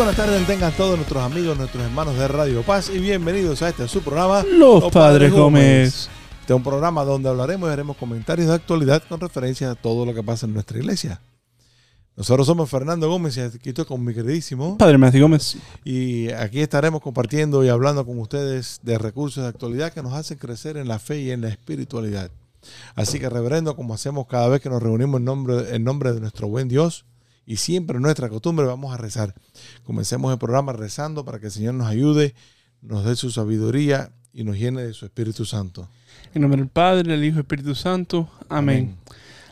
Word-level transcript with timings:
buenas 0.00 0.16
tardes, 0.16 0.46
tengan 0.46 0.72
todos 0.72 0.96
nuestros 0.96 1.22
amigos, 1.22 1.58
nuestros 1.58 1.84
hermanos 1.84 2.16
de 2.16 2.26
Radio 2.26 2.62
Paz 2.62 2.88
y 2.88 2.98
bienvenidos 2.98 3.60
a 3.60 3.68
este 3.68 3.86
su 3.86 4.00
programa 4.00 4.42
Los 4.50 4.90
Padres 4.90 5.30
Gómez. 5.30 6.08
Este 6.40 6.54
es 6.54 6.56
un 6.56 6.62
programa 6.62 7.04
donde 7.04 7.28
hablaremos 7.28 7.68
y 7.68 7.72
haremos 7.74 7.98
comentarios 7.98 8.48
de 8.48 8.54
actualidad 8.54 9.02
con 9.06 9.20
referencia 9.20 9.70
a 9.70 9.74
todo 9.74 10.06
lo 10.06 10.14
que 10.14 10.22
pasa 10.22 10.46
en 10.46 10.54
nuestra 10.54 10.78
iglesia. 10.78 11.20
Nosotros 12.16 12.46
somos 12.46 12.70
Fernando 12.70 13.10
Gómez 13.10 13.36
y 13.36 13.40
aquí 13.40 13.68
estoy 13.68 13.84
con 13.84 14.02
mi 14.02 14.14
queridísimo. 14.14 14.78
Padre 14.78 14.96
Matthew 14.96 15.20
Gómez. 15.20 15.58
Y 15.84 16.30
aquí 16.30 16.60
estaremos 16.60 17.02
compartiendo 17.02 17.62
y 17.62 17.68
hablando 17.68 18.06
con 18.06 18.18
ustedes 18.20 18.80
de 18.82 18.96
recursos 18.96 19.42
de 19.42 19.50
actualidad 19.50 19.92
que 19.92 20.02
nos 20.02 20.14
hacen 20.14 20.38
crecer 20.38 20.78
en 20.78 20.88
la 20.88 20.98
fe 20.98 21.20
y 21.20 21.30
en 21.30 21.42
la 21.42 21.50
espiritualidad. 21.50 22.30
Así 22.94 23.18
que, 23.18 23.28
reverendo, 23.28 23.76
como 23.76 23.92
hacemos 23.92 24.26
cada 24.28 24.48
vez 24.48 24.62
que 24.62 24.70
nos 24.70 24.82
reunimos 24.82 25.18
en 25.18 25.26
nombre, 25.26 25.76
en 25.76 25.84
nombre 25.84 26.14
de 26.14 26.20
nuestro 26.20 26.48
buen 26.48 26.68
Dios 26.68 27.04
y 27.46 27.56
siempre 27.56 27.98
nuestra 28.00 28.28
costumbre, 28.28 28.66
vamos 28.66 28.92
a 28.94 28.96
rezar. 28.96 29.34
Comencemos 29.84 30.32
el 30.32 30.38
programa 30.38 30.72
rezando 30.72 31.24
para 31.24 31.40
que 31.40 31.46
el 31.46 31.52
Señor 31.52 31.74
nos 31.74 31.88
ayude, 31.88 32.34
nos 32.82 33.04
dé 33.04 33.16
su 33.16 33.30
sabiduría 33.30 34.12
y 34.32 34.44
nos 34.44 34.56
llene 34.56 34.82
de 34.82 34.92
su 34.92 35.04
Espíritu 35.04 35.44
Santo. 35.44 35.88
En 36.34 36.42
nombre 36.42 36.60
del 36.60 36.68
Padre, 36.68 37.10
del 37.10 37.24
Hijo 37.24 37.38
y 37.38 37.40
Espíritu 37.40 37.74
Santo. 37.74 38.30
Amén. 38.48 38.96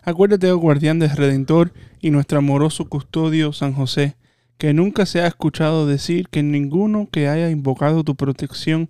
Acuérdate, 0.03 0.50
oh 0.50 0.59
guardián 0.59 0.98
del 0.98 1.11
Redentor 1.11 1.72
y 2.00 2.11
nuestro 2.11 2.39
amoroso 2.39 2.89
custodio 2.89 3.53
San 3.53 3.75
José, 3.75 4.16
que 4.56 4.72
nunca 4.72 5.06
se 5.06 5.20
ha 5.20 5.27
escuchado 5.27 5.86
decir 5.86 6.28
que 6.28 6.42
ninguno 6.42 7.09
que 7.11 7.28
haya 7.28 7.50
invocado 7.50 8.05
tu 8.05 8.14
protección 8.14 8.89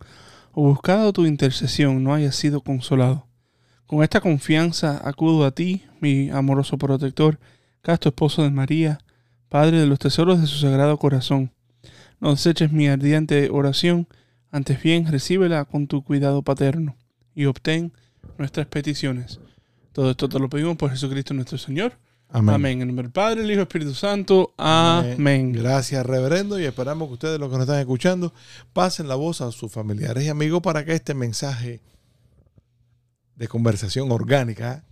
o 0.52 0.62
buscado 0.62 1.12
tu 1.12 1.26
intercesión 1.26 2.04
no 2.04 2.14
haya 2.14 2.32
sido 2.32 2.60
consolado. 2.60 3.26
Con 3.86 4.02
esta 4.02 4.20
confianza 4.20 5.00
acudo 5.02 5.46
a 5.46 5.50
ti, 5.50 5.82
mi 6.00 6.30
amoroso 6.30 6.76
protector, 6.76 7.38
casto 7.82 8.10
esposo 8.10 8.42
de 8.42 8.50
María, 8.50 8.98
Padre 9.48 9.80
de 9.80 9.86
los 9.86 9.98
tesoros 9.98 10.40
de 10.40 10.46
su 10.46 10.58
sagrado 10.58 10.98
corazón. 10.98 11.52
No 12.20 12.30
deseches 12.30 12.70
mi 12.72 12.88
ardiente 12.88 13.48
oración, 13.50 14.06
antes 14.50 14.82
bien 14.82 15.06
recíbela 15.06 15.64
con 15.64 15.86
tu 15.86 16.04
cuidado 16.04 16.42
paterno 16.42 16.96
y 17.34 17.46
obtén 17.46 17.92
nuestras 18.36 18.66
peticiones. 18.66 19.40
Todo 19.92 20.10
esto 20.10 20.28
te 20.28 20.38
lo 20.38 20.48
pedimos 20.48 20.76
por 20.76 20.90
Jesucristo 20.90 21.34
nuestro 21.34 21.58
Señor. 21.58 21.94
Amén. 22.30 22.82
En 22.82 22.88
nombre 22.88 23.04
del 23.04 23.12
Padre, 23.12 23.42
el 23.42 23.50
Hijo 23.50 23.60
el 23.60 23.66
Espíritu 23.66 23.94
Santo. 23.94 24.52
Amén. 24.58 25.52
Gracias, 25.52 26.04
reverendo, 26.04 26.60
y 26.60 26.64
esperamos 26.64 27.08
que 27.08 27.14
ustedes, 27.14 27.40
los 27.40 27.48
que 27.48 27.56
nos 27.56 27.62
están 27.62 27.80
escuchando, 27.80 28.34
pasen 28.72 29.08
la 29.08 29.14
voz 29.14 29.40
a 29.40 29.50
sus 29.50 29.72
familiares 29.72 30.24
y 30.24 30.28
amigos 30.28 30.60
para 30.60 30.84
que 30.84 30.92
este 30.92 31.14
mensaje 31.14 31.80
de 33.34 33.48
conversación 33.48 34.12
orgánica 34.12 34.84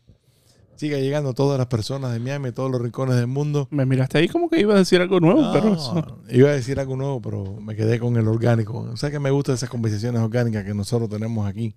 siga 0.76 0.98
llegando 0.98 1.34
todas 1.34 1.58
las 1.58 1.66
personas 1.66 2.12
de 2.12 2.20
Miami, 2.20 2.52
todos 2.52 2.70
los 2.70 2.80
rincones 2.80 3.16
del 3.16 3.26
mundo. 3.26 3.66
Me 3.70 3.86
miraste 3.86 4.18
ahí 4.18 4.28
como 4.28 4.48
que 4.48 4.60
iba 4.60 4.74
a 4.74 4.78
decir 4.78 5.00
algo 5.00 5.20
nuevo, 5.20 5.40
No, 5.42 5.52
pero 5.52 5.74
eso- 5.74 6.20
iba 6.30 6.50
a 6.50 6.52
decir 6.52 6.78
algo 6.80 6.96
nuevo, 6.96 7.20
pero 7.22 7.44
me 7.60 7.74
quedé 7.76 7.98
con 7.98 8.16
el 8.16 8.28
orgánico. 8.28 8.78
O 8.80 8.96
sea 8.96 9.10
que 9.10 9.18
me 9.18 9.30
gustan 9.30 9.54
esas 9.56 9.68
conversaciones 9.70 10.20
orgánicas 10.22 10.64
que 10.64 10.74
nosotros 10.74 11.08
tenemos 11.10 11.46
aquí. 11.48 11.74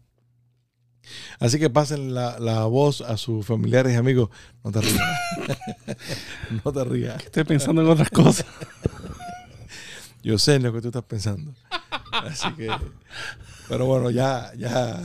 Así 1.40 1.58
que 1.58 1.70
pasen 1.70 2.14
la, 2.14 2.38
la 2.40 2.66
voz 2.66 3.02
a 3.02 3.18
sus 3.18 3.46
familiares 3.46 3.94
y 3.94 3.96
amigos. 3.96 4.30
No 4.64 4.72
te 4.72 4.82
rías. 4.82 5.02
no 6.66 6.72
te 6.72 6.84
rías. 6.84 7.24
estoy 7.24 7.46
pensando 7.46 7.82
en 7.82 7.88
otras 7.88 8.10
cosas. 8.10 8.46
Yo 10.22 10.38
sé 10.38 10.56
en 10.56 10.64
lo 10.64 10.74
que 10.74 10.82
tú 10.82 10.90
estás 10.90 11.04
pensando. 11.04 11.54
Así 12.12 12.52
que. 12.54 12.70
Pero 13.70 13.86
bueno, 13.86 14.10
ya, 14.12 14.52
ya. 14.58 15.02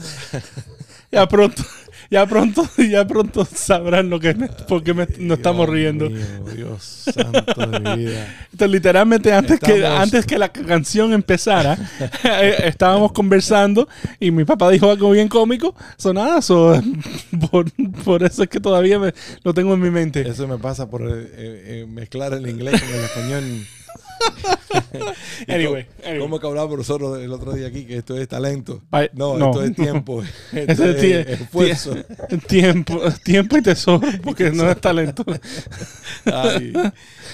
Ya 1.11 1.27
pronto, 1.27 1.63
ya 2.09 2.25
pronto, 2.25 2.67
ya 2.89 3.05
pronto 3.07 3.45
sabrán 3.45 4.09
lo 4.09 4.19
que 4.19 4.33
me, 4.33 4.47
por 4.47 4.83
qué 4.83 4.93
me- 4.93 5.07
nos 5.19 5.37
estamos 5.37 5.67
Dios 5.67 5.75
riendo. 5.75 6.09
mío, 6.09 6.25
Dios 6.55 6.83
santo 7.13 7.65
de 7.67 7.95
vida. 7.95 8.35
Esto 8.51 8.67
literalmente 8.67 9.33
antes 9.33 9.59
que 9.59 9.85
antes 9.85 10.25
que 10.25 10.37
la 10.37 10.49
canción 10.49 11.13
empezara, 11.13 11.77
eh, 12.23 12.55
estábamos 12.65 13.11
conversando 13.11 13.87
y 14.19 14.31
mi 14.31 14.45
papá 14.45 14.69
dijo 14.69 14.89
algo 14.89 15.11
bien 15.11 15.27
cómico. 15.27 15.75
Sonaba 15.97 16.41
so, 16.41 16.81
por, 17.51 17.65
por 18.03 18.23
eso 18.23 18.43
es 18.43 18.49
que 18.49 18.59
todavía 18.59 18.99
me- 18.99 19.13
lo 19.43 19.53
tengo 19.53 19.73
en 19.73 19.79
mi 19.81 19.89
mente. 19.91 20.27
Eso 20.27 20.47
me 20.47 20.57
pasa 20.57 20.89
por 20.89 21.01
eh, 21.03 21.27
eh, 21.35 21.85
mezclar 21.89 22.33
el 22.33 22.47
inglés 22.49 22.81
con 22.81 22.89
el 22.89 23.03
español. 23.03 23.65
Anyway, 25.47 25.85
anyway. 26.03 26.19
¿Cómo 26.19 26.39
que 26.39 26.47
hablábamos 26.47 26.77
nosotros 26.77 27.19
el 27.21 27.31
otro 27.31 27.53
día 27.53 27.67
aquí? 27.67 27.85
Que 27.85 27.97
esto 27.97 28.17
es 28.17 28.27
talento. 28.27 28.81
Ay, 28.91 29.09
No, 29.13 29.37
no, 29.37 29.47
esto 29.49 29.63
es 29.63 29.77
no. 29.77 29.83
tiempo. 29.83 30.23
Ese 30.51 30.71
Esto 30.71 30.85
es 30.85 31.03
es 31.03 31.41
esfuerzo. 31.41 31.95
Tiempo, 32.47 33.01
tiempo 33.23 33.57
y 33.57 33.61
tesoro, 33.61 34.07
porque 34.23 34.51
no 34.51 34.69
es 34.69 34.79
talento. 34.79 35.23
Ay, 36.25 36.73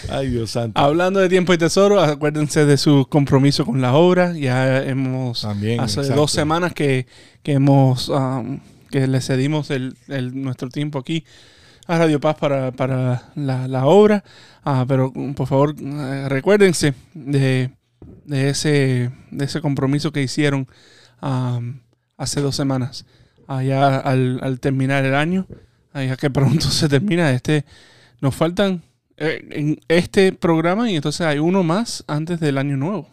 ay, 0.10 0.30
Dios 0.30 0.52
santo. 0.52 0.80
Hablando 0.80 1.20
de 1.20 1.30
tiempo 1.30 1.54
y 1.54 1.58
tesoro, 1.58 2.00
acuérdense 2.02 2.66
de 2.66 2.78
su 2.78 3.06
compromiso 3.10 3.66
con 3.66 3.82
la 3.82 3.94
obra. 3.94 4.34
Ya 4.34 4.84
hemos 4.84 5.42
También, 5.42 5.80
hace 5.80 6.02
exacto. 6.02 6.22
dos 6.22 6.32
semanas 6.32 6.74
que, 6.74 7.06
que 7.44 7.54
hemos 7.54 8.10
um, 8.10 8.60
que 8.90 9.08
le 9.08 9.22
cedimos 9.22 9.70
el, 9.72 9.96
el- 10.10 10.42
nuestro 10.42 10.70
tiempo 10.70 11.00
aquí 11.00 11.24
a 11.88 11.98
Radio 11.98 12.20
Paz 12.20 12.36
para, 12.38 12.72
para 12.72 13.32
la, 13.36 13.68
la 13.68 13.86
obra. 13.86 14.24
Ah, 14.64 14.86
pero 14.88 15.12
um, 15.16 15.34
por 15.34 15.48
favor, 15.48 15.76
eh, 15.80 16.30
recuérdense 16.30 16.94
de, 17.14 17.72
de 18.26 18.50
ese, 18.50 19.12
de 19.32 19.46
ese 19.46 19.62
compromiso 19.62 20.12
que 20.12 20.22
hicieron 20.22 20.68
um, 21.22 21.80
hace 22.18 22.42
dos 22.42 22.56
semanas. 22.56 23.06
Allá 23.48 23.98
al, 23.98 24.40
al 24.44 24.60
terminar 24.60 25.04
el 25.06 25.16
año, 25.16 25.48
allá 25.94 26.16
que 26.18 26.30
pronto 26.30 26.68
se 26.70 26.88
termina 26.88 27.32
este, 27.32 27.66
nos 28.22 28.36
faltan 28.36 28.84
eh, 29.18 29.46
en 29.52 29.80
este 29.88 30.32
programa 30.32 30.90
y 30.90 30.96
entonces 30.96 31.22
hay 31.22 31.40
uno 31.40 31.64
más 31.64 32.04
antes 32.08 32.40
del 32.40 32.58
año 32.58 32.78
nuevo. 32.78 33.10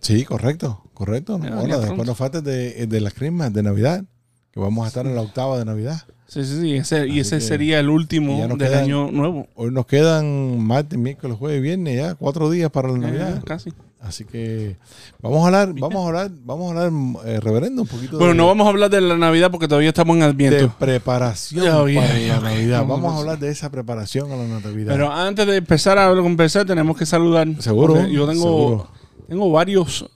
Sí, 0.00 0.24
correcto, 0.24 0.88
correcto. 0.94 1.40
Ya, 1.42 1.58
Hola, 1.58 1.76
ya 1.76 1.78
después 1.78 2.06
nos 2.06 2.16
falta 2.16 2.40
de, 2.40 2.86
de 2.86 3.00
las 3.00 3.14
crismas 3.14 3.52
de 3.52 3.62
Navidad, 3.62 4.04
que 4.52 4.60
vamos 4.60 4.84
a 4.84 4.88
estar 4.88 5.06
en 5.06 5.14
la 5.16 5.22
octava 5.22 5.58
de 5.58 5.64
Navidad. 5.64 6.02
Sí, 6.28 6.44
sí, 6.44 6.60
sí. 6.60 6.74
Ese, 6.76 7.08
y 7.08 7.20
ese 7.20 7.40
sería 7.40 7.80
el 7.80 7.88
último 7.88 8.46
del 8.46 8.58
quedan- 8.58 8.84
año 8.84 9.10
nuevo. 9.10 9.46
Hoy 9.54 9.70
nos 9.70 9.86
quedan 9.86 10.60
martes, 10.62 10.98
miércoles, 10.98 11.36
jueves, 11.38 11.62
viernes, 11.62 11.96
ya 11.96 12.14
cuatro 12.16 12.50
días 12.50 12.70
para 12.70 12.88
la 12.92 12.98
Navidad. 12.98 13.42
casi. 13.44 13.72
Así 14.00 14.24
que 14.24 14.76
vamos 15.20 15.42
a 15.42 15.46
hablar, 15.46 15.72
vamos 15.74 16.04
a 16.04 16.06
hablar, 16.06 16.30
vamos 16.44 16.66
a 16.76 16.84
hablar, 16.84 16.92
eh, 17.26 17.40
reverendo, 17.40 17.82
un 17.82 17.88
poquito 17.88 18.16
Bueno, 18.18 18.32
de, 18.32 18.36
no 18.38 18.46
vamos 18.46 18.66
a 18.66 18.70
hablar 18.70 18.90
de 18.90 19.00
la 19.00 19.16
Navidad 19.16 19.50
porque 19.50 19.66
todavía 19.66 19.88
estamos 19.88 20.14
en 20.14 20.20
de 20.20 20.26
Adviento. 20.26 20.72
preparación 20.78 21.66
Oh, 21.74 21.88
yeah, 21.88 22.00
para 22.02 22.18
yeah, 22.18 22.34
la 22.36 22.40
Navidad. 22.50 22.78
vamos 22.86 23.02
Vamos 23.02 23.14
a- 23.16 23.20
hablar 23.20 23.38
de 23.40 23.48
esa 23.50 23.70
preparación 23.70 24.30
a 24.30 24.36
la 24.36 24.46
Navidad. 24.60 24.92
Pero 24.92 25.10
antes 25.10 25.46
de 25.48 25.56
empezar 25.56 25.98
a 25.98 26.14
conversar, 26.14 26.64
tenemos 26.66 26.96
que 26.96 27.06
saludar. 27.06 27.48
Seguro, 27.60 28.06
Yo 28.06 28.28
tengo, 28.28 28.42
seguro. 28.44 28.88
tengo 29.26 29.50
varios. 29.50 30.08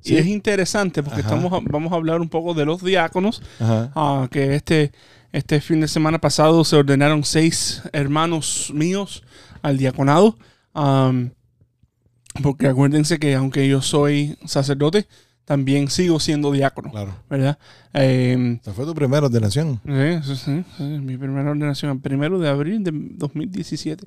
Sí. 0.00 0.14
Y 0.14 0.16
es 0.18 0.26
interesante 0.26 1.02
porque 1.02 1.22
Ajá. 1.22 1.34
estamos 1.34 1.50
vamos 1.70 1.92
a 1.92 1.96
hablar 1.96 2.20
un 2.20 2.28
poco 2.28 2.54
de 2.54 2.64
los 2.66 2.84
diáconos. 2.84 3.42
Ah, 3.60 4.28
que 4.30 4.54
este, 4.54 4.92
este 5.32 5.60
fin 5.60 5.80
de 5.80 5.88
semana 5.88 6.18
pasado 6.18 6.64
se 6.64 6.76
ordenaron 6.76 7.24
seis 7.24 7.82
hermanos 7.92 8.70
míos 8.74 9.22
al 9.62 9.76
diaconado. 9.78 10.36
Am, 10.74 11.30
porque 12.42 12.66
acuérdense 12.68 13.18
que 13.18 13.34
aunque 13.34 13.66
yo 13.68 13.82
soy 13.82 14.36
sacerdote, 14.46 15.06
también 15.44 15.88
sigo 15.88 16.20
siendo 16.20 16.52
diácono, 16.52 16.90
Claro. 16.90 17.14
¿verdad? 17.28 17.58
Em, 17.94 18.58
Esa 18.62 18.72
fue 18.74 18.84
tu 18.84 18.94
primera 18.94 19.26
ordenación. 19.26 19.80
Sí, 19.84 20.20
sí, 20.22 20.36
sí, 20.36 20.64
sí, 20.76 20.82
mi 20.84 21.16
primera 21.16 21.50
ordenación, 21.50 21.92
el 21.92 22.00
primero 22.00 22.38
de 22.38 22.48
abril 22.48 22.84
de 22.84 22.90
2017. 22.92 24.06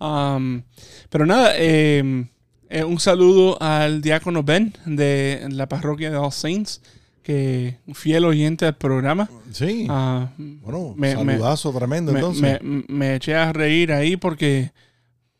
Am, 0.00 0.64
pero 1.08 1.26
nada, 1.26 1.52
eh, 1.56 2.26
eh, 2.68 2.84
un 2.84 2.98
saludo 3.00 3.56
al 3.62 4.02
diácono 4.02 4.42
Ben 4.42 4.74
de 4.84 5.46
la 5.50 5.68
parroquia 5.68 6.10
de 6.10 6.16
All 6.16 6.32
Saints, 6.32 6.82
que 7.30 7.76
fiel 7.94 8.24
oyente 8.24 8.66
al 8.66 8.76
programa. 8.76 9.28
Sí. 9.52 9.86
Ah, 9.88 10.30
bueno, 10.36 10.94
me- 10.96 11.14
me- 11.24 11.32
saludazo 11.34 11.72
tremendo 11.72 12.12
me, 12.12 12.18
entonces. 12.18 12.58
me 12.62 13.14
eché 13.14 13.36
a 13.36 13.52
reír 13.52 13.92
ahí 13.92 14.16
porque 14.16 14.72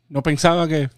no 0.09 0.23
pensaba 0.23 0.67
que 0.67 0.89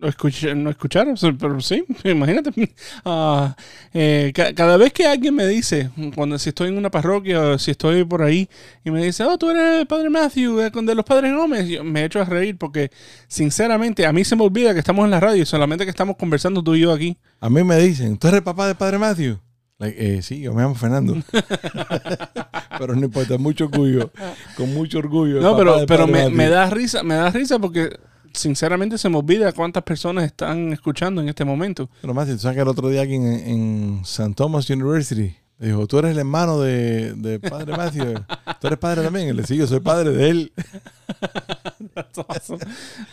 lo 0.00 0.08
escuché- 0.08 0.54
no 0.56 0.70
escucharon, 0.70 1.14
pero 1.38 1.60
sí, 1.60 1.84
imagínate. 2.04 2.72
Ah, 3.04 3.54
eh, 3.92 4.32
ca- 4.34 4.54
cada 4.54 4.76
vez 4.76 4.92
que 4.92 5.06
alguien 5.06 5.34
me 5.34 5.46
dice, 5.46 5.90
cuando 6.14 6.38
si 6.38 6.48
estoy 6.48 6.68
en 6.68 6.78
una 6.78 6.90
parroquia 6.90 7.40
o 7.40 7.58
si 7.58 7.70
estoy 7.72 8.02
por 8.04 8.22
ahí 8.22 8.48
y 8.84 8.90
me 8.90 9.04
dice, 9.04 9.24
oh, 9.24 9.36
tú 9.36 9.50
eres 9.50 9.80
el 9.80 9.86
padre 9.86 10.08
Matthew, 10.08 10.60
eh, 10.60 10.70
de 10.72 10.94
los 10.94 11.04
padres 11.04 11.34
Gómez, 11.34 11.68
yo 11.68 11.84
me 11.84 12.04
echo 12.04 12.20
a 12.20 12.24
reír 12.24 12.56
porque, 12.56 12.90
sinceramente, 13.28 14.06
a 14.06 14.12
mí 14.12 14.24
se 14.24 14.36
me 14.36 14.42
olvida 14.44 14.72
que 14.72 14.80
estamos 14.80 15.04
en 15.04 15.10
la 15.10 15.20
radio 15.20 15.42
y 15.42 15.46
solamente 15.46 15.84
que 15.84 15.90
estamos 15.90 16.16
conversando 16.16 16.62
tú 16.62 16.74
y 16.74 16.80
yo 16.80 16.92
aquí. 16.92 17.16
A 17.40 17.50
mí 17.50 17.62
me 17.62 17.76
dicen, 17.78 18.16
¿tú 18.16 18.28
eres 18.28 18.38
el 18.38 18.44
papá 18.44 18.66
de 18.66 18.74
Padre 18.74 18.98
Matthew? 18.98 19.38
Like, 19.78 19.96
eh, 20.16 20.22
sí, 20.22 20.40
yo 20.40 20.52
me 20.54 20.62
llamo 20.62 20.74
Fernando. 20.74 21.14
pero 22.78 22.94
no 22.94 23.04
importa, 23.04 23.38
mucho 23.38 23.64
orgullo. 23.66 24.10
Con 24.56 24.72
mucho 24.74 24.98
orgullo. 24.98 25.40
No, 25.40 25.56
pero, 25.56 25.84
pero 25.86 26.06
me, 26.06 26.28
me 26.30 26.48
da 26.48 26.68
risa, 26.70 27.02
me 27.02 27.14
da 27.14 27.30
risa 27.30 27.58
porque, 27.58 27.90
sinceramente, 28.32 28.98
se 28.98 29.08
me 29.08 29.16
olvida 29.18 29.52
cuántas 29.52 29.82
personas 29.82 30.24
están 30.24 30.72
escuchando 30.72 31.20
en 31.20 31.28
este 31.28 31.44
momento. 31.44 31.88
Pero 32.00 32.14
Matthew, 32.14 32.34
tú 32.36 32.40
sabes 32.42 32.56
que 32.56 32.62
el 32.62 32.68
otro 32.68 32.88
día 32.88 33.02
aquí 33.02 33.14
en, 33.14 33.24
en 33.26 34.00
St. 34.04 34.34
Thomas 34.34 34.68
University, 34.70 35.36
dijo, 35.58 35.86
tú 35.86 35.98
eres 35.98 36.12
el 36.12 36.18
hermano 36.18 36.60
de, 36.60 37.12
de 37.14 37.38
Padre 37.38 37.76
Matthew. 37.76 38.14
¿Tú 38.60 38.66
eres 38.66 38.78
padre 38.78 39.02
también? 39.02 39.28
Y 39.28 39.32
le 39.32 39.42
yo 39.44 39.66
soy 39.66 39.80
padre 39.80 40.10
de 40.10 40.28
él. 40.30 40.52
That's 41.94 42.18
awesome. 42.18 42.60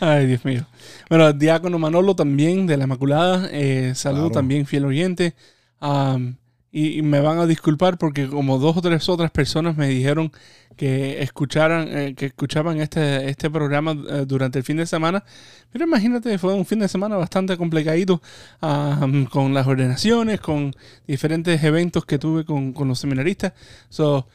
Ay, 0.00 0.26
Dios 0.26 0.44
mío. 0.44 0.66
Bueno, 1.08 1.32
Diácono 1.32 1.78
Manolo 1.78 2.14
también 2.14 2.66
de 2.66 2.76
la 2.76 2.84
Inmaculada. 2.84 3.48
Eh, 3.50 3.92
saludo 3.94 4.24
Claro. 4.28 4.34
también, 4.34 4.66
fiel 4.66 4.84
oyente. 4.84 5.34
Am, 5.80 6.36
y, 6.70 6.98
y 6.98 7.02
me 7.02 7.20
van 7.20 7.38
a 7.38 7.46
disculpar 7.46 7.98
porque 7.98 8.28
como 8.28 8.58
dos 8.58 8.76
o 8.76 8.82
tres 8.82 9.08
otras 9.08 9.30
personas 9.30 9.76
me 9.76 9.88
dijeron 9.88 10.30
que 10.76 11.22
escucharan, 11.22 11.88
eh, 11.88 12.14
que 12.14 12.26
escuchaban 12.26 12.80
este, 12.80 13.28
este 13.28 13.50
programa 13.50 13.92
eh, 14.10 14.24
durante 14.26 14.58
el 14.58 14.64
fin 14.64 14.76
de 14.76 14.86
semana. 14.86 15.24
Pero 15.72 15.84
imagínate, 15.86 16.38
fue 16.38 16.54
un 16.54 16.64
fin 16.66 16.78
de 16.78 16.88
semana 16.88 17.16
bastante 17.16 17.56
complicadito 17.56 18.22
am, 18.60 19.24
con 19.26 19.54
las 19.54 19.66
ordenaciones, 19.66 20.40
con 20.40 20.72
diferentes 21.06 21.62
eventos 21.64 22.04
que 22.04 22.18
tuve 22.18 22.44
con, 22.44 22.72
con 22.72 22.86
los 22.88 22.98
seminaristas. 23.00 23.54
So, 23.88 24.26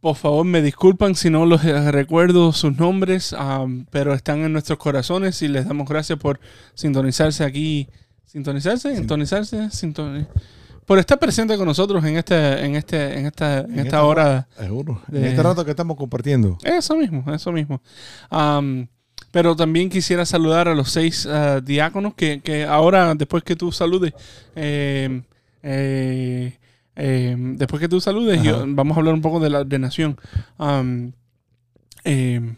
Por 0.00 0.16
favor, 0.16 0.44
me 0.44 0.60
disculpan 0.60 1.14
si 1.14 1.30
no 1.30 1.46
los 1.46 1.64
eh, 1.64 1.90
recuerdo 1.92 2.52
sus 2.52 2.76
nombres, 2.76 3.32
am, 3.32 3.86
pero 3.90 4.12
están 4.14 4.40
en 4.40 4.52
nuestros 4.52 4.78
corazones 4.78 5.40
y 5.42 5.48
les 5.48 5.66
damos 5.66 5.88
gracias 5.88 6.18
por 6.18 6.38
sintonizarse 6.74 7.44
aquí. 7.44 7.88
¿Sintonizarse? 8.26 8.94
¿Sintonizarse? 8.96 9.56
Sintoni- 9.70 10.26
por 10.88 10.98
estar 10.98 11.18
presente 11.18 11.56
con 11.56 11.66
nosotros 11.66 12.02
en 12.04 12.16
este, 12.16 12.64
en 12.64 12.74
este, 12.74 13.18
en 13.18 13.26
esta, 13.26 13.60
en 13.60 13.72
En 13.78 13.78
esta 13.86 14.02
hora. 14.02 14.48
Seguro. 14.58 15.00
En 15.12 15.20
De- 15.22 15.28
este 15.28 15.42
rato 15.42 15.64
que 15.64 15.70
estamos 15.70 15.96
compartiendo. 15.96 16.56
Eso 16.64 16.96
mismo, 16.96 17.22
eso 17.32 17.52
mismo. 17.52 17.80
Pero 19.30 19.54
también 19.54 19.90
quisiera 19.90 20.24
saludar 20.24 20.66
a 20.68 20.74
los 20.74 20.90
seis 20.90 21.26
ah, 21.26 21.60
diáconos 21.62 22.14
que, 22.14 22.40
que 22.40 22.64
ahora, 22.64 23.14
después 23.14 23.44
que 23.44 23.54
tú 23.54 23.70
saludes, 23.70 24.14
eh, 24.56 25.20
eh, 25.62 26.56
eh, 26.96 27.36
después 27.38 27.78
que 27.80 27.88
tú 27.88 28.00
saludes, 28.00 28.42
yo- 28.42 28.64
vamos 28.66 28.96
a 28.96 29.00
hablar 29.00 29.12
un 29.14 29.20
poco 29.20 29.38
de 29.40 29.50
la 29.50 29.60
ordenación. 29.60 30.18
Eh, 32.04 32.54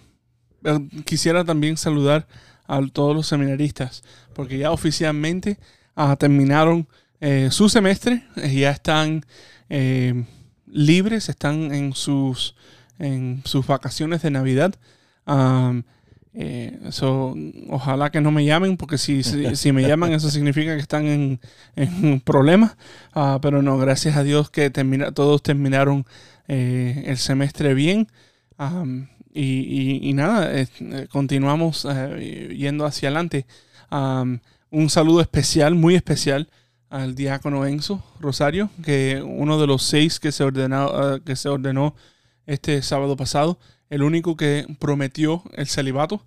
quisiera 1.04 1.44
también 1.44 1.76
saludar 1.76 2.26
a 2.68 2.80
todos 2.92 3.16
los 3.16 3.26
seminaristas, 3.26 4.04
porque 4.34 4.58
ya 4.58 4.70
oficialmente 4.70 5.58
ah, 5.96 6.14
terminaron 6.16 6.86
eh, 7.20 7.48
su 7.50 7.68
semestre, 7.68 8.24
eh, 8.36 8.54
ya 8.54 8.70
están 8.70 9.24
eh, 9.68 10.24
libres, 10.66 11.28
están 11.28 11.72
en 11.74 11.92
sus, 11.92 12.54
en 12.98 13.42
sus 13.44 13.66
vacaciones 13.66 14.22
de 14.22 14.30
Navidad. 14.30 14.74
So, 16.90 17.34
ojalá 17.68 18.10
que 18.10 18.20
no 18.20 18.30
me 18.30 18.44
llamen, 18.44 18.76
porque 18.76 18.98
si, 18.98 19.22
si, 19.22 19.56
si 19.56 19.72
me 19.72 19.82
llaman, 19.82 20.12
eso 20.12 20.30
significa 20.30 20.74
que 20.74 20.80
están 20.80 21.06
en, 21.06 21.40
en 21.76 22.20
problemas. 22.20 22.76
Ah, 23.12 23.38
pero 23.42 23.62
no, 23.62 23.76
gracias 23.78 24.16
a 24.16 24.22
Dios 24.22 24.48
que 24.50 24.70
termina, 24.70 25.12
todos 25.12 25.42
terminaron 25.42 26.06
el 26.46 27.16
semestre 27.18 27.74
bien. 27.74 28.08
Y, 29.32 30.08
y- 30.08 30.12
nada, 30.14 30.50
continuamos 31.10 31.86
yendo 32.56 32.84
hacia 32.86 33.08
adelante. 33.08 33.46
Un 34.70 34.88
saludo 34.88 35.20
especial, 35.20 35.74
muy 35.74 35.96
especial, 35.96 36.48
al 36.90 37.14
diácono 37.14 37.64
Enzo 37.64 38.04
Rosario, 38.18 38.68
que 38.84 39.22
uno 39.24 39.60
de 39.60 39.66
los 39.66 39.82
seis 39.84 40.18
que 40.18 40.32
se 40.32 40.42
ordenó, 40.44 41.14
eh, 41.14 41.20
que 41.24 41.36
se 41.36 41.48
ordenó 41.48 41.94
este 42.46 42.82
sábado 42.82 43.16
pasado, 43.16 43.58
el 43.88 44.02
único 44.02 44.36
que 44.36 44.66
prometió 44.78 45.42
el 45.54 45.68
celibato, 45.68 46.24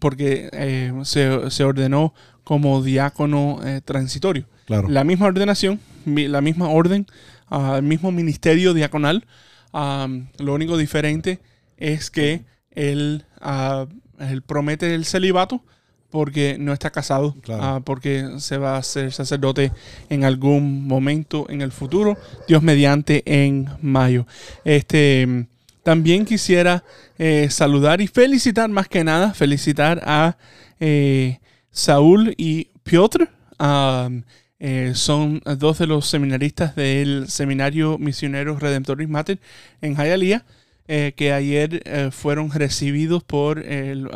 porque 0.00 0.48
eh, 0.52 0.92
se, 1.04 1.50
se 1.50 1.64
ordenó 1.64 2.14
como 2.44 2.82
diácono 2.82 3.60
eh, 3.64 3.80
transitorio. 3.84 4.46
Claro. 4.66 4.88
La 4.88 5.04
misma 5.04 5.26
ordenación, 5.26 5.80
la 6.04 6.40
misma 6.40 6.68
orden, 6.68 7.06
ah, 7.48 7.76
el 7.76 7.82
mismo 7.82 8.12
ministerio 8.12 8.74
diaconal. 8.74 9.26
lo 9.72 10.54
único 10.54 10.76
diferente 10.76 11.40
es 11.76 12.10
que 12.10 12.44
él, 12.70 13.24
ah, 13.40 13.86
él 14.18 14.42
promete 14.42 14.94
el 14.94 15.04
celibato 15.04 15.64
porque 16.12 16.56
no 16.60 16.72
está 16.72 16.90
casado, 16.90 17.34
Claro. 17.42 17.62
ah, 17.64 17.80
porque 17.84 18.34
se 18.38 18.58
va 18.58 18.76
a 18.76 18.78
hacer 18.78 19.12
sacerdote 19.12 19.72
en 20.10 20.24
algún 20.24 20.86
momento 20.86 21.46
en 21.48 21.62
el 21.62 21.72
futuro, 21.72 22.16
Dios 22.46 22.62
mediante 22.62 23.22
en 23.26 23.68
mayo. 23.80 24.26
Este, 24.64 25.46
también 25.82 26.24
quisiera 26.24 26.84
eh, 27.18 27.48
saludar 27.50 28.00
y 28.00 28.06
felicitar 28.06 28.68
más 28.68 28.86
que 28.88 29.02
nada, 29.02 29.34
felicitar 29.34 30.00
a 30.04 30.36
eh, 30.78 31.40
Saúl 31.72 32.34
y 32.36 32.68
Piotr. 32.84 33.28
Am, 33.58 34.24
eh, 34.60 34.92
son 34.94 35.40
dos 35.58 35.78
de 35.78 35.88
los 35.88 36.06
seminaristas 36.06 36.76
del 36.76 37.28
Seminario 37.28 37.98
Misionero 37.98 38.56
Redemptoris 38.58 39.08
Mater 39.08 39.40
en 39.80 39.96
Hialeah, 39.96 40.44
eh, 40.88 41.12
que 41.16 41.32
ayer 41.32 41.82
eh, 41.84 42.10
fueron 42.12 42.50
recibidos 42.50 43.22
por 43.24 43.58
el, 43.60 44.08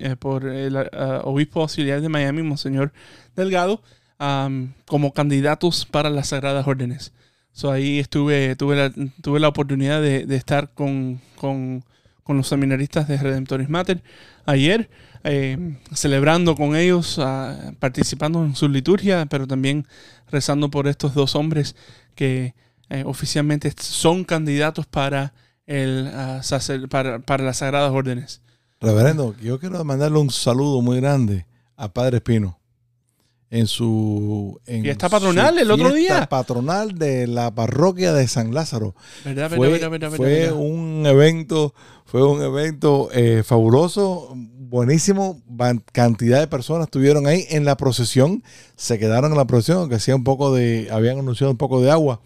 eh, 0.00 0.16
por 0.18 0.46
el 0.46 0.76
ah, 0.76 1.20
obispo 1.24 1.62
auxiliar 1.62 2.00
de 2.00 2.08
Miami, 2.08 2.42
Monseñor 2.42 2.92
Delgado, 3.36 3.82
am, 4.18 4.74
como 4.86 5.12
candidatos 5.12 5.86
para 5.86 6.10
las 6.10 6.28
Sagradas 6.28 6.66
Órdenes. 6.66 7.12
So, 7.52 7.70
ahí 7.70 7.98
estuve, 8.00 8.56
tuve 8.56 8.76
la, 8.76 8.92
tuve 9.22 9.40
la 9.40 9.48
oportunidad 9.48 10.02
de, 10.02 10.26
de 10.26 10.36
estar 10.36 10.72
con, 10.74 11.20
con- 11.36 11.84
con 12.22 12.36
los 12.38 12.48
seminaristas 12.48 13.06
de 13.06 13.18
Redemptoris 13.18 13.68
Mater 13.68 14.02
ayer, 14.46 14.88
eh, 15.24 15.76
celebrando 15.92 16.54
con 16.54 16.74
ellos, 16.76 17.18
ah, 17.18 17.72
participando 17.78 18.42
en 18.44 18.56
su 18.56 18.68
liturgia, 18.68 19.26
pero 19.26 19.46
también 19.46 19.86
rezando 20.30 20.70
por 20.70 20.88
estos 20.88 21.14
dos 21.14 21.34
hombres 21.34 21.76
que 22.14 22.54
eh, 22.90 23.02
oficialmente 23.06 23.72
son 23.78 24.24
candidatos 24.24 24.86
para, 24.86 25.32
el, 25.66 26.10
ah, 26.14 26.40
sacer- 26.42 26.88
para, 26.88 27.18
para 27.20 27.44
las 27.44 27.58
Sagradas 27.58 27.92
Órdenes. 27.92 28.40
Reverendo, 28.80 29.34
yo 29.40 29.58
quiero 29.58 29.82
mandarle 29.84 30.18
un 30.18 30.30
saludo 30.30 30.82
muy 30.82 31.00
grande 31.00 31.46
a 31.76 31.92
Padre 31.92 32.18
Espino. 32.18 32.58
En 33.50 33.68
su. 33.68 34.60
En 34.66 34.82
Fiesta 34.82 35.08
patronal 35.08 35.54
su 35.54 35.60
el 35.60 35.70
otro 35.70 35.90
fiesta 35.92 36.14
día. 36.16 36.26
patronal 36.28 36.98
de 36.98 37.28
la 37.28 37.54
parroquia 37.54 38.12
de 38.12 38.26
San 38.26 38.52
Lázaro. 38.52 38.96
¿Verdad, 39.24 39.48
Fue, 39.54 39.68
verdad, 39.68 39.90
verdad, 39.90 40.10
fue 40.10 40.50
un 40.50 41.04
evento, 41.06 41.72
fue 42.04 42.26
un 42.26 42.42
evento 42.42 43.10
eh, 43.12 43.42
fabuloso, 43.44 44.34
buenísimo. 44.68 45.40
Cantidad 45.92 46.40
de 46.40 46.46
personas 46.46 46.86
estuvieron 46.86 47.26
ahí 47.26 47.44
en 47.50 47.64
la 47.64 47.76
procesión. 47.76 48.42
Se 48.76 48.98
quedaron 48.98 49.32
en 49.32 49.38
la 49.38 49.46
procesión, 49.46 49.78
aunque 49.78 49.96
hacía 49.96 50.16
un 50.16 50.24
poco 50.24 50.54
de, 50.54 50.88
habían 50.90 51.18
anunciado 51.18 51.50
un 51.50 51.56
poco 51.58 51.80
de 51.80 51.90
agua 51.90 52.20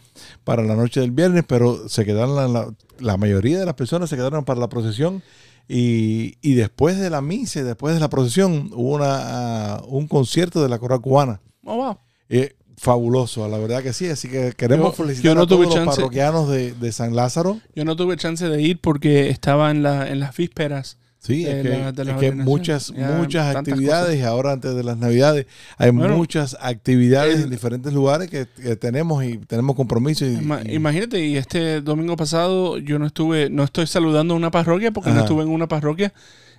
para 0.44 0.62
la 0.62 0.74
noche 0.76 1.00
del 1.00 1.10
viernes, 1.10 1.44
pero 1.46 1.88
se 1.88 2.04
quedaron 2.04 2.34
la, 2.36 2.48
la- 2.48 2.74
la 3.00 3.16
mayoría 3.16 3.58
de 3.60 3.64
las 3.64 3.74
personas 3.74 4.10
se 4.10 4.16
quedaron 4.16 4.44
para 4.44 4.58
la 4.58 4.68
procesión. 4.68 5.22
Y, 5.68 6.36
y 6.40 6.54
después 6.54 6.98
de 6.98 7.10
la 7.10 7.20
misa, 7.20 7.62
después 7.62 7.94
de 7.94 8.00
la 8.00 8.08
procesión, 8.08 8.70
hubo 8.74 8.94
una, 8.96 9.74
ah, 9.76 9.82
un 9.86 10.08
concierto 10.08 10.62
de 10.62 10.68
la 10.68 10.78
coral 10.78 11.00
cubana. 11.00 11.40
Oh, 11.64 11.76
wow. 11.76 11.98
Eh, 12.30 12.56
fabuloso, 12.78 13.46
la 13.48 13.58
verdad 13.58 13.82
que 13.82 13.92
sí. 13.92 14.08
Así 14.08 14.28
que 14.28 14.52
queremos 14.56 14.96
Yo- 14.96 15.04
felicitar 15.04 15.24
yo 15.30 15.34
no 15.34 15.42
a 15.42 15.46
todos 15.46 15.74
los 15.76 15.94
parroquianos 15.96 16.48
de, 16.48 16.72
de 16.72 16.92
San 16.92 17.14
Lázaro. 17.14 17.60
Yo 17.74 17.84
no 17.84 17.96
tuve 17.96 18.16
chance 18.16 18.48
de 18.48 18.62
ir 18.62 18.80
porque 18.80 19.28
estaba 19.28 19.70
en, 19.70 19.82
la, 19.82 20.08
en 20.08 20.20
las 20.20 20.34
vísperas. 20.36 20.96
Sí, 21.28 21.44
de 21.44 21.56
es 21.58 21.62
que, 21.62 21.68
la- 21.78 21.92
de 21.92 22.04
la 22.04 22.12
es 22.12 22.18
que 22.18 22.32
muchas, 22.32 22.92
Ya, 22.96 23.10
muchas 23.18 23.54
actividades 23.54 24.18
y 24.18 24.22
ahora 24.22 24.52
antes 24.52 24.74
de 24.74 24.82
las 24.82 24.96
navidades 24.98 25.46
hay 25.76 25.90
Bueno, 25.90 26.16
muchas 26.16 26.56
actividades 26.60 27.36
el- 27.36 27.42
en 27.44 27.50
diferentes 27.50 27.92
lugares 27.92 28.28
que, 28.28 28.46
que 28.60 28.74
tenemos 28.76 29.22
y 29.24 29.38
tenemos 29.38 29.76
compromisos. 29.76 30.26
Y, 30.28 30.34
y- 30.70 30.74
Imagínate, 30.74 31.24
y 31.24 31.36
este 31.36 31.80
domingo 31.82 32.16
pasado 32.16 32.78
yo 32.78 32.98
no 32.98 33.06
estuve, 33.06 33.50
no 33.50 33.62
estoy 33.62 33.86
saludando 33.86 34.34
a 34.34 34.36
una 34.36 34.50
parroquia 34.50 34.90
porque 34.90 35.10
no 35.10 35.20
estuve 35.20 35.42
en 35.44 35.50
una 35.50 35.68
parroquia. 35.68 36.12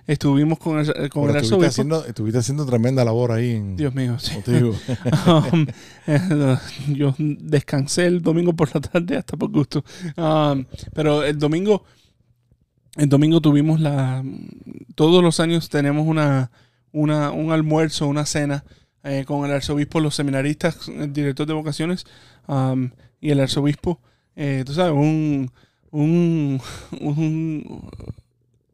Estuvimos 0.06 0.58
con 0.58 0.78
el, 0.78 0.86
con 1.10 1.26
pero 1.26 1.38
el 1.38 1.44
estuviste, 1.44 1.66
arzobispo. 1.66 1.66
haciendo, 1.66 2.04
estuviste 2.06 2.38
haciendo 2.38 2.66
tremenda 2.66 3.04
labor 3.04 3.32
ahí. 3.32 3.50
En, 3.52 3.76
Dios 3.76 3.94
mío, 3.94 4.18
sí. 4.18 4.32
Um, 5.26 5.66
eh, 6.06 6.56
yo 6.88 7.14
descansé 7.18 8.06
el 8.06 8.22
domingo 8.22 8.52
por 8.54 8.74
la 8.74 8.80
tarde 8.80 9.16
hasta 9.18 9.36
por 9.36 9.50
gusto. 9.50 9.84
Um, 10.16 10.64
pero 10.94 11.22
el 11.22 11.38
domingo, 11.38 11.84
el 12.96 13.08
domingo 13.08 13.40
tuvimos 13.40 13.80
la, 13.80 14.24
todos 14.94 15.22
los 15.22 15.40
años 15.40 15.68
tenemos 15.68 16.06
una, 16.06 16.50
una, 16.92 17.30
un 17.30 17.52
almuerzo, 17.52 18.06
una 18.08 18.26
cena 18.26 18.64
eh, 19.04 19.24
con 19.26 19.44
el 19.46 19.52
arzobispo, 19.52 20.00
los 20.00 20.14
seminaristas, 20.14 20.88
el 20.88 21.12
director 21.12 21.46
de 21.46 21.54
vocaciones 21.54 22.04
um, 22.48 22.90
y 23.20 23.30
el 23.30 23.40
arzobispo. 23.40 24.00
Eh, 24.36 24.62
tú 24.66 24.74
sabes, 24.74 24.92
un, 24.92 25.50
un, 25.90 26.60
un- 27.00 27.90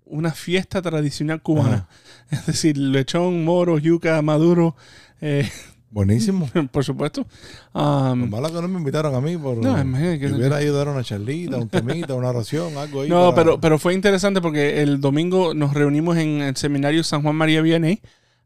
una 0.07 0.31
fiesta 0.33 0.81
tradicional 0.81 1.43
cubana. 1.43 1.89
Es 2.31 2.47
decir, 2.47 2.77
lechón, 2.79 3.45
moro, 3.45 3.79
yuca, 3.79 4.21
maduro, 4.23 4.77
eh, 5.21 5.51
Buenísimo. 5.91 6.49
por 6.73 6.85
supuesto. 6.85 7.27
Lo 7.75 8.13
Um, 8.13 8.29
malo 8.31 8.49
que 8.49 8.61
no 8.61 8.69
me 8.69 8.79
invitaron 8.79 9.15
a 9.15 9.21
mí 9.21 9.37
por 9.37 9.57
No, 9.59 9.81
imagínate 9.81 10.19
que- 10.21 10.33
hubiera 10.33 10.63
ido 10.63 10.81
a 10.81 10.91
una 10.91 11.03
charlita, 11.05 11.57
un 11.57 11.69
temita, 11.69 12.15
una 12.15 12.29
oración, 12.31 12.77
algo 12.79 13.03
ahí. 13.03 13.09
No, 13.09 13.31
para- 13.31 13.35
pero, 13.45 13.61
pero 13.61 13.79
fue 13.79 13.95
interesante 13.95 14.41
porque 14.41 14.83
el 14.83 15.01
domingo 15.01 15.55
nos 15.55 15.75
reunimos 15.75 16.17
en 16.19 16.43
el 16.43 16.57
seminario 16.57 17.03
San 17.05 17.23
Juan 17.23 17.37
María 17.37 17.63
Vianney, 17.63 18.01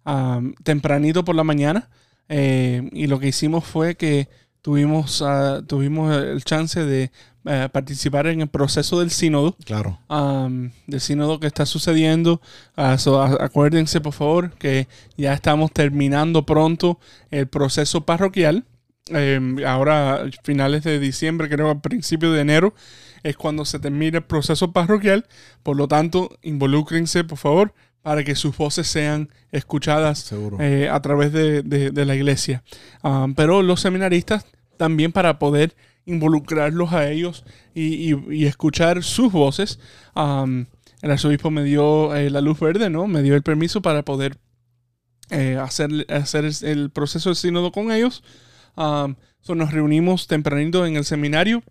am, 0.05 0.55
tempranito 0.63 1.25
por 1.25 1.35
la 1.35 1.45
mañana, 1.45 1.89
eh, 2.29 2.89
y 2.93 3.07
lo 3.07 3.19
que 3.19 3.29
hicimos 3.29 3.65
fue 3.65 3.97
que 3.97 4.29
tuvimos, 4.63 5.23
ah, 5.27 5.63
tuvimos 5.67 6.15
el 6.17 6.45
chance 6.45 6.85
de 6.85 7.11
eh, 7.47 7.69
participar 7.73 8.27
en 8.27 8.43
el 8.43 8.49
proceso 8.49 9.01
del 9.01 9.11
sínodo, 9.11 9.57
Claro. 9.65 9.99
del 10.87 11.01
sínodo 11.01 11.41
que 11.41 11.47
está 11.47 11.65
sucediendo. 11.67 12.41
Ah, 12.77 12.99
so, 12.99 13.21
acuérdense, 13.23 14.01
por 14.01 14.13
favor, 14.13 14.51
que 14.59 14.89
ya 15.17 15.33
estamos 15.33 15.73
terminando 15.73 16.45
pronto 16.45 16.99
el 17.31 17.47
proceso 17.49 18.03
parroquial. 18.05 18.65
Eh, 19.13 19.41
ahora, 19.67 20.25
finales 20.45 20.85
de 20.85 20.99
diciembre, 21.01 21.49
creo, 21.49 21.71
a 21.71 21.81
principios 21.81 22.35
de 22.35 22.41
enero, 22.43 22.75
es 23.23 23.37
cuando 23.37 23.65
se 23.65 23.79
termina 23.79 24.19
el 24.19 24.25
proceso 24.25 24.73
parroquial. 24.73 25.27
Por 25.63 25.77
lo 25.77 25.89
tanto, 25.89 26.39
involúcrense, 26.43 27.25
por 27.25 27.39
favor, 27.39 27.75
para 28.03 28.23
que 28.25 28.35
sus 28.35 28.57
voces 28.57 28.87
sean 28.87 29.29
escuchadas 29.53 30.33
eh, 30.61 30.89
a 30.91 31.01
través 31.03 31.33
de, 31.33 31.63
de- 31.63 31.91
de 31.91 32.05
la 32.07 32.15
iglesia. 32.15 32.63
Pero 33.37 33.63
los 33.63 33.81
seminaristas 33.81 34.47
también 34.77 35.13
para 35.13 35.39
poder 35.39 35.75
involucrarlos 36.07 36.93
a 36.93 37.11
ellos 37.11 37.45
y, 37.75 38.45
escuchar 38.45 39.03
sus 39.03 39.33
voces. 39.33 39.79
el 40.15 41.11
arzobispo 41.11 41.51
me 41.51 41.65
dio 41.65 42.15
eh, 42.15 42.31
la 42.31 42.41
luz 42.41 42.61
verde, 42.61 42.91
¿no? 42.91 43.07
Me 43.07 43.23
dio 43.23 43.35
el 43.35 43.43
permiso 43.43 43.83
para 43.83 44.05
poder 44.05 44.39
eh, 45.31 45.57
hacer, 45.57 45.91
hacer 46.11 46.45
el- 46.63 46.91
proceso 46.91 47.31
del 47.31 47.37
sínodo 47.37 47.73
con 47.73 47.93
ellos. 47.93 48.23
Am, 48.77 49.17
so 49.41 49.55
nos 49.55 49.73
reunimos 49.73 50.27
tempranito 50.27 50.85
en 50.87 50.97
el 50.97 51.05
seminario, 51.05 51.63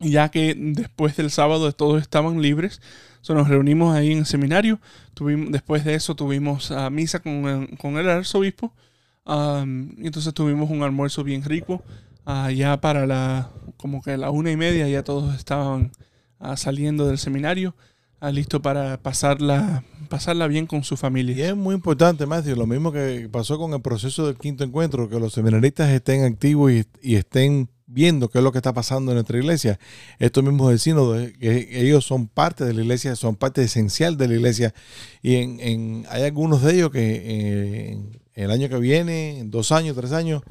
ya 0.00 0.30
que 0.30 0.54
después 0.56 1.16
del 1.16 1.30
sábado 1.30 1.70
todos 1.72 2.00
estaban 2.02 2.42
libres. 2.42 2.80
So 3.20 3.34
nos 3.34 3.48
reunimos 3.48 3.96
ahí 3.96 4.12
en 4.12 4.18
el 4.18 4.26
seminario. 4.26 4.80
Tuvimos, 5.14 5.50
después 5.50 5.84
de 5.84 5.94
eso 5.94 6.14
tuvimos 6.14 6.70
ah, 6.70 6.88
misa 6.90 7.20
con 7.20 7.66
con 7.76 7.98
el 7.98 8.08
arzobispo. 8.08 8.72
Y 9.26 10.06
entonces 10.06 10.32
tuvimos 10.32 10.70
un 10.70 10.82
almuerzo 10.82 11.24
bien 11.24 11.42
rico. 11.44 11.82
Ah, 12.30 12.52
ya 12.52 12.78
para 12.78 13.06
la 13.06 13.50
como 13.78 14.02
que 14.02 14.18
la 14.18 14.30
una 14.30 14.50
y 14.50 14.56
media 14.58 14.86
ya 14.86 15.02
todos 15.02 15.34
estaban 15.34 15.92
ah, 16.38 16.58
saliendo 16.58 17.06
del 17.06 17.16
seminario, 17.16 17.74
ah, 18.20 18.30
listo 18.30 18.60
para 18.60 19.02
pasarla, 19.02 19.82
pasarla 20.10 20.46
bien 20.46 20.66
con 20.66 20.84
su 20.84 20.96
Y 20.96 20.98
familia. 20.98 21.48
es 21.48 21.56
muy 21.56 21.74
importante, 21.74 22.26
Matthew, 22.26 22.56
lo 22.56 22.66
mismo 22.66 22.92
que 22.92 23.30
pasó 23.32 23.56
con 23.56 23.72
el 23.72 23.80
proceso 23.80 24.26
del 24.26 24.36
quinto 24.36 24.62
encuentro, 24.62 25.08
que 25.08 25.18
los 25.18 25.32
seminaristas 25.32 25.88
estén 25.88 26.22
activos 26.22 26.70
y, 26.70 26.84
y 27.00 27.14
estén 27.14 27.70
viendo 27.86 28.28
qué 28.28 28.36
es 28.38 28.44
lo 28.44 28.52
que 28.52 28.58
está 28.58 28.74
pasando 28.74 29.10
en 29.12 29.16
nuestra 29.16 29.38
iglesia. 29.38 29.78
Estos 30.18 30.44
mismos 30.44 30.82
sínodo, 30.82 31.18
eh, 31.18 31.32
ellos 31.40 32.04
son 32.04 32.28
parte 32.28 32.66
de 32.66 32.74
la 32.74 32.82
iglesia, 32.82 33.16
son 33.16 33.36
parte 33.36 33.62
esencial 33.62 34.18
de 34.18 34.28
la 34.28 34.34
iglesia. 34.34 34.74
Y 35.22 35.36
en, 35.36 36.04
hay 36.10 36.24
algunos 36.24 36.62
de 36.62 36.74
ellos 36.74 36.90
que 36.90 37.22
eh, 37.24 37.98
el 38.34 38.50
año 38.50 38.68
que 38.68 38.76
viene, 38.76 39.38
en 39.38 39.50
dos 39.50 39.72
años, 39.72 39.96
tres 39.96 40.12
años, 40.12 40.42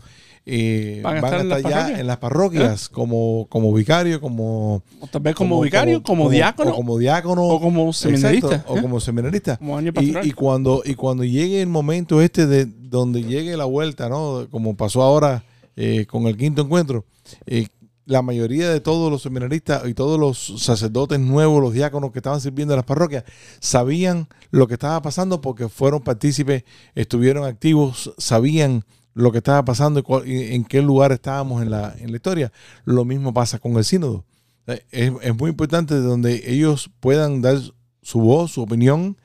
eh, 0.50 1.02
Van 1.04 1.18
a 1.18 1.22
van 1.22 1.24
a 1.24 1.28
estar 1.28 1.46
en 1.46 1.52
estar, 1.52 1.72
las 1.72 1.90
ya 1.90 2.00
en 2.00 2.08
las 2.08 2.18
parroquias 2.18 2.88
como, 2.88 3.48
como 3.50 3.74
vicario, 3.74 4.22
como, 4.22 4.82
O 5.02 5.08
tal 5.08 5.22
vez 5.22 5.36
como, 5.36 5.60
vicario, 5.60 6.02
como, 6.02 6.30
diácono 6.30 6.72
o 6.72 6.76
como 6.76 6.98
diácono, 6.98 7.44
o 7.44 7.60
como 7.60 7.92
seminarista. 7.92 8.48
exacto, 8.48 8.74
o 8.74 8.78
¿eh? 8.78 8.82
como 8.82 9.02
seminarista. 9.02 9.58
Como 9.58 9.78
año 9.78 9.92
Y, 10.24 10.32
cuando 10.32 10.84
y 10.86 10.96
cuando 10.96 11.26
llegue 11.26 11.62
el 11.62 11.68
momento 11.68 12.22
este 12.22 12.48
de 12.48 12.66
donde 12.66 13.24
llegue 13.24 13.58
la 13.58 13.66
vuelta, 13.66 14.08
¿no? 14.08 14.48
Como 14.50 14.78
pasó 14.78 15.02
ahora 15.02 15.44
eh, 15.76 16.06
con 16.06 16.28
el 16.28 16.38
quinto 16.38 16.62
encuentro, 16.62 17.04
eh, 17.46 17.68
la 18.06 18.22
mayoría 18.22 18.70
de 18.70 18.80
todos 18.80 19.12
los 19.12 19.24
seminaristas 19.24 19.86
y 19.86 19.94
todos 19.94 20.18
los 20.18 20.64
sacerdotes 20.64 21.20
nuevos, 21.20 21.62
los 21.62 21.74
diáconos 21.74 22.14
que 22.14 22.20
estaban 22.20 22.40
sirviendo 22.40 22.74
en 22.74 22.78
las 22.78 22.86
parroquias, 22.86 23.26
sabían 23.60 24.30
lo 24.50 24.66
que 24.68 24.76
estaba 24.76 25.02
pasando 25.02 25.42
porque 25.42 25.68
fueron 25.68 26.02
partícipes, 26.02 26.64
estuvieron 26.96 27.44
activos, 27.44 28.14
sabían 28.18 28.86
lo 29.18 29.32
que 29.32 29.40
estaba 29.40 29.64
pasando 29.66 30.00
y, 30.00 30.04
cuál- 30.04 30.28
y 30.28 30.54
en 30.56 30.64
qué 30.64 30.82
lugar 30.82 31.12
estábamos 31.12 31.62
en 31.62 31.70
la, 31.72 31.96
en 32.00 32.12
la 32.12 32.18
historia. 32.18 32.52
Lo 32.86 33.04
mismo 33.06 33.34
pasa 33.34 33.60
con 33.60 33.76
el 33.78 33.84
sínodo. 33.84 34.26
Eh, 34.68 34.84
Es, 34.92 35.12
es 35.22 35.36
muy 35.36 35.50
importante 35.50 35.96
donde 35.96 36.44
ellos 36.52 36.90
puedan 37.00 37.42
dar 37.42 37.58
su 38.02 38.20
voz, 38.20 38.52
su 38.52 38.62
opinión, 38.62 39.18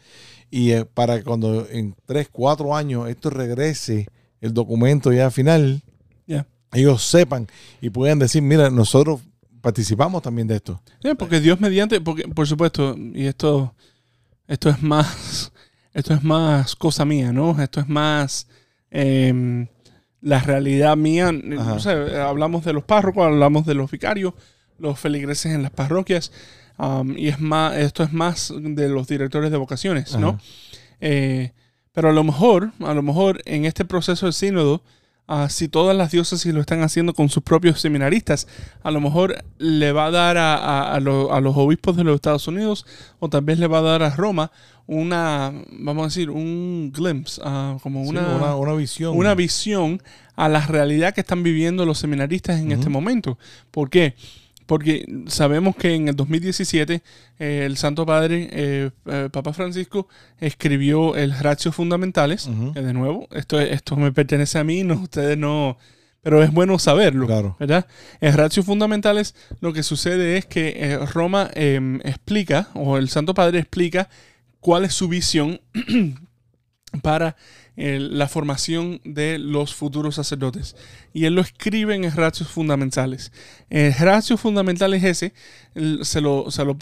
y 0.50 0.72
eh, 0.72 0.84
para 0.84 1.22
cuando 1.22 1.66
en 1.70 1.94
tres, 2.06 2.28
cuatro 2.30 2.74
años 2.76 3.08
esto 3.08 3.30
regrese, 3.30 4.06
el 4.40 4.52
documento 4.54 5.12
ya 5.12 5.30
final, 5.30 5.82
ellos 6.74 7.02
sepan 7.04 7.46
y 7.80 7.90
puedan 7.90 8.18
decir, 8.18 8.40
mira, 8.42 8.70
nosotros 8.70 9.20
participamos 9.60 10.22
también 10.22 10.48
de 10.48 10.56
esto. 10.56 10.80
Porque 11.18 11.40
Dios 11.40 11.60
mediante, 11.60 12.00
porque 12.00 12.22
por 12.28 12.46
supuesto, 12.46 12.96
y 12.96 13.26
esto, 13.26 13.74
esto 14.48 14.70
es 14.70 14.82
más, 14.82 15.52
esto 15.94 16.14
es 16.14 16.22
más 16.24 16.74
cosa 16.74 17.04
mía, 17.04 17.30
¿no? 17.32 17.60
Esto 17.62 17.80
es 17.80 17.88
más 17.88 18.46
em, 18.90 19.66
la 20.22 20.38
realidad 20.38 20.96
mía. 20.96 21.30
Ajá. 21.58 21.74
O 21.74 21.80
sea, 21.80 22.28
hablamos 22.28 22.64
de 22.64 22.72
los 22.72 22.84
párrocos, 22.84 23.26
hablamos 23.26 23.66
de 23.66 23.74
los 23.74 23.90
vicarios, 23.90 24.32
los 24.78 24.98
feligreses 24.98 25.52
en 25.52 25.62
las 25.62 25.72
parroquias, 25.72 26.32
am, 26.78 27.14
y 27.18 27.28
es 27.28 27.40
más, 27.40 27.76
esto 27.76 28.02
es 28.02 28.12
más 28.12 28.52
de 28.56 28.88
los 28.88 29.08
directores 29.08 29.50
de 29.50 29.58
vocaciones, 29.58 30.16
¿no? 30.16 30.38
Eh, 31.00 31.52
pero 31.92 32.08
a 32.08 32.12
lo 32.12 32.24
mejor, 32.24 32.72
a 32.80 32.94
lo 32.94 33.02
mejor 33.02 33.42
en 33.44 33.66
este 33.66 33.84
proceso 33.84 34.26
de 34.26 34.32
sínodo, 34.32 34.82
si 35.48 35.68
todas 35.68 35.96
las 35.96 36.10
diócesis 36.10 36.52
lo 36.52 36.60
están 36.60 36.82
haciendo 36.82 37.14
con 37.14 37.28
sus 37.28 37.42
propios 37.42 37.80
seminaristas, 37.80 38.46
a 38.82 38.90
lo 38.90 39.00
mejor 39.00 39.42
le 39.58 39.92
va 39.92 40.06
a 40.06 40.10
dar 40.10 40.36
a, 40.36 40.54
a- 40.56 40.94
a 40.94 41.00
lo- 41.00 41.32
a 41.32 41.40
los 41.40 41.56
obispos 41.56 41.96
de 41.96 42.04
los 42.04 42.14
Estados 42.16 42.46
Unidos 42.48 42.84
o 43.18 43.28
tal 43.28 43.42
vez 43.42 43.58
le 43.58 43.66
va 43.66 43.78
a 43.78 43.82
dar 43.82 44.02
a 44.02 44.10
Roma 44.10 44.50
una, 44.86 45.52
vamos 45.70 46.02
a 46.02 46.06
decir, 46.08 46.28
un 46.30 46.92
glimpse, 46.94 47.40
ah, 47.44 47.76
como 47.82 48.02
Sí, 48.04 48.10
una, 48.10 48.34
una, 48.36 48.56
una 48.56 48.72
visión. 48.74 49.16
una 49.16 49.34
visión 49.34 50.02
a 50.36 50.48
la 50.48 50.66
realidad 50.66 51.14
que 51.14 51.20
están 51.20 51.42
viviendo 51.42 51.86
los 51.86 51.98
seminaristas 51.98 52.58
en 52.60 52.72
este 52.72 52.88
momento. 52.88 53.38
¿Por 53.70 53.90
qué? 53.90 54.14
Porque 54.14 54.41
sabemos 55.26 55.76
que 55.76 55.94
en 55.94 56.08
el 56.08 56.16
2017 56.16 57.02
eh, 57.38 57.62
el 57.64 57.76
Santo 57.76 58.04
Padre, 58.06 58.48
eh, 58.52 58.90
eh, 59.06 59.28
Papa 59.32 59.52
Francisco, 59.52 60.08
escribió 60.38 61.16
el 61.16 61.36
Ratio 61.38 61.72
Fundamentales. 61.72 62.48
Que 62.74 62.82
de 62.82 62.92
nuevo, 62.92 63.28
esto, 63.32 63.60
esto 63.60 63.96
me 63.96 64.12
pertenece 64.12 64.58
a 64.58 64.64
mí, 64.64 64.82
no 64.84 64.94
ustedes 64.94 65.36
no... 65.38 65.78
Pero 66.24 66.40
es 66.40 66.52
bueno 66.52 66.78
saberlo, 66.78 67.26
Claro. 67.26 67.56
¿verdad? 67.58 67.84
En 68.20 68.36
Ratio 68.36 68.62
Fundamentales 68.62 69.34
lo 69.60 69.72
que 69.72 69.82
sucede 69.82 70.36
es 70.36 70.46
que 70.46 70.96
Roma 71.12 71.50
eh, 71.54 71.98
explica, 72.04 72.68
o 72.74 72.96
el 72.96 73.08
Santo 73.08 73.34
Padre 73.34 73.58
explica, 73.58 74.08
cuál 74.60 74.84
es 74.84 74.94
su 74.94 75.08
visión 75.08 75.60
para 77.02 77.34
eh, 77.76 77.98
la 77.98 78.28
formación 78.28 79.00
de 79.04 79.38
los 79.38 79.74
futuros 79.74 80.16
sacerdotes. 80.16 80.76
Y 81.12 81.24
él 81.24 81.34
lo 81.34 81.40
escribe 81.40 81.94
en 81.94 82.10
Ratios 82.14 82.48
Fundamentales. 82.48 83.32
El 83.70 83.94
Ratio 83.94 84.36
Fundamental 84.36 84.92
es 84.94 85.04
ese, 85.04 85.32
se 86.02 86.20
lo, 86.20 86.50
se 86.50 86.64
lo, 86.64 86.76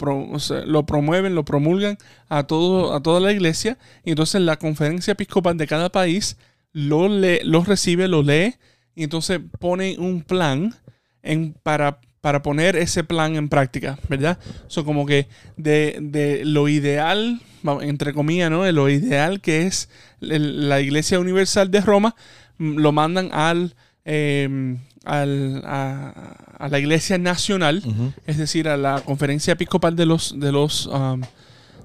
lo 0.65 0.85
promueven, 0.85 1.35
lo 1.35 1.45
promulgan 1.45 1.97
a, 2.27 2.43
todo, 2.43 2.93
a 2.93 3.01
toda 3.01 3.19
la 3.19 3.31
iglesia. 3.31 3.77
Y 4.03 4.11
entonces 4.11 4.41
la 4.41 4.57
conferencia 4.57 5.13
episcopal 5.13 5.57
de 5.57 5.67
cada 5.67 5.89
país 5.89 6.37
lo, 6.73 7.07
lee, 7.07 7.39
lo 7.43 7.63
recibe, 7.63 8.07
lo 8.07 8.23
lee, 8.23 8.55
y 8.95 9.03
entonces 9.03 9.39
pone 9.59 9.97
un 9.97 10.21
plan 10.21 10.75
en, 11.23 11.53
para, 11.63 11.99
para 12.21 12.41
poner 12.43 12.75
ese 12.75 13.03
plan 13.03 13.35
en 13.35 13.49
práctica, 13.49 13.97
¿verdad? 14.07 14.37
So, 14.67 14.85
como 14.85 15.05
que 15.05 15.27
de, 15.57 15.97
de 16.01 16.45
lo 16.45 16.67
ideal, 16.69 17.41
entre 17.81 18.13
comillas, 18.13 18.49
¿no? 18.51 18.63
De 18.63 18.71
lo 18.71 18.89
ideal 18.89 19.41
que 19.41 19.65
es 19.65 19.89
la 20.19 20.79
Iglesia 20.81 21.19
Universal 21.19 21.71
de 21.71 21.81
Roma, 21.81 22.15
mm, 22.59 22.77
lo 22.77 22.91
mandan 22.91 23.29
al, 23.33 23.75
eh, 24.05 24.77
al- 25.03 25.63
a, 25.65 26.35
a 26.59 26.67
la 26.69 26.77
Iglesia 26.79 27.17
Nacional, 27.17 27.81
es 28.27 28.37
decir, 28.37 28.67
a 28.67 28.77
la 28.77 29.01
Conferencia 29.01 29.53
Episcopal 29.53 29.95
de 29.95 30.05
los 30.05 30.39
de 30.39 30.51
los 30.51 30.85
um, 30.85 31.21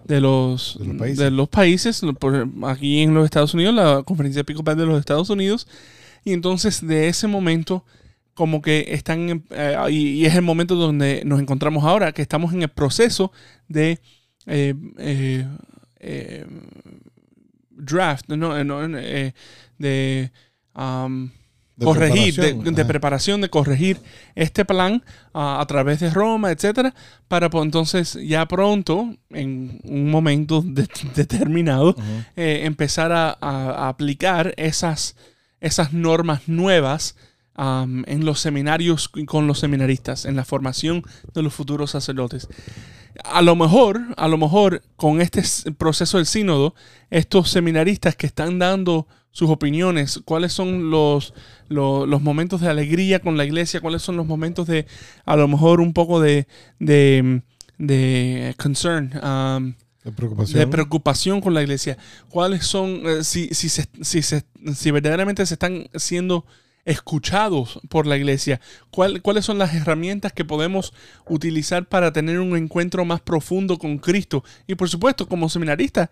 de 0.04 0.20
los, 0.20 0.76
De 0.78 0.86
los 0.86 0.96
países. 0.98 1.18
de 1.18 1.30
los 1.32 1.48
países, 1.48 2.02
por- 2.20 2.46
aquí 2.66 3.00
en 3.02 3.12
los 3.14 3.24
Estados 3.24 3.54
Unidos, 3.54 3.74
la 3.74 4.02
Conferencia 4.04 4.40
Episcopal 4.42 4.76
de 4.76 4.86
los 4.86 5.00
Estados 5.00 5.30
Unidos, 5.30 5.66
y 6.24 6.32
entonces 6.32 6.86
de 6.86 7.08
ese 7.08 7.26
momento 7.26 7.84
como 8.36 8.62
que 8.62 8.84
están 8.90 9.42
eh, 9.50 9.76
y, 9.90 10.08
y 10.20 10.26
es 10.26 10.34
el 10.36 10.42
momento 10.42 10.76
donde 10.76 11.22
nos 11.24 11.40
encontramos 11.40 11.82
ahora, 11.84 12.12
que 12.12 12.22
estamos 12.22 12.52
en 12.52 12.62
el 12.62 12.68
proceso 12.68 13.32
de 13.66 13.98
eh, 14.46 14.74
eh, 15.98 16.46
draft, 17.70 18.28
no, 18.28 18.64
no, 18.64 18.88
de 19.78 20.30
um, 20.76 21.30
De 21.76 21.84
corregir, 21.84 22.34
de, 22.36 22.42
preparación, 22.54 22.74
de 22.74 22.84
preparación, 22.84 23.40
de 23.42 23.50
corregir 23.50 23.98
este 24.34 24.64
plan 24.64 25.02
ah, 25.34 25.58
a 25.60 25.66
través 25.66 26.00
de 26.00 26.08
Roma, 26.10 26.50
etcétera, 26.50 26.94
para 27.28 27.50
pues, 27.50 27.64
entonces 27.64 28.18
ya 28.26 28.46
pronto, 28.46 29.14
en 29.30 29.80
un 29.84 30.10
momento 30.10 30.62
de- 30.62 30.88
determinado, 31.14 31.94
eh, 32.36 32.60
empezar 32.64 33.12
a, 33.12 33.30
a- 33.40 33.70
a 33.84 33.88
aplicar 33.88 34.54
esas, 34.56 35.16
esas 35.60 35.92
normas 35.92 36.48
nuevas 36.48 37.14
am, 37.56 38.04
en 38.06 38.25
los 38.25 38.40
seminarios 38.40 39.08
con 39.26 39.46
los 39.46 39.58
seminaristas, 39.58 40.25
en 40.25 40.36
la 40.36 40.44
formación 40.44 41.02
de 41.34 41.42
los 41.42 41.52
futuros 41.54 41.90
sacerdotes. 41.90 42.48
A 43.25 43.40
lo 43.42 43.56
mejor, 43.56 44.00
a 44.16 44.28
lo 44.28 44.36
mejor 44.36 44.82
con 44.96 45.20
este 45.20 45.42
proceso 45.72 46.18
del 46.18 46.26
sínodo, 46.26 46.75
estos 47.10 47.50
seminaristas 47.50 48.14
que 48.14 48.26
están 48.26 48.58
dando 48.58 49.06
sus 49.30 49.50
opiniones, 49.50 50.20
cuáles 50.25 50.52
son 50.52 50.90
los, 50.90 51.32
lo- 51.68 52.06
los 52.06 52.22
momentos 52.22 52.60
de 52.60 52.68
alegría 52.68 53.20
con 53.20 53.36
la 53.36 53.44
iglesia, 53.44 53.80
cuáles 53.80 54.02
son 54.02 54.16
los 54.16 54.26
momentos 54.26 54.66
de, 54.66 54.86
a 55.25 55.36
lo 55.36 55.48
mejor 55.48 55.80
un 55.80 55.92
poco 55.92 56.20
de, 56.20 56.46
de, 56.78 57.42
de 57.78 58.54
concern, 58.58 59.12
um, 59.22 59.75
De 60.04 60.12
preocupación. 60.12 60.58
de 60.60 60.66
preocupación 60.66 61.40
con 61.40 61.52
la 61.54 61.62
iglesia. 61.62 61.98
¿Cuáles 62.30 62.66
son, 62.66 63.00
eh, 63.06 63.25
si, 63.25 63.48
si, 63.54 63.68
se- 63.68 63.88
si, 64.02 64.22
se- 64.22 64.44
si 64.75 64.90
verdaderamente 64.90 65.44
se 65.46 65.54
están 65.54 65.88
siendo 65.94 66.44
escuchados 66.86 67.78
por 67.90 68.06
la 68.06 68.16
iglesia? 68.16 68.60
¿Cuál- 68.90 69.20
¿Cuáles 69.20 69.44
son 69.44 69.58
las 69.58 69.74
herramientas 69.74 70.32
que 70.32 70.44
podemos 70.46 70.94
utilizar 71.28 71.86
para 71.86 72.12
tener 72.12 72.40
un 72.40 72.56
encuentro 72.56 73.04
más 73.04 73.20
profundo 73.20 73.76
con 73.78 73.98
Cristo? 73.98 74.42
Y 74.66 74.74
por 74.76 74.88
supuesto, 74.88 75.28
como 75.28 75.50
seminaristas, 75.50 76.08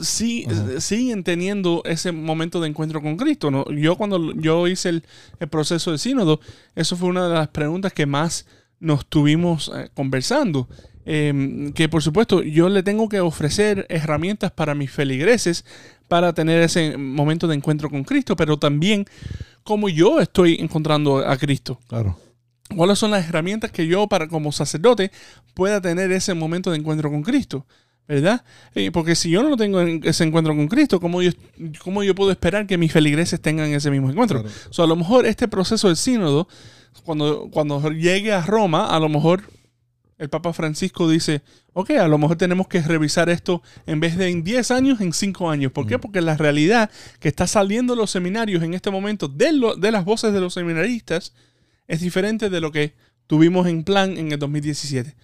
sí, 0.00 0.46
siguen 0.78 1.24
teniendo 1.24 1.82
ese 1.86 2.12
momento 2.12 2.60
de 2.60 2.68
encuentro 2.68 3.00
con 3.00 3.16
Cristo. 3.16 3.50
¿no? 3.50 3.64
Yo 3.70 3.96
cuando 3.96 4.32
yo 4.34 4.68
hice 4.68 4.90
el, 4.90 5.04
el 5.40 5.48
proceso 5.48 5.90
de 5.92 5.98
sínodo, 5.98 6.40
eso 6.74 6.96
fue 6.96 7.08
una 7.08 7.26
de 7.28 7.34
las 7.34 7.48
preguntas 7.48 7.92
que 7.92 8.06
más 8.06 8.46
nos 8.80 9.06
tuvimos 9.06 9.70
eh, 9.74 9.88
conversando. 9.94 10.68
Eh, 11.04 11.72
que 11.74 11.88
por 11.88 12.02
supuesto 12.02 12.42
yo 12.42 12.68
le 12.68 12.82
tengo 12.82 13.08
que 13.08 13.20
ofrecer 13.20 13.86
herramientas 13.88 14.52
para 14.52 14.74
mis 14.74 14.90
feligreses 14.90 15.64
para 16.06 16.32
tener 16.32 16.62
ese 16.62 16.96
momento 16.96 17.48
de 17.48 17.56
encuentro 17.56 17.90
con 17.90 18.04
Cristo, 18.04 18.36
pero 18.36 18.56
también 18.58 19.04
cómo 19.64 19.88
yo 19.88 20.20
estoy 20.20 20.56
encontrando 20.60 21.18
a 21.18 21.36
Cristo. 21.36 21.80
Claro. 21.88 22.18
¿Cuáles 22.76 22.98
son 22.98 23.10
las 23.10 23.28
herramientas 23.28 23.70
que 23.70 23.86
yo, 23.86 24.06
para 24.06 24.28
como 24.28 24.52
sacerdote, 24.52 25.10
pueda 25.54 25.80
tener 25.80 26.10
ese 26.12 26.34
momento 26.34 26.70
de 26.70 26.78
encuentro 26.78 27.10
con 27.10 27.22
Cristo? 27.22 27.66
¿Verdad? 28.08 28.44
Eh, 28.74 28.90
porque 28.90 29.14
si 29.14 29.30
yo 29.30 29.42
no 29.42 29.56
tengo 29.56 29.80
en- 29.80 30.00
ese 30.04 30.24
encuentro 30.24 30.54
con 30.54 30.66
Cristo, 30.68 31.00
¿cómo 31.00 31.22
yo, 31.22 31.30
cómo 31.82 32.02
yo 32.02 32.14
puedo 32.14 32.30
esperar 32.30 32.66
que 32.66 32.76
mis 32.76 32.92
feligreses 32.92 33.40
tengan 33.40 33.70
ese 33.72 33.90
mismo 33.90 34.10
encuentro? 34.10 34.42
Claro. 34.42 34.56
So, 34.70 34.82
a 34.82 34.86
lo 34.86 34.96
mejor 34.96 35.24
este 35.24 35.48
proceso 35.48 35.86
del 35.88 35.96
sínodo, 35.96 36.48
cuando, 37.04 37.48
cuando 37.50 37.80
llegue 37.90 38.32
a 38.32 38.42
Roma, 38.42 38.86
a 38.86 38.98
lo 39.00 39.08
mejor 39.08 39.44
el 40.22 40.30
Papa 40.30 40.52
Francisco 40.52 41.08
dice, 41.10 41.42
ok, 41.72 41.90
a 41.90 42.08
lo 42.08 42.16
mejor 42.18 42.36
tenemos 42.36 42.68
que 42.68 42.80
revisar 42.80 43.28
esto 43.28 43.62
en 43.86 44.00
vez 44.00 44.16
de 44.16 44.28
en 44.28 44.44
10 44.44 44.70
años, 44.70 45.00
en 45.00 45.12
5 45.12 45.50
años. 45.50 45.72
¿Por 45.72 45.86
qué? 45.86 45.98
Porque 45.98 46.20
la 46.20 46.36
realidad 46.36 46.90
que 47.20 47.28
está 47.28 47.46
saliendo 47.46 47.94
de 47.94 48.00
los 48.00 48.10
seminarios 48.10 48.62
en 48.62 48.74
este 48.74 48.90
momento, 48.90 49.28
de, 49.28 49.52
lo- 49.52 49.74
de 49.76 49.90
las 49.90 50.04
voces 50.04 50.32
de 50.32 50.40
los 50.40 50.54
seminaristas, 50.54 51.32
es 51.88 52.00
diferente 52.00 52.50
de 52.50 52.60
lo 52.60 52.70
que 52.72 52.94
tuvimos 53.26 53.66
en 53.66 53.84
plan 53.84 54.16
en 54.16 54.32
el 54.32 54.38
2017. 54.38 55.14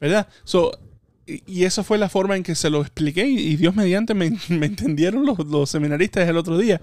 ¿Verdad? 0.00 0.28
So, 0.44 0.78
y, 1.26 1.64
esa 1.64 1.82
fue 1.82 1.98
la 1.98 2.08
forma 2.08 2.36
en 2.36 2.42
que 2.42 2.54
se 2.54 2.70
lo 2.70 2.80
expliqué 2.82 3.26
y, 3.26 3.38
y 3.38 3.56
Dios 3.56 3.74
mediante 3.74 4.14
me, 4.14 4.30
me 4.48 4.66
entendieron 4.66 5.26
los, 5.26 5.38
los 5.46 5.68
seminaristas 5.70 6.28
el 6.28 6.36
otro 6.36 6.56
día 6.58 6.80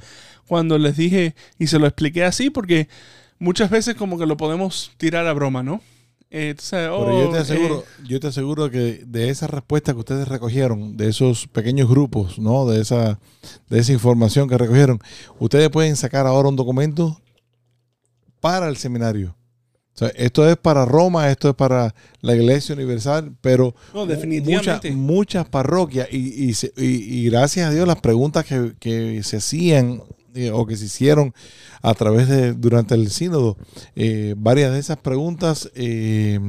cuando 0.47 0.77
les 0.77 0.97
dije 0.97 1.35
y 1.59 1.67
se 1.67 1.79
lo 1.79 1.87
expliqué 1.87 2.25
así 2.25 2.49
porque 2.49 2.89
muchas 3.39 3.69
veces 3.69 3.95
como 3.95 4.17
que 4.19 4.25
lo 4.25 4.35
podemos 4.35 4.91
tirar 4.97 5.27
a 5.27 5.33
broma, 5.33 5.63
¿no? 5.63 5.81
Eh, 6.35 6.55
tú 6.57 6.63
sabes, 6.63 6.89
Pero 6.89 7.19
yo 7.21 7.29
oh, 7.29 7.31
te 7.31 7.37
aseguro, 7.37 7.79
eh, 7.81 8.03
yo 8.07 8.19
te 8.19 8.25
aseguro 8.27 8.71
que 8.71 9.03
de 9.05 9.29
esa 9.29 9.45
respuesta 9.45 9.93
que 9.93 9.99
ustedes 9.99 10.27
recogieron, 10.27 10.97
de 10.97 11.07
esos 11.09 11.47
pequeños 11.47 11.87
grupos, 11.87 12.39
¿no? 12.39 12.65
De 12.65 12.81
esa, 12.81 13.19
de 13.69 13.79
esa 13.79 13.93
información 13.93 14.49
que 14.49 14.57
recogieron, 14.57 14.99
ustedes 15.37 15.69
pueden 15.69 15.95
sacar 15.95 16.25
ahora 16.25 16.49
un 16.49 16.55
documento 16.55 17.21
para 18.41 18.67
el 18.67 18.77
seminario. 18.77 19.35
O 19.93 19.97
sea, 19.97 20.07
esto 20.15 20.49
es 20.49 20.57
para 20.57 20.85
Roma, 20.85 21.29
esto 21.29 21.49
es 21.49 21.55
para 21.55 21.93
la 22.21 22.35
Iglesia 22.35 22.73
Universal, 22.73 23.35
pero 23.41 23.75
no, 23.93 24.01
muchas, 24.01 24.17
definitivamente. 24.17 24.91
muchas 24.91 25.47
parroquias 25.47 26.07
y, 26.11 26.49
y, 26.49 26.51
y- 26.77 26.85
y 27.19 27.29
gracias 27.29 27.67
a 27.69 27.71
Dios 27.71 27.87
las 27.87 28.01
preguntas 28.01 28.43
que, 28.43 28.73
que 28.79 29.21
se 29.21 29.37
hacían 29.37 30.01
eh, 30.33 30.51
o 30.51 30.65
que 30.65 30.75
se 30.75 30.85
hicieron 30.85 31.33
a 31.81 31.93
través 31.93 32.27
de 32.27 32.53
durante 32.53 32.95
el 32.95 33.09
sínodo, 33.09 33.57
eh, 33.95 34.35
varias 34.37 34.71
de 34.73 34.79
esas 34.79 34.97
preguntas 34.97 35.69
eh, 35.75 36.39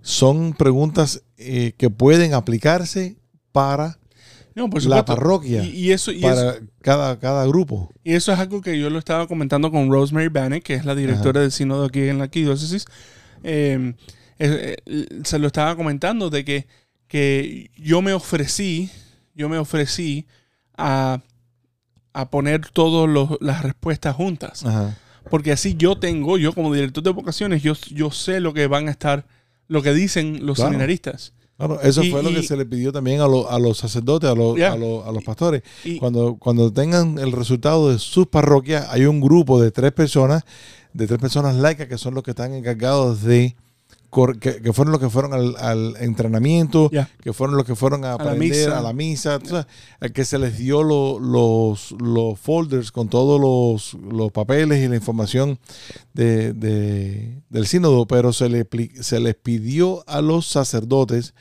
son 0.00 0.52
preguntas 0.52 1.22
que 1.36 1.90
pueden 1.90 2.34
aplicarse 2.34 3.16
para 3.52 3.98
No, 4.54 4.70
por 4.70 4.82
la 4.84 5.04
parroquia, 5.04 5.64
Y, 5.64 5.70
y 5.70 5.92
eso, 5.92 6.12
y, 6.12 6.18
eso, 6.18 6.28
para 6.28 6.58
cada, 6.80 7.18
cada 7.18 7.46
grupo. 7.46 7.90
y 8.02 8.12
eso 8.14 8.32
es 8.32 8.38
algo 8.38 8.60
que 8.60 8.78
yo 8.78 8.90
lo 8.90 8.98
estaba 8.98 9.26
comentando 9.26 9.70
con 9.70 9.90
Rosemary 9.90 10.28
Bannett, 10.28 10.62
que 10.62 10.74
es 10.74 10.84
la 10.84 10.94
directora 10.94 11.40
del 11.40 11.52
sínodo 11.52 11.84
aquí 11.86 12.00
en 12.00 12.18
la 12.18 12.24
arquidiócesis. 12.24 12.86
Eh, 13.42 14.76
eh, 14.86 15.06
se 15.22 15.38
lo 15.38 15.46
estaba 15.46 15.76
comentando 15.76 16.30
de 16.30 16.44
que, 16.44 16.66
que 17.06 17.70
yo 17.76 18.02
me 18.02 18.12
ofrecí, 18.12 18.90
yo 19.34 19.48
me 19.48 19.58
ofrecí 19.58 20.26
a, 20.76 21.20
a 22.14 22.30
poner 22.30 22.68
todas 22.70 23.28
las 23.40 23.62
respuestas 23.62 24.16
juntas. 24.16 24.64
Ajá. 24.64 24.96
Porque 25.30 25.52
así 25.52 25.74
yo 25.76 25.96
tengo, 25.98 26.38
yo 26.38 26.52
como 26.52 26.72
director 26.72 27.02
de 27.04 27.10
vocaciones, 27.10 27.62
yo, 27.62 27.74
yo 27.90 28.10
sé 28.10 28.40
lo 28.40 28.54
que 28.54 28.66
van 28.66 28.88
a 28.88 28.90
estar, 28.90 29.26
lo 29.68 29.82
que 29.82 29.92
dicen 29.92 30.46
los 30.46 30.56
Claro. 30.56 30.70
seminaristas. 30.70 31.32
Claro, 31.56 31.80
eso 31.82 32.02
Y- 32.02 32.10
fue 32.10 32.22
lo 32.22 32.30
que 32.30 32.42
se 32.42 32.56
le 32.56 32.66
pidió 32.66 32.92
también 32.92 33.20
a, 33.20 33.26
lo- 33.28 33.48
a 33.50 33.58
los 33.58 33.78
sacerdotes, 33.78 34.28
a, 34.28 34.32
a, 34.32 34.36
los- 34.36 35.06
a 35.06 35.12
los 35.12 35.22
pastores. 35.24 35.62
Y, 35.84 35.98
Cuando, 35.98 36.36
cuando 36.36 36.72
tengan 36.72 37.18
el 37.18 37.30
resultado 37.32 37.90
de 37.90 37.98
sus 37.98 38.26
parroquias, 38.26 38.88
hay 38.90 39.06
un 39.06 39.20
grupo 39.20 39.60
de 39.62 39.70
tres 39.70 39.92
personas, 39.92 40.42
de 40.92 41.06
tres 41.06 41.18
personas 41.20 41.54
laicas 41.54 41.86
que 41.88 41.96
son 41.96 42.14
los 42.14 42.22
que 42.24 42.30
están 42.32 42.52
encargados 42.54 43.22
de, 43.22 43.54
que, 44.38 44.62
que 44.62 44.72
fueron 44.72 44.92
los 44.92 45.00
que 45.00 45.10
fueron 45.10 45.32
al, 45.34 45.56
al 45.58 45.96
entrenamiento, 45.98 46.88
que 47.22 47.32
fueron 47.32 47.56
los 47.56 47.64
que 47.66 47.74
fueron 47.74 48.04
a 48.04 48.08
la 48.08 48.14
aprender 48.14 48.66
misa. 48.68 48.78
a 48.78 48.82
la 48.82 48.92
misa, 48.92 49.38
sabes, 49.44 49.66
al 50.00 50.12
que 50.12 50.24
se 50.24 50.38
les 50.38 50.56
dio 50.58 50.82
lo- 50.82 51.18
los, 51.18 51.92
los 52.00 52.38
folders 52.38 52.92
con 52.92 53.08
todos 53.08 53.40
los, 53.40 53.94
los 54.02 54.30
papeles 54.32 54.82
y 54.84 54.88
la 54.88 54.96
información 54.96 55.58
de, 56.12 56.52
de- 56.52 57.42
del 57.50 57.66
sínodo, 57.66 58.06
pero 58.06 58.32
se, 58.32 58.48
le, 58.48 58.64
pli- 58.68 58.92
se 59.02 59.18
les 59.20 59.34
pidió 59.34 60.04
a 60.08 60.20
los 60.20 60.46
sacerdotes 60.46 61.34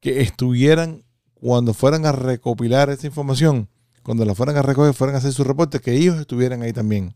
que 0.00 0.20
estuvieran 0.20 1.04
cuando 1.34 1.74
fueran 1.74 2.06
a 2.06 2.12
recopilar 2.12 2.90
esta 2.90 3.06
información, 3.06 3.68
cuando 4.02 4.24
la 4.24 4.34
fueran 4.34 4.56
a 4.56 4.62
recoger, 4.62 4.94
fueran 4.94 5.16
a 5.16 5.18
hacer 5.18 5.32
su 5.32 5.42
reporte, 5.44 5.80
que 5.80 5.94
ellos 5.94 6.18
estuvieran 6.20 6.62
ahí 6.62 6.72
también. 6.72 7.14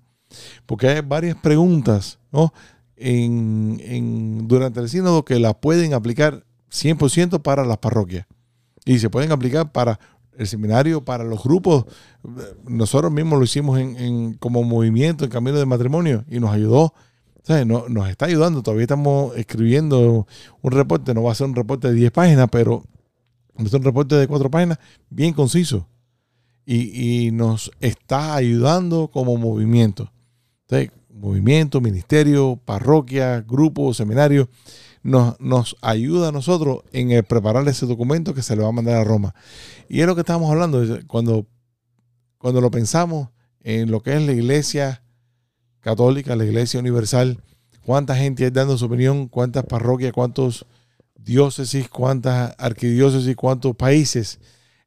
Porque 0.67 0.89
hay 0.89 1.01
varias 1.01 1.37
preguntas 1.37 2.19
¿no? 2.33 2.53
En, 2.97 4.47
durante 4.49 4.81
el 4.81 4.89
sínodo 4.89 5.25
que 5.25 5.39
la 5.39 5.55
pueden 5.55 5.95
aplicar 5.95 6.45
100% 6.71 7.43
para 7.43 7.65
las 7.65 7.79
parroquias. 7.79 8.27
Y 8.85 8.99
se 8.99 9.11
pueden 9.11 9.33
aplicar 9.33 9.73
para 9.73 9.99
el 10.37 10.47
seminario, 10.47 11.05
para 11.05 11.25
los 11.25 11.43
grupos. 11.43 11.87
Nosotros 12.65 13.13
mismos 13.13 13.39
lo 13.39 13.45
hicimos 13.45 13.79
en, 13.79 13.97
en- 13.97 14.35
como 14.35 14.63
movimiento 14.63 15.25
en 15.25 15.31
camino 15.31 15.59
de 15.59 15.67
matrimonio 15.67 16.25
y 16.29 16.41
nos 16.41 16.51
ayudó. 16.51 16.93
No- 17.67 17.89
nos 17.89 18.09
está 18.09 18.27
ayudando. 18.27 18.63
Todavía 18.63 18.85
estamos 18.85 19.37
escribiendo 19.37 20.27
un 20.63 20.71
reporte. 20.73 21.15
No 21.15 21.23
va 21.23 21.33
a 21.33 21.35
ser 21.35 21.47
un 21.47 21.55
reporte 21.55 21.89
de 21.89 21.95
10 21.95 22.11
páginas, 22.11 22.49
pero 22.51 22.85
es 23.59 23.73
un 23.73 23.83
reporte 23.83 24.17
de 24.17 24.27
4 24.27 24.51
páginas 24.51 24.79
bien 25.09 25.33
conciso. 25.35 25.89
Y, 26.67 27.31
nos 27.33 27.71
está 27.81 28.35
ayudando 28.35 29.09
como 29.09 29.37
movimiento. 29.37 30.11
Movimiento, 31.15 31.81
ministerio, 31.81 32.61
parroquia, 32.65 33.41
grupo, 33.41 33.95
seminario, 33.95 34.49
nos, 35.03 35.39
nos 35.41 35.77
ayuda 35.81 36.29
a 36.29 36.33
nosotros 36.33 36.81
en 36.93 37.13
el 37.13 37.25
preparar 37.25 37.67
ese 37.69 37.87
documento 37.87 38.35
que 38.35 38.43
se 38.43 38.57
le 38.57 38.63
va 38.63 38.69
a 38.69 38.73
mandar 38.73 38.97
a 38.97 39.05
Roma. 39.05 39.35
Y 39.89 40.01
es 40.01 40.07
lo 40.07 40.15
que 40.15 40.23
estamos 40.23 40.51
hablando, 40.51 40.83
cuando, 41.07 41.47
cuando 42.39 42.61
lo 42.61 42.71
pensamos 42.71 43.29
en 43.63 43.91
lo 43.91 44.03
que 44.03 44.15
es 44.15 44.23
la 44.23 44.33
iglesia 44.33 45.03
católica, 45.81 46.37
la 46.37 46.45
iglesia 46.45 46.81
universal, 46.81 47.39
cuánta 47.85 48.17
gente 48.17 48.45
hay 48.45 48.51
dando 48.51 48.77
su 48.77 48.87
opinión, 48.87 49.29
cuántas 49.29 49.65
parroquias, 49.65 50.13
cuántos 50.13 50.67
diócesis, 51.15 51.89
cuántas 51.89 52.55
arquidiócesis, 52.59 53.37
cuántos 53.37 53.77
países 53.77 54.41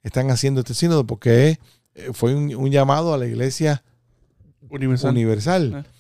están 0.04 0.30
haciendo 0.30 0.62
este 0.62 0.74
sínodo, 0.74 1.06
porque 1.06 1.60
fue 2.14 2.36
un, 2.36 2.56
un 2.56 2.72
llamado 2.72 3.14
a 3.14 3.18
la 3.18 3.26
iglesia 3.26 3.84
universal. 4.70 5.12
universal. 5.12 5.74
Ah. 5.76 5.97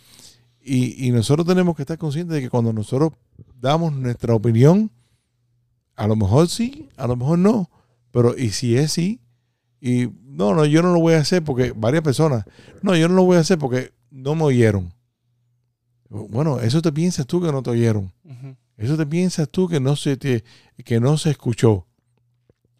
Y, 0.70 1.08
y 1.08 1.12
nosotros 1.12 1.48
tenemos 1.48 1.78
que 1.78 1.84
estar 1.84 1.98
conscientes 1.98 2.36
de 2.36 2.42
que 2.42 2.50
cuando 2.50 2.74
nosotros 2.74 3.14
damos 3.62 3.94
nuestra 3.94 4.36
opinión, 4.36 4.92
a 5.96 6.08
lo 6.08 6.18
mejor 6.18 6.50
sí, 6.50 6.90
a 6.98 7.08
lo 7.08 7.16
mejor 7.16 7.40
no, 7.40 7.70
pero 8.12 8.38
y 8.38 8.50
si 8.50 8.76
es 8.76 8.92
sí, 8.92 9.22
Y 9.80 10.10
no, 10.24 10.54
no, 10.54 10.66
yo 10.66 10.82
no 10.82 10.92
lo 10.92 11.00
voy 11.00 11.14
a 11.14 11.20
hacer 11.20 11.42
porque 11.42 11.72
varias 11.74 12.04
personas, 12.04 12.44
no, 12.82 12.98
yo 12.98 13.08
no 13.08 13.16
lo 13.16 13.24
voy 13.24 13.38
a 13.38 13.42
hacer 13.42 13.58
porque 13.58 13.94
no 14.12 14.36
me 14.36 14.44
oyeron. 14.44 14.94
Bueno, 16.10 16.60
eso 16.60 16.82
te 16.82 16.92
piensas 16.92 17.26
tú 17.26 17.42
que 17.42 17.52
no 17.52 17.64
te 17.64 17.70
oyeron. 17.70 18.12
Eso 18.78 18.98
te 18.98 19.06
piensas 19.06 19.50
tú 19.50 19.68
que 19.68 19.80
no 19.80 19.96
se 19.96 20.18
te, 20.18 20.44
que 20.84 21.00
no 21.00 21.18
se 21.18 21.32
escuchó. 21.32 21.86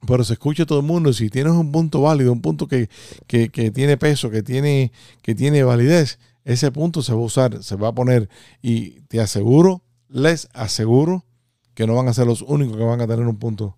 Pero 0.06 0.24
se 0.24 0.34
escucha 0.34 0.66
todo 0.66 0.80
el 0.80 0.86
mundo. 0.86 1.12
Si 1.12 1.30
tienes 1.30 1.54
un 1.54 1.72
punto 1.72 2.02
válido, 2.02 2.32
un 2.32 2.42
punto 2.42 2.68
que, 2.68 2.90
que, 3.26 3.50
que 3.50 3.72
tiene 3.72 3.98
peso, 3.98 4.30
que 4.30 4.44
tiene, 4.44 4.92
que 5.22 5.34
tiene 5.34 5.64
validez, 5.64 6.20
ese 6.48 6.72
punto 6.72 7.02
se 7.02 7.14
va 7.14 7.20
a 7.20 7.26
usar, 7.26 7.62
se 7.62 7.76
va 7.76 7.90
a 7.90 7.94
poner. 7.94 8.30
Y 8.62 9.02
te 9.02 9.20
aseguro, 9.20 9.82
les 10.08 10.48
aseguro, 10.54 11.26
que 11.74 11.86
no 11.86 11.96
van 11.96 12.08
a 12.08 12.14
ser 12.14 12.26
los 12.26 12.42
únicos 12.42 12.78
que 12.78 12.84
van 12.84 13.02
a 13.02 13.08
tener 13.08 13.28
un 13.28 13.36
punto 13.36 13.78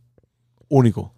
único. 0.68 1.12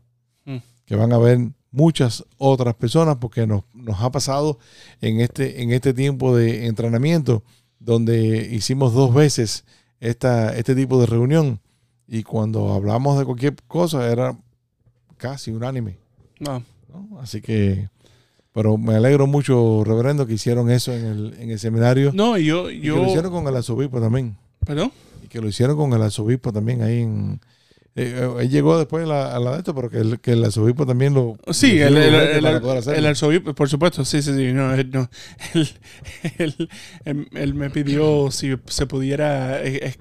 Mm. 0.46 0.58
Que 0.86 0.96
van 0.96 1.12
a 1.12 1.18
haber 1.18 1.52
muchas 1.70 2.24
otras 2.38 2.74
personas, 2.76 3.18
porque 3.18 3.46
nos, 3.46 3.64
nos 3.74 4.00
ha 4.00 4.10
pasado 4.12 4.60
en 5.02 5.20
este, 5.20 5.62
en 5.62 5.72
este 5.74 5.94
tiempo 5.94 6.34
de 6.36 6.68
entrenamiento, 6.68 7.44
donde 7.80 8.48
hicimos 8.50 8.94
dos 8.94 9.14
veces 9.14 9.66
esta, 10.00 10.56
este 10.56 10.74
tipo 10.74 11.02
de 11.02 11.06
reunión. 11.06 11.60
Y 12.08 12.24
cuando 12.24 12.74
hablamos 12.74 13.20
de 13.20 13.26
cualquier 13.26 13.56
cosa, 13.68 14.10
era 14.10 14.38
casi 15.18 15.52
unánime. 15.52 15.98
No. 16.40 16.64
¿no? 16.88 17.20
Así 17.20 17.42
que, 17.42 17.90
pero 18.54 18.78
me 18.78 18.96
alegro 18.96 19.28
mucho, 19.28 19.84
reverendo, 19.86 20.26
que 20.28 20.34
hicieron 20.34 20.70
eso 20.70 20.94
en 20.94 21.06
el, 21.06 21.34
en 21.40 21.52
el 21.52 21.60
seminario. 21.60 22.12
No, 22.14 22.38
y 22.38 22.46
yo, 22.46 22.70
y 22.70 22.82
que 22.82 22.88
lo 22.90 23.04
hicieron 23.06 23.32
yo, 23.32 23.38
con 23.38 23.48
el 23.48 23.56
arzobispo 23.56 24.02
también. 24.02 24.36
perdón. 24.66 24.92
Y 25.24 25.28
que 25.28 25.40
lo 25.42 25.48
hicieron 25.48 25.78
con 25.78 25.94
el 25.94 26.02
arzobispo 26.02 26.52
también 26.52 26.82
ahí 26.82 27.00
en... 27.02 27.40
eh, 27.96 28.14
eh, 28.18 28.30
él 28.42 28.50
llegó 28.50 28.78
después 28.78 29.06
a 29.06 29.08
la, 29.08 29.36
a 29.36 29.40
la 29.40 29.52
de 29.54 29.58
esto, 29.60 29.74
pero 29.76 29.90
que 29.90 29.98
el, 30.00 30.20
que 30.20 30.32
el 30.34 30.44
arzobispo 30.44 30.86
también 30.86 31.14
lo... 31.14 31.38
Sí, 31.52 31.78
lo 31.80 31.88
el, 31.88 31.98
el, 31.98 32.46
el- 32.46 33.06
arzobispo, 33.06 33.54
por 33.54 33.70
supuesto, 33.70 34.04
sí, 34.04 34.22
sí, 34.22 34.34
sí. 34.36 34.52
No, 34.54 34.74
él, 34.74 34.90
no. 34.92 35.10
Él, 36.38 36.70
él- 37.34 37.54
me 37.54 37.70
pidió 37.70 38.32
si 38.32 38.56
se 38.66 38.86
pudiera 38.86 39.62
eh, 39.64 39.96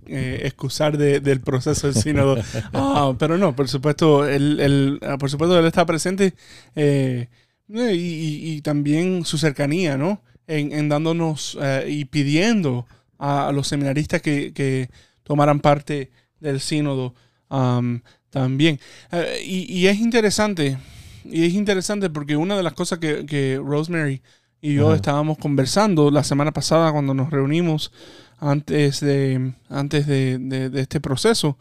excusar 0.44 0.96
de- 0.98 1.20
del 1.20 1.40
proceso 1.40 1.86
del 1.90 1.96
sínodo. 2.02 2.36
Ah, 2.72 3.14
pero 3.18 3.36
no, 3.38 3.54
por 3.54 3.68
supuesto, 3.68 4.26
él, 4.26 4.58
él- 4.60 4.98
ah, 5.02 5.18
por 5.18 5.30
supuesto, 5.30 5.58
él 5.58 5.66
está 5.66 5.84
presente 5.86 6.34
eh, 6.76 7.28
y, 7.72 7.78
y- 7.96 8.52
y 8.56 8.60
también 8.62 9.24
su 9.24 9.38
cercanía, 9.38 9.96
¿no? 9.96 10.22
En, 10.46 10.72
en 10.72 10.88
dándonos 10.88 11.56
eh, 11.60 11.86
y 11.88 12.04
pidiendo 12.06 12.86
a, 13.18 13.48
a 13.48 13.52
los 13.52 13.68
seminaristas 13.68 14.20
que, 14.22 14.52
que 14.52 14.90
tomaran 15.22 15.60
parte 15.60 16.10
del 16.40 16.60
sínodo 16.60 17.14
am, 17.48 18.02
también. 18.30 18.80
Eh, 19.12 19.42
y, 19.44 19.72
y 19.78 19.86
es 19.86 19.98
interesante, 19.98 20.78
y 21.24 21.44
es 21.44 21.54
interesante 21.54 22.10
porque 22.10 22.36
una 22.36 22.56
de 22.56 22.62
las 22.62 22.72
cosas 22.72 22.98
que, 22.98 23.26
que 23.26 23.60
Rosemary 23.62 24.22
y 24.62 24.74
yo 24.74 24.94
estábamos 24.94 25.38
conversando 25.38 26.10
la 26.10 26.22
semana 26.24 26.52
pasada 26.52 26.92
cuando 26.92 27.14
nos 27.14 27.30
reunimos 27.30 27.92
antes 28.38 29.00
de, 29.00 29.52
antes 29.68 30.06
de, 30.06 30.38
de- 30.38 30.70
de 30.70 30.80
este 30.80 31.00
proceso, 31.00 31.58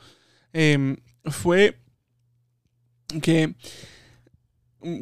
em, 0.53 0.97
fue 1.25 1.77
que, 3.21 3.55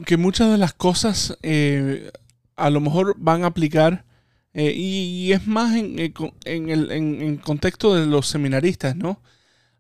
que 0.05 0.17
muchas 0.17 0.49
de 0.51 0.57
las 0.57 0.73
cosas 0.73 1.37
eh, 1.43 2.11
a 2.55 2.69
lo 2.69 2.79
mejor 2.81 3.15
van 3.17 3.43
a 3.43 3.47
aplicar 3.47 4.05
eh, 4.53 4.73
y, 4.75 5.25
y 5.27 5.33
es 5.33 5.45
más 5.47 5.75
en, 5.75 5.99
en 5.99 6.11
co- 6.11 6.33
en 6.45 6.69
el 6.69 6.91
en, 6.91 7.21
en 7.21 7.37
contexto 7.37 7.93
de 7.95 8.05
los 8.07 8.27
seminaristas, 8.27 8.95
¿no? 8.95 9.21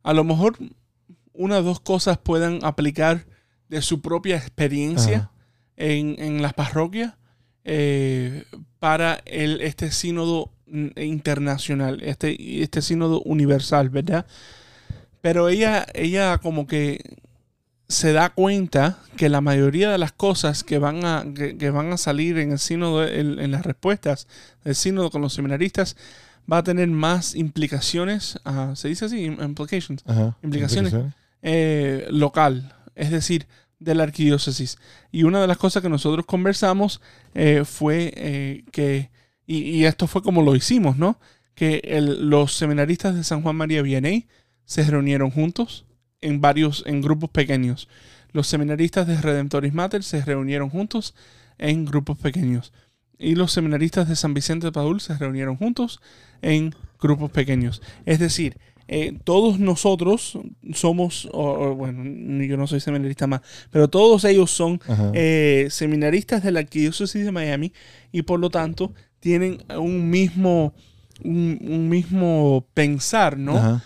A 0.03 0.13
lo 0.13 0.23
mejor 0.23 0.57
una 1.33 1.57
o 1.59 1.63
dos 1.63 1.79
cosas 1.79 2.17
puedan 2.17 2.59
aplicar 2.63 3.25
de 3.69 3.81
su 3.81 4.01
propia 4.01 4.37
experiencia 4.37 5.31
en, 5.75 6.15
en 6.19 6.41
las 6.41 6.53
parroquias 6.53 7.15
eh, 7.65 8.45
para 8.79 9.21
el, 9.25 9.61
este 9.61 9.91
sínodo 9.91 10.51
mm, 10.67 10.87
internacional, 11.01 12.01
este, 12.03 12.61
este 12.63 12.81
sínodo 12.81 13.21
universal, 13.21 13.89
¿verdad? 13.89 14.25
Pero 15.21 15.49
ella, 15.49 15.85
ella 15.93 16.37
como 16.37 16.67
que 16.67 17.17
se 17.89 18.11
da 18.13 18.29
cuenta 18.29 18.99
que 19.15 19.29
la 19.29 19.39
mayoría 19.41 19.89
de 19.89 19.97
las 19.97 20.11
cosas 20.11 20.63
que 20.63 20.77
van 20.77 21.05
a, 21.05 21.25
que, 21.33 21.57
que 21.57 21.69
van 21.69 21.91
a 21.93 21.97
salir 21.97 22.37
en 22.37 22.51
el 22.51 22.59
sínodo, 22.59 23.07
en, 23.07 23.39
en 23.39 23.51
las 23.51 23.65
respuestas 23.65 24.27
del 24.63 24.75
sínodo 24.75 25.09
con 25.09 25.21
los 25.21 25.33
seminaristas, 25.33 25.95
va 26.51 26.57
a 26.59 26.63
tener 26.63 26.87
más 26.89 27.35
implicaciones, 27.35 28.39
ah, 28.45 28.73
se 28.75 28.87
dice 28.89 29.05
así, 29.05 29.23
implications, 29.25 30.03
Ajá. 30.05 30.37
implicaciones. 30.43 30.93
eh, 31.41 32.07
local, 32.09 32.73
es 32.95 33.11
decir, 33.11 33.47
de 33.79 33.95
la 33.95 34.03
arquidiócesis. 34.03 34.77
Y 35.11 35.23
una 35.23 35.39
de 35.39 35.47
las 35.47 35.57
cosas 35.57 35.81
que 35.83 35.89
nosotros 35.89 36.25
conversamos 36.25 36.99
eh, 37.35 37.63
fue 37.65 38.11
eh, 38.15 38.63
que, 38.71 39.11
y, 39.45 39.59
y 39.59 39.85
esto 39.85 40.07
fue 40.07 40.21
como 40.23 40.41
lo 40.41 40.55
hicimos, 40.55 40.97
¿no? 40.97 41.19
Que 41.53 41.81
el- 41.85 42.29
los 42.29 42.53
seminaristas 42.55 43.15
de 43.15 43.23
San 43.23 43.41
Juan 43.43 43.55
María 43.55 43.81
Vianney 43.81 44.27
se 44.65 44.83
reunieron 44.83 45.31
juntos 45.31 45.85
en 46.21 46.41
varios, 46.41 46.83
en 46.87 47.01
grupos 47.01 47.29
pequeños. 47.29 47.87
Los 48.31 48.47
seminaristas 48.47 49.07
de 49.07 49.19
Redemptoris 49.21 49.73
Mater 49.73 50.03
se 50.03 50.23
reunieron 50.23 50.69
juntos 50.69 51.15
en 51.57 51.85
grupos 51.85 52.17
pequeños. 52.17 52.73
Y 53.19 53.35
los 53.35 53.51
seminaristas 53.51 54.07
de 54.07 54.15
San 54.15 54.33
Vicente 54.33 54.67
de 54.67 54.71
Paul 54.71 55.01
se 55.01 55.17
reunieron 55.17 55.57
juntos 55.57 56.01
en 56.41 56.75
grupos 56.99 57.31
pequeños. 57.31 57.81
Es 58.05 58.19
decir, 58.19 58.57
eh, 58.89 59.17
todos 59.23 59.59
nosotros 59.59 60.37
somos, 60.73 61.27
o- 61.33 61.71
o, 61.71 61.75
bueno, 61.75 62.43
yo 62.43 62.57
no 62.57 62.67
soy 62.67 62.79
seminarista 62.79 63.27
más, 63.27 63.41
pero 63.71 63.89
todos 63.89 64.23
ellos 64.23 64.51
son 64.51 64.79
eh, 65.13 65.67
seminaristas 65.71 66.43
de 66.43 66.51
la 66.51 66.59
Arquidiócesis 66.59 67.25
de 67.25 67.31
Miami 67.31 67.73
y 68.11 68.21
por 68.21 68.39
lo 68.39 68.49
tanto 68.49 68.93
tienen 69.19 69.57
un 69.77 70.09
mismo, 70.09 70.73
un, 71.23 71.59
un 71.61 71.89
mismo 71.89 72.65
pensar, 72.73 73.37
¿no? 73.37 73.81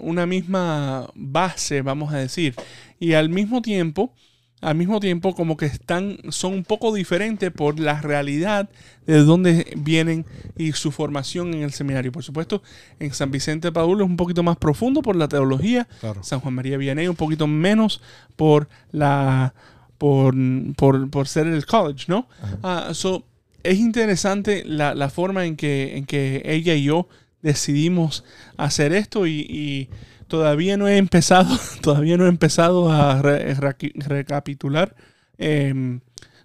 Una 0.00 0.26
misma 0.26 1.08
base, 1.14 1.82
vamos 1.82 2.12
a 2.12 2.18
decir. 2.18 2.54
Y 2.98 3.12
al 3.12 3.28
mismo 3.28 3.60
tiempo, 3.62 4.12
al 4.60 4.76
mismo 4.76 4.98
tiempo 4.98 5.34
como 5.34 5.58
que 5.58 5.66
están, 5.66 6.16
son 6.30 6.54
un 6.54 6.64
poco 6.64 6.94
diferentes 6.94 7.50
por 7.50 7.78
la 7.78 8.00
realidad 8.00 8.70
de 9.06 9.18
dónde 9.22 9.74
vienen 9.76 10.24
y 10.56 10.72
su 10.72 10.90
formación 10.90 11.52
en 11.52 11.62
el 11.62 11.72
seminario. 11.72 12.10
Por 12.12 12.22
supuesto, 12.22 12.62
en 12.98 13.12
San 13.12 13.30
Vicente 13.30 13.68
de 13.68 13.72
Paúl 13.72 14.00
es 14.00 14.06
un 14.06 14.16
poquito 14.16 14.42
más 14.42 14.56
profundo 14.56 15.02
por 15.02 15.16
la 15.16 15.28
teología, 15.28 15.86
Claro. 16.00 16.22
San 16.24 16.40
Juan 16.40 16.54
María 16.54 16.78
Vianney 16.78 17.08
un 17.08 17.16
poquito 17.16 17.46
menos 17.46 18.00
por 18.36 18.68
la 18.90 19.52
por, 19.98 20.34
por, 20.76 21.08
por 21.10 21.28
ser 21.28 21.46
el 21.46 21.66
college, 21.66 22.06
¿no? 22.08 22.26
Ah, 22.62 22.90
so, 22.92 23.24
es 23.64 23.78
interesante 23.78 24.62
la, 24.64 24.94
la 24.94 25.10
forma 25.10 25.46
en 25.46 25.56
que, 25.56 25.96
en 25.96 26.06
que 26.06 26.42
ella 26.44 26.74
y 26.74 26.84
yo 26.84 27.08
decidimos 27.42 28.24
hacer 28.56 28.92
esto 28.92 29.26
y, 29.26 29.88
todavía 30.28 30.76
no 30.76 30.88
he 30.88 30.96
empezado, 30.96 31.56
todavía 31.82 32.16
no 32.16 32.24
he 32.24 32.28
empezado 32.28 32.90
a 32.90 33.20
recapitular 33.22 34.96
em, 35.38 36.00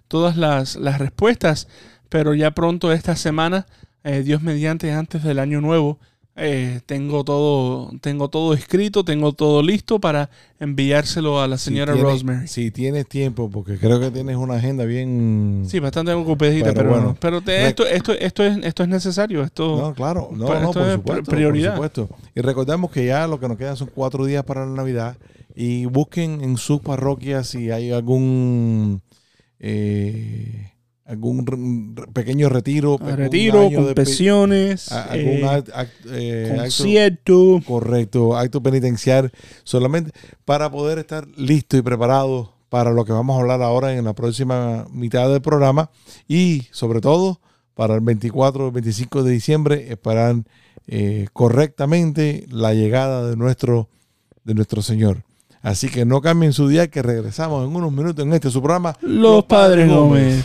todas 0.06 0.36
las, 0.36 0.76
las 0.76 0.98
respuestas, 0.98 1.66
pero 2.08 2.34
ya 2.34 2.52
pronto 2.52 2.92
esta 2.92 3.16
semana, 3.16 3.66
eh, 4.04 4.22
Dios 4.22 4.42
mediante, 4.42 4.92
antes 4.92 5.24
del 5.24 5.38
año 5.38 5.60
nuevo, 5.60 5.98
eh, 6.42 6.80
tengo 6.86 7.22
todo, 7.22 7.90
tengo 8.00 8.28
todo 8.28 8.54
escrito, 8.54 9.04
tengo 9.04 9.32
todo 9.32 9.62
listo 9.62 9.98
para 10.00 10.30
enviárselo 10.58 11.40
a 11.40 11.46
la 11.46 11.58
señora 11.58 11.94
si 11.94 12.00
Rosemary. 12.00 12.48
Si 12.48 12.70
tienes 12.70 13.06
tiempo, 13.06 13.50
porque 13.50 13.76
creo 13.78 14.00
que 14.00 14.10
tienes 14.10 14.36
una 14.36 14.54
agenda 14.54 14.84
bien... 14.84 15.64
Sí, 15.68 15.78
bastante 15.80 16.12
ocupadita, 16.12 16.72
Pero 16.72 16.76
pero, 16.76 16.90
bueno. 16.90 17.16
pero 17.20 17.40
te- 17.42 17.66
esto, 17.66 17.86
esto, 17.86 18.12
esto, 18.12 18.42
es, 18.44 18.58
esto 18.64 18.82
es 18.82 18.88
necesario. 18.88 19.42
Esto, 19.42 19.76
No, 19.80 19.94
claro, 19.94 20.30
no, 20.32 20.46
Pues 20.46 20.60
no, 20.62 20.68
esto 20.68 20.80
por 20.80 20.88
es 20.88 20.94
supuesto, 20.94 21.30
prioridad. 21.30 21.76
por 21.76 21.88
supuesto. 21.90 22.16
Y 22.34 22.40
recordemos 22.40 22.90
que 22.90 23.06
ya 23.06 23.26
lo 23.26 23.38
que 23.38 23.46
nos 23.48 23.56
quedan 23.58 23.76
son 23.76 23.90
cuatro 23.94 24.24
días 24.24 24.42
para 24.44 24.64
la 24.66 24.72
Navidad 24.72 25.16
y 25.54 25.84
busquen 25.86 26.40
en 26.42 26.56
sus 26.56 26.80
parroquias 26.80 27.48
si 27.48 27.70
hay 27.70 27.90
algún 27.90 29.02
eh, 29.58 30.69
algún 31.10 31.44
re- 31.44 32.06
pequeño 32.12 32.48
retiro, 32.48 32.92
algún 33.00 33.16
retiro, 33.16 33.68
confesiones, 33.74 34.90
algún 34.92 35.32
eh, 35.32 35.44
act- 35.46 35.70
act- 35.74 36.06
eh, 36.12 36.46
acto- 36.52 36.60
concierto. 36.62 37.60
correcto, 37.66 38.36
acto 38.36 38.62
penitencial, 38.62 39.32
solamente 39.64 40.12
para 40.44 40.70
poder 40.70 40.98
estar 40.98 41.26
listo 41.36 41.76
y 41.76 41.82
preparado 41.82 42.52
para 42.68 42.92
lo 42.92 43.04
que 43.04 43.12
vamos 43.12 43.36
a 43.36 43.40
hablar 43.40 43.60
ahora 43.62 43.92
en 43.94 44.04
la 44.04 44.12
próxima 44.14 44.86
mitad 44.92 45.28
del 45.28 45.40
programa 45.42 45.90
y 46.28 46.68
sobre 46.70 47.00
todo 47.00 47.40
para 47.74 47.94
el 47.96 48.00
24 48.00 48.68
o 48.68 48.70
25 48.72 49.24
de 49.24 49.32
diciembre 49.32 49.90
esperar 49.90 50.36
eh, 50.86 51.26
correctamente 51.32 52.46
la 52.48 52.72
llegada 52.74 53.28
de 53.28 53.36
nuestro, 53.36 53.88
de 54.44 54.54
nuestro 54.54 54.82
Señor. 54.82 55.24
Así 55.62 55.88
que 55.88 56.04
no 56.04 56.20
cambien 56.20 56.52
su 56.52 56.68
día 56.68 56.88
que 56.88 57.02
regresamos 57.02 57.68
en 57.68 57.74
unos 57.74 57.92
minutos 57.92 58.24
en 58.24 58.32
este 58.32 58.50
su 58.50 58.62
programa. 58.62 58.96
Los 59.02 59.44
Padres 59.44 59.88
Gómez. 59.90 60.44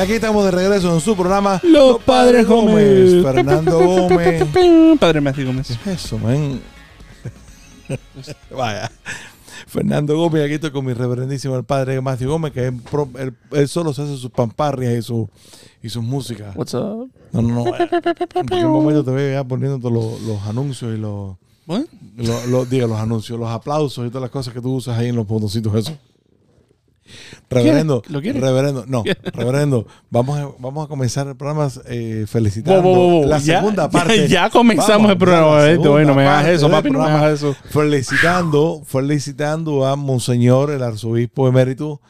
Y 0.00 0.02
aquí 0.02 0.12
estamos 0.14 0.42
de 0.46 0.50
regreso 0.50 0.94
en 0.94 1.00
su 1.00 1.14
programa 1.14 1.60
Los 1.62 2.02
Padres 2.02 2.46
Gómez. 2.46 3.22
Fernando 3.22 3.78
Gómez. 4.08 4.44
Padre 4.98 5.20
Matthew 5.20 5.46
Gómez. 5.48 5.78
Eso, 5.86 6.18
man. 6.18 6.58
Vaya. 8.56 8.90
Fernando 9.66 10.16
Gómez, 10.16 10.44
aquí 10.46 10.54
estoy 10.54 10.70
con 10.70 10.86
mi 10.86 10.94
reverendísimo 10.94 11.54
el 11.54 11.64
padre 11.64 12.00
Matthew 12.00 12.30
Gómez, 12.30 12.52
que 12.52 12.68
él, 12.68 12.80
pro- 12.90 13.10
él- 13.18 13.34
él 13.52 13.68
solo 13.68 13.92
se 13.92 14.00
hace 14.02 14.16
sus 14.16 14.30
pamparrias 14.30 14.94
y, 14.94 15.02
su, 15.02 15.28
y 15.82 15.90
sus 15.90 16.02
músicas. 16.02 16.56
What's 16.56 16.72
up? 16.72 17.10
No, 17.32 17.42
no, 17.42 17.48
no. 17.64 17.66
En 17.66 17.86
cualquier 18.32 18.66
momento 18.68 19.04
te 19.04 19.10
veo 19.10 19.32
ya 19.34 19.44
poniendo 19.44 19.90
los, 19.90 20.18
los 20.22 20.40
anuncios 20.44 20.96
y 20.96 20.98
los, 20.98 21.36
los, 22.16 22.70
los 22.72 22.92
anuncios, 22.98 23.38
los 23.38 23.50
aplausos 23.50 24.06
y 24.06 24.08
todas 24.08 24.22
las 24.22 24.30
cosas 24.30 24.54
que 24.54 24.62
tú 24.62 24.74
usas 24.76 24.98
ahí 24.98 25.08
en 25.08 25.16
los 25.16 25.26
botoncitos 25.26 25.74
esos. 25.74 25.94
Reverendo, 27.48 28.02
¿Lo 28.08 28.20
quieres? 28.20 28.40
reverendo, 28.40 28.84
no, 28.86 29.02
reverendo, 29.32 29.86
vamos 30.10 30.38
a, 30.38 30.48
vamos 30.58 30.84
a 30.84 30.88
comenzar 30.88 31.26
el 31.26 31.36
programa 31.36 31.68
eh, 31.86 32.24
felicitando 32.28 32.82
Wow, 32.82 32.94
wow, 32.94 33.10
wow. 33.22 33.28
la 33.28 33.38
Ya- 33.38 33.58
segunda 33.58 33.82
ya- 33.84 33.90
parte. 33.90 34.28
Ya, 34.28 34.50
comenzamos 34.50 34.88
Vamos 34.90 35.10
el 35.12 35.18
programa. 35.18 35.76
Bueno, 35.76 36.10
no 36.10 36.14
me 36.14 36.26
hagas 36.26 36.48
eso, 36.48 36.70
papi. 36.70 36.90
No 36.90 37.00
me 37.00 37.10
hagas 37.10 37.32
eso. 37.34 37.56
felicitando, 37.70 38.82
felicitando 38.86 39.86
a 39.86 39.96
Monseñor, 39.96 40.70
el 40.70 40.82
arzobispo 40.82 41.48
emérito 41.48 42.00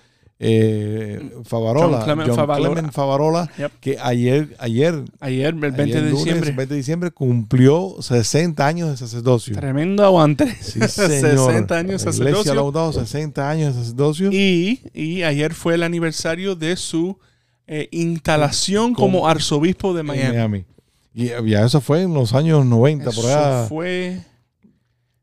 eh, 0.42 1.32
Favarola, 1.44 1.98
John 1.98 2.04
Clement 2.04 2.28
John 2.28 2.36
Favarola. 2.36 2.70
Clement 2.72 2.92
Favarola, 2.94 3.50
Yep. 3.58 3.72
que 3.80 3.98
ayer, 4.00 4.56
ayer, 4.58 5.04
Ayer, 5.20 5.46
el 5.48 5.54
20 5.54 5.82
ayer 5.82 5.94
de 5.96 6.00
lunes, 6.10 6.24
diciembre. 6.24 6.50
20 6.52 6.74
de 6.74 6.78
diciembre, 6.78 7.10
cumplió 7.10 7.96
60 8.00 8.66
años 8.66 8.88
de 8.90 8.96
sacerdocio. 8.96 9.54
Tremendo 9.54 10.02
aguante. 10.04 10.46
Sí, 10.62 10.80
señor. 10.88 11.18
60 11.52 11.76
años 11.76 12.00
de 12.02 12.06
La 12.06 12.12
sacerdocio. 12.12 12.72
dado 12.72 12.92
60 12.94 13.50
años 13.50 13.74
de 13.76 13.80
sacerdocio. 13.82 14.30
Y, 14.32 14.80
y 14.94 15.22
ayer 15.24 15.52
fue 15.52 15.74
el 15.74 15.82
aniversario 15.82 16.54
de 16.56 16.76
su 16.76 17.18
eh, 17.66 17.88
instalación 17.92 18.94
Como- 18.94 19.18
como 19.18 19.28
arzobispo 19.28 19.92
de 19.94 20.02
Miami. 20.02 20.30
Miami. 20.36 20.64
Y 21.12 21.26
ya 21.50 21.64
eso 21.66 21.80
fue 21.82 22.02
en 22.02 22.14
los 22.14 22.32
años 22.34 22.64
90, 22.64 23.04
por 23.10 23.24
Eso 23.26 23.28
allá. 23.38 23.66
fue. 23.68 24.20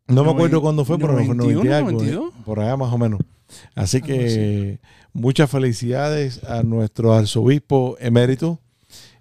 No 0.07 0.23
me 0.23 0.31
acuerdo 0.31 0.61
cuándo 0.61 0.85
fue, 0.85 0.97
pero 0.99 1.13
fue 1.13 1.23
91, 1.25 1.53
90 1.63 1.69
y 1.69 1.73
algo, 1.73 1.91
92. 1.91 2.29
eh, 2.29 2.41
por 2.45 2.59
allá 2.59 2.77
más 2.77 2.93
o 2.93 2.97
menos. 2.97 3.19
Así 3.75 4.01
que 4.01 4.79
muchas 5.13 5.49
felicidades 5.49 6.43
a 6.43 6.63
nuestro 6.63 7.13
arzobispo 7.13 7.95
emérito, 7.99 8.59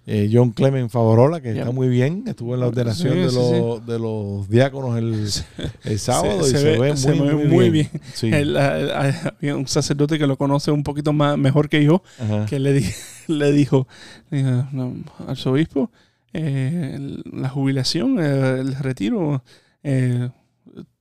eh, 0.09 0.29
John 0.31 0.51
Clement 0.51 0.89
Favarola, 0.89 1.41
que 1.41 1.49
Yep. 1.49 1.57
está 1.59 1.71
muy 1.71 1.89
bien. 1.89 2.23
Estuvo 2.27 2.53
en 2.53 2.61
la 2.61 2.67
ordenación 2.67 3.13
Sí, 3.13 3.19
de, 3.19 3.29
sí, 3.29 3.35
los, 3.35 3.85
de 3.85 3.99
los 3.99 4.47
diáconos 4.49 4.97
el, 4.97 5.27
el 5.83 5.99
sábado 5.99 6.43
se 6.43 6.49
y 6.49 6.59
se, 6.61 6.63
ve- 6.63 6.79
ve, 6.79 6.95
se 6.97 7.13
muy, 7.13 7.27
ve 7.27 7.33
muy, 7.35 7.45
muy 7.47 7.69
bien. 7.69 7.89
bien. 7.91 8.01
Sí. 8.13 8.27
El, 8.33 8.55
eh, 8.55 8.59
eh, 8.59 9.13
había 9.37 9.55
un 9.57 9.67
sacerdote 9.67 10.17
que 10.17 10.25
lo 10.25 10.37
conoce 10.37 10.71
un 10.71 10.83
poquito 10.83 11.11
más 11.11 11.37
mejor 11.37 11.67
que 11.67 11.83
yo, 11.83 12.03
Ajá. 12.19 12.45
que 12.45 12.57
le, 12.59 12.81
le 13.27 13.51
dijo, 13.51 13.87
dijo, 14.31 14.65
"No, 14.71 14.93
arzobispo, 15.27 15.91
eh, 16.31 16.93
el- 16.95 17.23
la 17.33 17.49
jubilación, 17.49 18.17
el 18.19 18.75
retiro, 18.75 19.43
eh, 19.83 20.29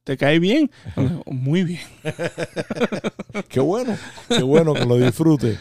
¿te 0.07 0.16
cae 0.16 0.38
bien? 0.38 0.71
Muy 1.27 1.64
bien. 1.64 1.81
Qué 3.49 3.59
bueno, 3.61 3.97
qué 4.29 4.42
bueno 4.42 4.73
que 4.73 4.87
lo 4.87 4.97
disfrute, 4.97 5.59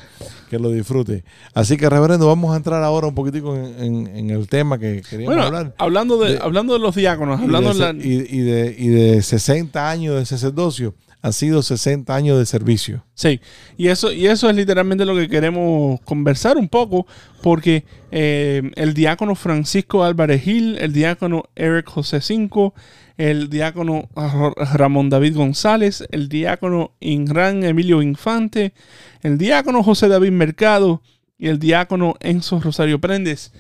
que 0.50 0.60
lo 0.60 0.70
disfrute. 0.70 1.24
Así 1.54 1.76
que, 1.78 1.90
reverendo, 1.90 2.28
vamos 2.28 2.54
a 2.54 2.58
entrar 2.58 2.82
ahora 2.84 3.08
un 3.08 3.16
poquitico 3.16 3.56
en, 3.56 3.84
en- 3.84 4.08
en 4.16 4.30
el 4.30 4.48
tema 4.48 4.78
que 4.78 5.02
queríamos 5.10 5.36
Bueno, 5.36 5.48
hablar. 5.48 5.74
hablando 5.78 6.18
de, 6.20 6.34
De- 6.34 6.40
hablando 6.42 6.74
de 6.74 6.80
los 6.80 6.96
diáconos, 6.96 7.42
Y 7.42 7.44
hablando 7.46 7.74
de, 7.74 7.86
de 7.86 7.94
la- 7.94 8.06
y, 8.06 8.28
y 8.30 8.40
de, 8.42 8.76
y 8.78 8.88
de 8.88 9.22
60 9.22 9.90
años 9.90 10.16
de 10.16 10.26
sacerdocio, 10.26 10.94
han 11.22 11.34
sido 11.34 11.62
60 11.64 12.16
años 12.16 12.38
de 12.38 12.46
servicio. 12.46 13.04
Sí, 13.16 13.42
y 13.78 13.88
eso, 13.88 14.12
y 14.14 14.28
eso 14.28 14.50
es 14.50 14.56
literalmente 14.56 15.06
lo 15.06 15.16
que 15.16 15.28
queremos 15.28 16.00
conversar 16.02 16.56
un 16.56 16.70
poco, 16.70 17.08
porque 17.42 17.84
eh, 18.12 18.62
el 18.76 18.94
diácono 18.94 19.36
Francisco 19.36 20.04
Álvarez 20.04 20.44
Gil, 20.44 20.78
el 20.80 20.94
diácono 20.94 21.46
Eric 21.56 21.88
José 21.90 22.22
Cinco, 22.22 22.74
el 23.18 23.50
diácono 23.50 24.10
Ramón 24.16 25.10
David 25.10 25.36
González, 25.36 26.06
el 26.12 26.28
diácono 26.30 26.92
Inran 27.00 27.64
Emilio 27.64 28.02
Infante, 28.02 28.74
el 29.22 29.38
diácono 29.38 29.84
José 29.84 30.08
David 30.08 30.32
Mercado 30.32 31.02
y 31.38 31.48
el 31.48 31.60
diácono 31.60 32.16
Enzo 32.20 32.60
Rosario 32.60 33.00
Prendes. 33.00 33.54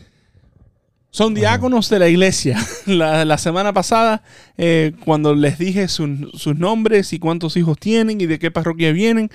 Son 1.11 1.33
diáconos 1.33 1.89
de 1.89 1.99
la 1.99 2.09
iglesia. 2.09 2.57
La, 2.85 3.23
la 3.25 3.37
semana 3.37 3.71
pasada, 3.73 4.21
eh, 4.57 4.91
cuando 5.05 5.33
les 5.33 5.57
dije 5.57 5.87
sus- 5.87 6.31
sus 6.33 6.57
nombres 6.57 7.13
y 7.13 7.19
cuántos 7.19 7.55
hijos 7.57 7.77
tienen 7.79 8.19
y 8.21 8.25
de 8.25 8.37
qué 8.37 8.51
parroquia 8.51 8.91
vienen, 8.91 9.29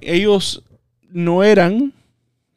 ellos 0.00 0.64
no 1.10 1.44
eran, 1.44 1.92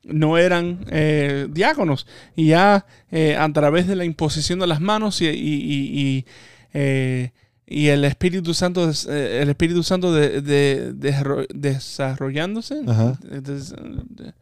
no 0.04 0.38
eran 0.40 0.86
eh, 0.90 1.48
diáconos. 1.52 2.08
Y 2.36 2.48
ya 2.48 2.86
eh, 3.12 3.36
a 3.38 3.52
través 3.54 3.88
de 3.88 3.96
la 3.96 4.04
imposición 4.06 4.58
de 4.60 4.68
las 4.68 4.82
manos 4.82 5.22
y, 5.22 5.28
y- 5.28 5.30
y- 5.32 6.02
y, 6.18 6.26
eh, 6.74 7.32
y 7.66 7.88
el 7.88 8.04
Espíritu 8.06 8.54
Santo, 8.54 8.90
eh, 9.10 9.40
el 9.44 9.50
Espíritu 9.50 9.84
Santo 9.84 10.12
de, 10.14 10.42
de- 10.42 10.94
desarro- 10.94 11.46
desarrollándose, 11.54 12.82
Ajá. 12.88 13.20
des- 13.22 13.72
de- 13.72 14.34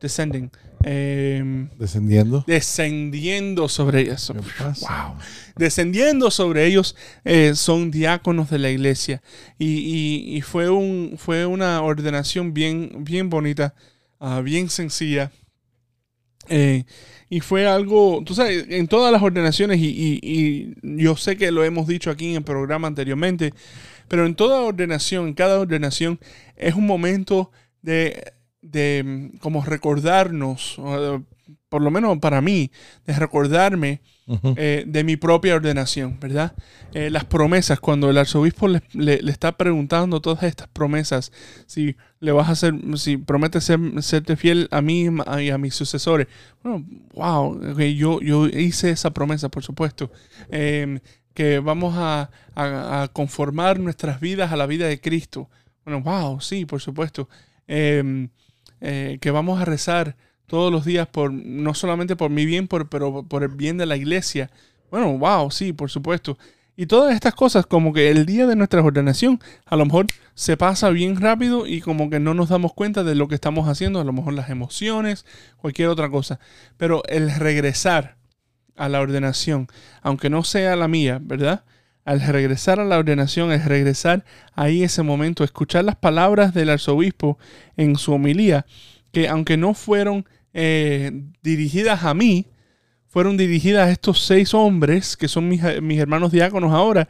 descending, 0.00 0.50
em, 0.82 1.68
Descendiendo. 1.78 2.44
descendiendo 2.46 3.68
sobre 3.68 4.00
ellos. 4.02 4.32
¿Qué 4.34 4.40
pasa? 4.64 5.06
Wow. 5.08 5.16
Descendiendo 5.56 6.30
sobre 6.30 6.66
ellos 6.66 6.94
eh, 7.24 7.52
son 7.54 7.90
diáconos 7.90 8.50
de 8.50 8.58
la 8.58 8.70
iglesia. 8.70 9.22
Y, 9.58 9.66
y- 9.66 10.36
y 10.36 10.40
fue, 10.42 10.68
un, 10.70 11.14
fue 11.18 11.46
una 11.46 11.80
ordenación 11.82 12.52
bien, 12.54 13.04
bien 13.04 13.28
bonita, 13.30 13.74
ah, 14.20 14.40
bien 14.42 14.68
sencilla. 14.70 15.30
Eh, 16.48 16.84
y 17.36 17.40
fue 17.40 17.66
algo, 17.66 18.22
tú 18.24 18.34
sabes, 18.34 18.66
en 18.68 18.86
todas 18.88 19.12
las 19.12 19.22
ordenaciones, 19.22 19.78
y, 19.80 19.86
y- 19.88 20.20
y 20.82 21.02
yo 21.02 21.16
sé 21.16 21.36
que 21.36 21.50
lo 21.50 21.64
hemos 21.64 21.86
dicho 21.86 22.10
aquí 22.10 22.30
en 22.30 22.36
el 22.36 22.42
programa 22.44 22.88
anteriormente, 22.88 23.52
pero 24.08 24.26
en 24.26 24.34
toda 24.34 24.60
ordenación, 24.60 25.28
en 25.28 25.34
cada 25.34 25.58
ordenación, 25.60 26.20
es 26.56 26.74
un 26.74 26.86
momento 26.86 27.50
de, 27.82 28.32
de 28.62 29.02
mm, 29.04 29.38
como 29.38 29.64
recordarnos, 29.64 30.78
por 31.68 31.82
lo 31.82 31.90
menos 31.90 32.18
para 32.18 32.40
mí, 32.40 32.70
de 33.06 33.14
recordarme 33.14 34.00
Eh, 34.56 34.84
de 34.86 35.04
mi 35.04 35.16
propia 35.16 35.54
ordenación, 35.54 36.18
¿verdad? 36.18 36.54
Eh, 36.94 37.10
las 37.10 37.24
promesas, 37.26 37.78
cuando 37.78 38.08
el 38.08 38.16
arzobispo 38.16 38.68
le, 38.68 39.20
está 39.28 39.52
preguntando 39.52 40.20
todas 40.20 40.42
estas 40.44 40.66
promesas, 40.68 41.30
si 41.66 41.94
le 42.20 42.32
vas 42.32 42.48
a 42.48 42.52
hacer, 42.52 42.74
si 42.96 43.18
prometes 43.18 43.64
ser, 43.64 43.78
serte 44.02 44.36
fiel 44.36 44.68
a 44.70 44.80
mí 44.80 45.08
y 45.42 45.50
a 45.50 45.58
mis 45.58 45.74
sucesores. 45.74 46.26
Bueno, 46.62 46.86
wow, 47.12 47.72
ok, 47.72 47.80
yo, 47.94 48.20
yo 48.22 48.46
hice 48.46 48.90
esa 48.90 49.10
promesa, 49.12 49.50
por 49.50 49.62
supuesto. 49.62 50.10
Eh, 50.48 51.00
que 51.34 51.58
vamos 51.58 51.94
a, 51.98 52.30
a- 52.54 53.08
conformar 53.12 53.78
nuestras 53.78 54.20
vidas 54.20 54.52
a 54.52 54.56
la 54.56 54.66
vida 54.66 54.86
de 54.86 55.00
Cristo. 55.00 55.50
Bueno, 55.84 56.00
wow, 56.00 56.40
sí, 56.40 56.64
por 56.64 56.80
supuesto. 56.80 57.28
Eh, 57.68 58.28
eh, 58.80 59.18
que 59.20 59.30
vamos 59.30 59.60
a 59.60 59.64
rezar 59.64 60.16
todos 60.46 60.72
los 60.72 60.84
días 60.84 61.06
por 61.06 61.32
no 61.32 61.74
solamente 61.74 62.16
por 62.16 62.30
mi 62.30 62.46
bien, 62.46 62.68
por, 62.68 62.88
pero 62.88 63.22
por 63.22 63.42
el 63.42 63.50
bien 63.50 63.78
de 63.78 63.86
la 63.86 63.96
iglesia. 63.96 64.50
Bueno, 64.90 65.16
wow, 65.18 65.50
sí, 65.50 65.72
por 65.72 65.90
supuesto. 65.90 66.38
Y 66.76 66.86
todas 66.86 67.14
estas 67.14 67.34
cosas, 67.34 67.66
como 67.66 67.92
que 67.92 68.10
el 68.10 68.26
día 68.26 68.46
de 68.46 68.56
nuestra 68.56 68.82
ordenación, 68.82 69.40
a 69.64 69.76
lo 69.76 69.84
mejor 69.84 70.06
se 70.34 70.56
pasa 70.56 70.90
bien 70.90 71.20
rápido 71.20 71.66
y 71.66 71.80
como 71.80 72.10
que 72.10 72.18
no 72.18 72.34
nos 72.34 72.48
damos 72.48 72.72
cuenta 72.72 73.04
de 73.04 73.14
lo 73.14 73.28
que 73.28 73.36
estamos 73.36 73.68
haciendo, 73.68 74.00
a 74.00 74.04
lo 74.04 74.12
mejor 74.12 74.32
las 74.32 74.50
emociones, 74.50 75.24
cualquier 75.56 75.88
otra 75.88 76.10
cosa. 76.10 76.40
Pero 76.76 77.02
el 77.08 77.32
regresar 77.32 78.16
a 78.76 78.88
la 78.88 79.00
ordenación, 79.00 79.68
aunque 80.02 80.30
no 80.30 80.42
sea 80.42 80.74
la 80.74 80.88
mía, 80.88 81.20
¿verdad? 81.22 81.64
Al 82.04 82.20
regresar 82.20 82.80
a 82.80 82.84
la 82.84 82.98
ordenación, 82.98 83.52
el 83.52 83.62
regresar 83.62 84.24
ahí 84.54 84.82
ese 84.82 85.04
momento, 85.04 85.44
escuchar 85.44 85.84
las 85.84 85.96
palabras 85.96 86.54
del 86.54 86.70
arzobispo 86.70 87.38
en 87.76 87.96
su 87.96 88.12
homilía, 88.12 88.66
que 89.14 89.28
aunque 89.28 89.56
no 89.56 89.72
fueron 89.72 90.26
eh, 90.52 91.10
dirigidas 91.42 92.04
a 92.04 92.12
mí, 92.12 92.46
fueron 93.08 93.36
dirigidas 93.38 93.88
a 93.88 93.90
estos 93.92 94.20
seis 94.22 94.52
hombres, 94.52 95.16
que 95.16 95.28
son 95.28 95.48
mis, 95.48 95.62
mis 95.80 95.98
hermanos 95.98 96.32
diáconos 96.32 96.72
ahora, 96.72 97.08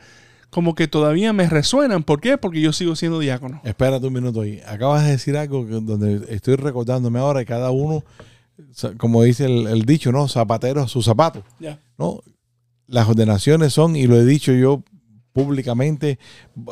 como 0.51 0.75
que 0.77 0.87
todavía 0.87 1.33
me 1.33 1.49
resuenan. 1.49 2.05
¿Por 2.05 2.21
qué? 2.21 2.38
Porque 2.38 2.61
yo 2.61 2.73
sigo 2.73 2.95
siendo 2.95 3.19
diácono. 3.19 3.61
Espérate 3.64 4.07
un 4.07 4.12
minuto 4.12 4.43
ahí. 4.43 4.61
Acabas 4.67 5.05
de 5.05 5.11
decir 5.12 5.37
algo 5.37 5.67
que- 5.67 5.73
donde 5.81 6.27
estoy 6.33 6.55
recordándome 6.57 7.19
ahora 7.19 7.43
y 7.43 7.45
cada 7.45 7.71
uno, 7.73 8.05
como 8.99 9.23
dice 9.25 9.47
el, 9.47 9.67
el 9.67 9.83
dicho, 9.85 10.12
¿no? 10.12 10.29
Zapatero 10.29 10.83
a 10.83 10.88
su 10.88 11.03
zapato. 11.03 11.43
Ya. 11.59 11.81
¿no? 11.99 12.21
Las 12.87 13.09
ordenaciones 13.09 13.73
son, 13.73 13.97
y 13.97 14.07
lo 14.07 14.17
he 14.17 14.25
dicho 14.25 14.53
yo 14.53 14.85
públicamente. 15.33 16.19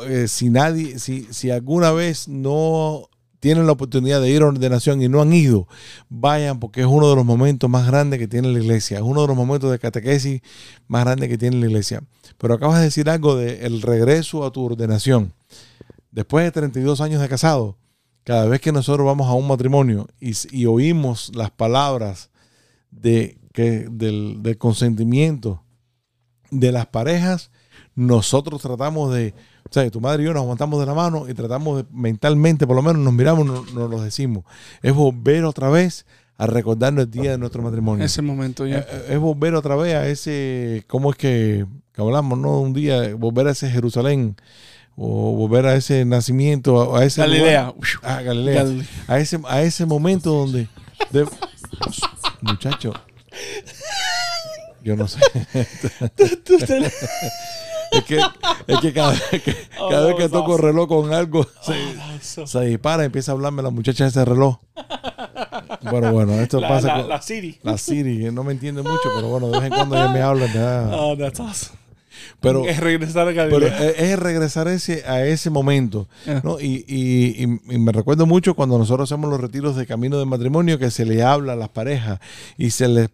Eh, 0.07 0.27
si 0.29 0.49
nadie, 0.49 0.97
si, 0.99 1.27
si 1.31 1.49
alguna 1.51 1.91
vez 1.91 2.27
no 2.29 3.09
tienen 3.43 3.65
la 3.65 3.73
oportunidad 3.73 4.21
de 4.21 4.29
ir 4.29 4.41
a 4.41 4.45
ordenación 4.45 5.01
y 5.01 5.09
no 5.09 5.21
han 5.21 5.33
ido, 5.33 5.67
vayan 6.07 6.61
porque 6.61 6.79
es 6.79 6.87
uno 6.87 7.09
de 7.09 7.15
los 7.17 7.25
momentos 7.25 7.69
más 7.69 7.85
grandes 7.85 8.17
que 8.17 8.29
tiene 8.29 8.47
la 8.47 8.57
iglesia, 8.57 8.99
es 8.99 9.03
uno 9.03 9.21
de 9.21 9.27
los 9.27 9.35
momentos 9.35 9.69
de 9.69 9.79
catequesis 9.79 10.41
más 10.87 11.03
grandes 11.03 11.27
que 11.27 11.37
tiene 11.37 11.57
la 11.57 11.65
iglesia. 11.65 12.03
Pero 12.37 12.53
acabas 12.53 12.77
de 12.77 12.85
decir 12.85 13.09
algo 13.09 13.35
del 13.35 13.81
regreso 13.81 14.45
a 14.45 14.51
tu 14.53 14.63
ordenación. 14.63 15.33
Después 16.09 16.45
de 16.45 16.51
32 16.53 17.01
años 17.01 17.19
de 17.21 17.27
casado, 17.27 17.75
cada 18.23 18.45
vez 18.45 18.61
que 18.61 18.71
nosotros 18.71 19.05
vamos 19.05 19.27
a 19.27 19.33
un 19.33 19.45
matrimonio 19.45 20.07
y, 20.21 20.31
y 20.51 20.65
oímos 20.65 21.29
las 21.35 21.51
palabras 21.51 22.29
de, 22.91 23.37
que, 23.51 23.89
del, 23.91 24.37
del 24.41 24.57
consentimiento 24.57 25.63
de 26.49 26.71
las 26.71 26.85
parejas, 26.85 27.51
nosotros 27.95 28.61
tratamos 28.61 29.13
de, 29.13 29.33
o 29.69 29.73
sea, 29.73 29.89
tu 29.91 30.01
madre 30.01 30.23
y 30.23 30.25
yo 30.25 30.33
nos 30.33 30.41
aguantamos 30.43 30.79
de 30.79 30.85
la 30.85 30.93
mano 30.93 31.27
y 31.29 31.33
tratamos 31.33 31.77
de, 31.77 31.85
mentalmente, 31.91 32.65
por 32.65 32.75
lo 32.75 32.81
menos 32.81 33.01
nos 33.03 33.13
miramos, 33.13 33.45
nos, 33.45 33.73
nos 33.73 33.89
lo 33.89 34.01
decimos. 34.01 34.43
Es 34.81 34.93
volver 34.93 35.45
otra 35.45 35.69
vez 35.69 36.05
a 36.37 36.47
recordarnos 36.47 37.03
el 37.05 37.11
día 37.11 37.31
de 37.31 37.37
nuestro 37.37 37.61
matrimonio. 37.61 38.03
Ese 38.03 38.21
momento 38.23 38.65
Eh, 38.65 38.71
ya. 38.71 38.77
eh, 38.79 39.05
es 39.09 39.19
volver 39.19 39.53
otra 39.55 39.75
vez 39.75 39.93
a 39.95 40.07
ese, 40.07 40.83
¿cómo 40.87 41.11
es 41.11 41.17
que, 41.17 41.65
que 41.93 42.01
hablamos, 42.01 42.37
no? 42.39 42.59
Un 42.59 42.73
día, 42.73 43.13
volver 43.15 43.47
a 43.47 43.51
ese 43.51 43.69
Jerusalén 43.69 44.35
o 44.95 45.33
volver 45.35 45.65
a 45.67 45.75
ese 45.75 46.05
nacimiento, 46.05 46.95
a, 46.95 46.99
a 47.01 47.05
ese 47.05 47.21
Galilea. 47.21 47.65
lugar. 47.67 47.87
Ah, 48.01 48.21
Galilea. 48.21 48.63
Galilea. 48.63 48.85
A 49.07 49.19
ese, 49.19 49.39
a 49.47 49.61
ese 49.61 49.85
momento 49.85 50.31
donde, 50.31 50.67
de- 51.11 51.27
muchacho, 52.41 52.93
yo 54.83 54.95
no 54.95 55.07
sé. 55.07 55.19
Es 57.93 58.03
que, 58.05 58.19
es 58.67 58.79
que 58.79 58.93
cada, 58.93 59.11
vez 59.11 59.21
que, 59.43 59.55
cada 59.89 60.05
vez 60.07 60.15
que 60.15 60.29
toco 60.29 60.57
reloj 60.57 60.87
con 60.87 61.13
algo, 61.13 61.45
se, 62.21 62.47
se 62.47 62.61
dispara 62.65 63.03
y 63.03 63.05
empieza 63.07 63.31
a 63.31 63.35
hablarme 63.35 63.61
la 63.61 63.69
muchacha 63.69 64.03
de 64.05 64.09
ese 64.09 64.25
reloj. 64.25 64.57
Bueno, 65.89 66.11
bueno, 66.13 66.33
esto 66.33 66.59
La, 66.59 66.67
pasa 66.69 66.87
la, 66.87 66.93
con 67.01 67.09
la 67.09 67.21
Siri. 67.21 67.59
la 67.63 67.77
Siri, 67.77 68.19
que 68.19 68.31
no 68.31 68.43
me 68.43 68.53
entiende 68.53 68.81
mucho, 68.81 69.09
pero 69.15 69.27
bueno, 69.29 69.47
de 69.49 69.59
vez 69.59 69.63
en 69.69 69.73
cuando 69.75 69.95
ella 69.95 70.07
me 70.09 70.21
habla. 70.21 70.47
da- 70.47 70.89
Oh, 70.97 71.17
that's 71.17 71.39
awesome. 71.39 71.77
Pero, 72.39 72.65
es 72.65 72.79
regresar 72.79 73.27
a 73.27 73.31
pero 73.33 73.65
es 73.67 73.99
es 73.99 74.19
regresar 74.19 74.67
ese, 74.67 75.03
a 75.05 75.25
ese 75.25 75.49
momento. 75.49 76.07
Ah. 76.27 76.41
¿no? 76.43 76.59
Y, 76.59 76.85
y- 76.87 77.43
y- 77.43 77.75
y 77.75 77.79
me 77.79 77.91
recuerdo 77.91 78.25
mucho 78.25 78.53
cuando 78.53 78.77
nosotros 78.77 79.09
hacemos 79.11 79.29
los 79.29 79.39
retiros 79.41 79.75
de 79.75 79.85
camino 79.85 80.17
de 80.19 80.25
matrimonio 80.25 80.77
que 80.79 80.89
se 80.91 81.05
le 81.05 81.23
habla 81.23 81.53
a 81.53 81.55
las 81.55 81.69
parejas 81.69 82.19
y 82.57 82.69
se 82.71 82.87
les, 82.87 83.09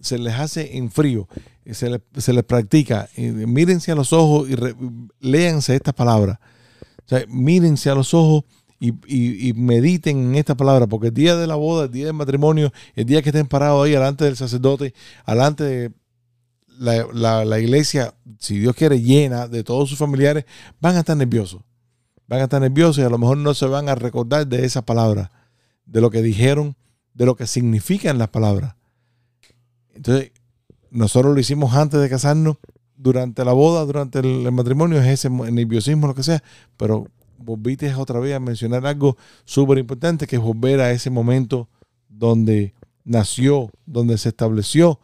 se 0.00 0.18
les 0.18 0.34
hace 0.34 0.76
en 0.76 0.90
frío, 0.90 1.28
se 1.74 1.90
les, 1.90 2.28
les 2.28 2.44
practica. 2.44 3.08
Y 3.16 3.22
mírense 3.30 3.92
a 3.92 3.94
los 3.94 4.12
ojos 4.12 4.48
y 4.48 4.56
léanse 5.20 5.74
estas 5.74 5.94
palabras. 5.94 6.38
O 7.10 7.16
mírense 7.28 7.90
a 7.90 7.94
los 7.94 8.14
ojos 8.14 8.44
y, 8.80 9.52
mediten 9.54 10.18
en 10.18 10.34
esta 10.36 10.56
palabra, 10.56 10.86
porque 10.86 11.08
el 11.08 11.14
día 11.14 11.36
de 11.36 11.46
la 11.46 11.56
boda, 11.56 11.86
el 11.86 11.90
día 11.90 12.06
del 12.06 12.14
matrimonio, 12.14 12.72
el 12.94 13.06
día 13.06 13.22
que 13.22 13.30
estén 13.30 13.46
parados 13.46 13.84
ahí 13.84 13.92
delante 13.92 14.24
del 14.24 14.36
sacerdote, 14.36 14.94
delante 15.26 15.64
de 15.64 15.92
la 16.78 17.58
iglesia, 17.58 18.14
si 18.38 18.58
Dios 18.58 18.76
quiere, 18.76 19.00
llena 19.00 19.48
de 19.48 19.64
todos 19.64 19.88
sus 19.88 19.98
familiares, 19.98 20.44
van 20.80 20.96
a 20.96 21.00
estar 21.00 21.16
nerviosos. 21.16 21.62
Van 22.28 22.40
a 22.40 22.44
estar 22.44 22.60
nerviosos 22.60 22.98
y 22.98 23.02
a 23.02 23.08
lo 23.08 23.18
mejor 23.18 23.38
no 23.38 23.54
se 23.54 23.66
van 23.66 23.88
a 23.88 23.94
recordar 23.94 24.46
de 24.46 24.64
esa 24.64 24.82
palabra, 24.82 25.32
de 25.86 26.00
lo 26.00 26.10
que 26.10 26.22
dijeron, 26.22 26.76
de 27.14 27.26
lo 27.26 27.34
que 27.34 27.46
significan 27.46 28.18
las 28.18 28.28
palabras. 28.28 28.76
Entonces, 29.94 30.30
nosotros 30.90 31.34
lo 31.34 31.40
hicimos 31.40 31.74
antes 31.74 32.00
de 32.00 32.08
casarnos, 32.08 32.56
durante 32.96 33.44
la 33.44 33.52
boda, 33.52 33.84
durante 33.84 34.18
el, 34.18 34.44
el 34.46 34.52
matrimonio, 34.52 34.98
es 35.00 35.06
ese 35.06 35.28
mo- 35.28 35.46
nerviosismo, 35.46 36.08
lo 36.08 36.14
que 36.14 36.22
sea, 36.24 36.42
pero 36.76 37.06
volviste 37.38 37.94
otra 37.94 38.18
vez 38.18 38.34
a 38.34 38.40
mencionar 38.40 38.84
algo 38.86 39.16
súper 39.44 39.78
importante, 39.78 40.26
que 40.26 40.36
es 40.36 40.42
volver 40.42 40.80
a 40.80 40.90
ese 40.90 41.08
momento 41.10 41.68
donde 42.08 42.74
nació, 43.04 43.70
donde 43.86 44.18
se 44.18 44.30
estableció 44.30 44.98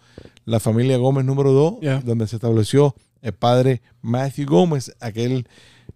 la 0.45 0.59
familia 0.61 0.97
Gómez 0.99 1.25
número 1.25 1.53
2, 1.53 1.75
Yeah. 1.81 2.01
donde 2.05 2.27
se 2.27 2.37
estableció 2.37 2.95
el 3.23 3.33
padre 3.33 3.81
Matthew 4.03 4.47
Gómez, 4.47 4.93
aquel 5.01 5.47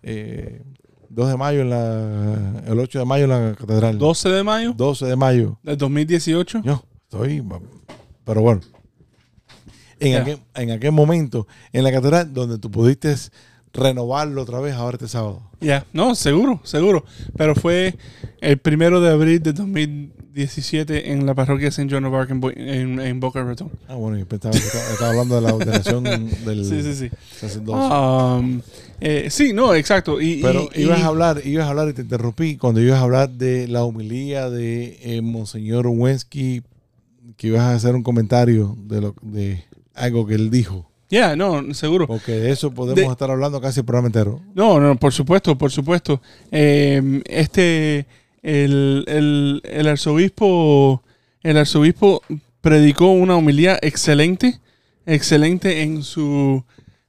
eh, 0.03 0.63
2 1.11 1.29
de 1.31 1.37
mayo, 1.37 1.61
en 1.63 1.71
la, 1.71 2.63
el 2.67 2.79
8 2.79 3.01
de 3.01 3.05
mayo 3.05 3.25
en 3.25 3.31
la 3.31 3.55
catedral. 3.59 3.99
12 3.99 4.29
de 4.29 4.45
mayo 4.45 4.73
12 4.77 5.05
de 5.07 5.17
mayo. 5.17 5.59
del 5.65 5.77
2018. 5.77 6.63
Yo 6.63 6.83
estoy, 7.03 7.43
pero 8.25 8.41
bueno. 8.41 8.61
En, 10.01 10.21
aquel, 10.21 10.39
en 10.55 10.71
aquel 10.71 10.93
momento, 10.93 11.47
en 11.73 11.85
la 11.85 11.93
catedral, 11.93 12.33
donde 12.33 12.59
tú 12.59 12.71
pudiste 12.71 13.15
renovarlo 13.73 14.43
otra 14.43 14.61
vez 14.61 14.75
ahora 14.75 14.97
este 14.97 15.09
sábado. 15.09 15.43
Ya, 15.61 15.85
no, 15.93 16.15
seguro, 16.15 16.61
seguro. 16.65 17.05
Pero 17.37 17.55
fue 17.55 17.95
el 18.41 18.59
primero 18.59 19.01
de 19.01 19.11
abril 19.11 19.43
de 19.43 19.53
2017 19.53 21.13
en 21.13 21.27
la 21.27 21.35
parroquia 21.35 21.69
St. 21.69 21.89
John 21.93 22.05
of 22.05 22.15
Arc 22.15 22.31
en, 22.31 22.43
en, 22.57 23.01
en 23.01 23.21
Boca 23.21 23.43
Raton. 23.43 23.71
Ah, 23.89 23.95
bueno, 23.97 24.17
yo 24.17 24.27
estaba, 24.31 24.55
estaba 24.57 25.11
hablando 25.11 25.35
de 25.37 25.41
la 25.43 25.55
ordenación 25.55 26.05
del 26.45 26.65
Sí, 26.65 26.83
sí, 26.83 26.95
sí. 26.95 27.11
sacerdocio. 27.39 28.37
Um, 28.39 28.61
eh, 29.01 29.29
sí, 29.31 29.53
no, 29.53 29.75
exacto. 29.75 30.21
Y, 30.21 30.41
Pero 30.43 30.69
y- 30.75 30.83
ibas 30.83 31.01
y- 31.01 31.03
a 31.03 31.07
hablar, 31.07 31.41
ibas 31.45 31.67
a 31.67 31.71
hablar 31.71 31.89
y 31.89 31.93
te 31.93 32.03
interrumpí 32.03 32.57
cuando 32.57 32.81
ibas 32.81 32.99
a 32.99 33.03
hablar 33.03 33.31
de 33.31 33.69
la 33.69 33.85
homilía 33.85 34.49
de 34.51 34.99
eh, 35.03 35.21
Monseñor 35.23 35.87
Wensky, 35.89 36.63
que 37.37 37.49
ibas 37.49 37.61
a 37.63 37.75
hacer 37.75 37.95
un 37.95 38.03
comentario 38.03 38.77
de 38.87 39.01
lo 39.01 39.15
de 39.23 39.65
algo 39.99 40.27
que 40.27 40.35
él 40.35 40.51
dijo. 40.51 40.91
Ya, 41.11 41.37
no, 41.37 41.73
seguro. 41.75 42.07
Porque 42.07 42.33
de 42.33 42.51
eso 42.51 42.71
podemos 42.73 42.97
De- 42.97 43.11
estar 43.11 43.31
hablando 43.31 43.61
casi 43.61 43.81
el 43.81 43.87
programa 43.87 44.09
entero. 44.09 44.41
No, 44.55 44.79
no, 44.79 44.95
por 44.97 45.13
supuesto, 45.13 45.57
por 45.57 45.71
supuesto. 45.71 46.21
Eh, 46.53 47.23
este, 47.27 48.07
el, 48.43 49.05
el, 49.09 49.63
el 49.65 49.89
arzobispo, 49.89 51.03
el 51.43 51.57
arzobispo 51.57 52.23
predicó 52.61 53.11
una 53.13 53.37
homilía 53.37 53.79
excelente, 53.81 54.61
excelente 55.07 55.81
en 55.83 56.03
su, 56.03 56.63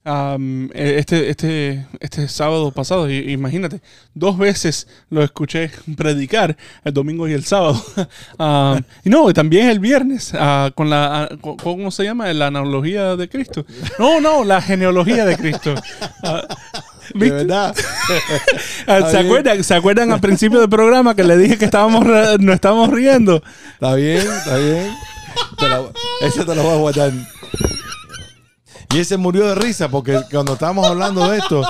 eh, 0.05 0.95
este, 0.97 1.29
este, 1.29 1.85
este 1.99 2.27
sábado 2.27 2.71
pasado. 2.71 3.09
Imagínate, 3.09 3.81
dos 4.13 4.37
veces 4.37 4.87
lo 5.09 5.23
escuché 5.23 5.71
predicar, 5.97 6.55
el 6.83 6.93
domingo 6.93 7.27
y 7.27 7.33
el 7.33 7.43
sábado. 7.45 7.81
Am, 8.37 8.81
y 9.03 9.09
no, 9.09 9.31
también 9.33 9.69
el 9.69 9.79
viernes, 9.79 10.31
ah, 10.33 10.71
con 10.73 10.89
la, 10.89 11.29
co- 11.41 11.57
¿cómo 11.57 11.91
se 11.91 12.03
llama? 12.05 12.31
La 12.33 12.47
analogía 12.47 13.15
de 13.15 13.29
Cristo. 13.29 13.65
No, 13.99 14.19
no, 14.21 14.43
la 14.43 14.61
genealogía 14.61 15.25
de 15.25 15.37
Cristo. 15.37 15.75
Ah, 16.23 16.43
De 17.13 17.29
verdad. 17.31 17.75
¿Se 19.11 19.17
acuerdan, 19.17 19.63
¿Se 19.63 19.73
acuerdan 19.75 20.11
al 20.11 20.19
principio 20.21 20.59
del 20.59 20.69
programa 20.69 21.15
que 21.15 21.23
le 21.23 21.37
dije 21.37 21.57
que 21.57 21.65
estábamos 21.65 22.05
nos 22.39 22.55
estábamos 22.55 22.89
riendo? 22.91 23.43
Está 23.73 23.95
bien, 23.95 24.17
está 24.27 24.57
bien. 24.57 24.91
Te 25.57 25.67
la- 25.69 25.83
ese 26.21 26.43
te 26.45 26.55
lo 26.55 26.63
voy 26.63 26.73
a 26.73 26.77
guardar. 26.77 27.11
Y 28.93 28.99
ese 28.99 29.17
murió 29.17 29.47
de 29.47 29.55
risa 29.55 29.87
porque 29.89 30.19
cuando 30.31 30.53
estábamos 30.53 30.87
hablando 30.87 31.29
de 31.29 31.37
esto, 31.37 31.63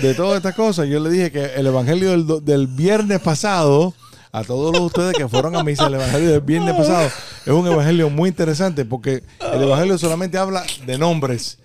de, 0.00 0.14
todas 0.14 0.36
estas 0.36 0.54
cosas, 0.54 0.86
yo 0.88 1.00
le 1.00 1.10
dije 1.10 1.32
que 1.32 1.44
el 1.56 1.66
evangelio 1.66 2.10
del, 2.10 2.44
del 2.44 2.68
viernes 2.68 3.20
pasado, 3.20 3.92
a 4.30 4.44
todos 4.44 4.72
los 4.72 4.82
ustedes 4.82 5.16
que 5.16 5.26
fueron 5.28 5.56
a 5.56 5.64
misa, 5.64 5.88
el 5.88 5.94
evangelio 5.94 6.30
del 6.30 6.42
viernes 6.42 6.76
pasado 6.76 7.10
es 7.44 7.52
un 7.52 7.66
evangelio 7.66 8.08
muy 8.08 8.28
interesante 8.28 8.84
porque 8.84 9.24
el 9.52 9.62
evangelio 9.62 9.98
solamente 9.98 10.38
habla 10.38 10.64
de 10.86 10.96
nombres. 10.96 11.58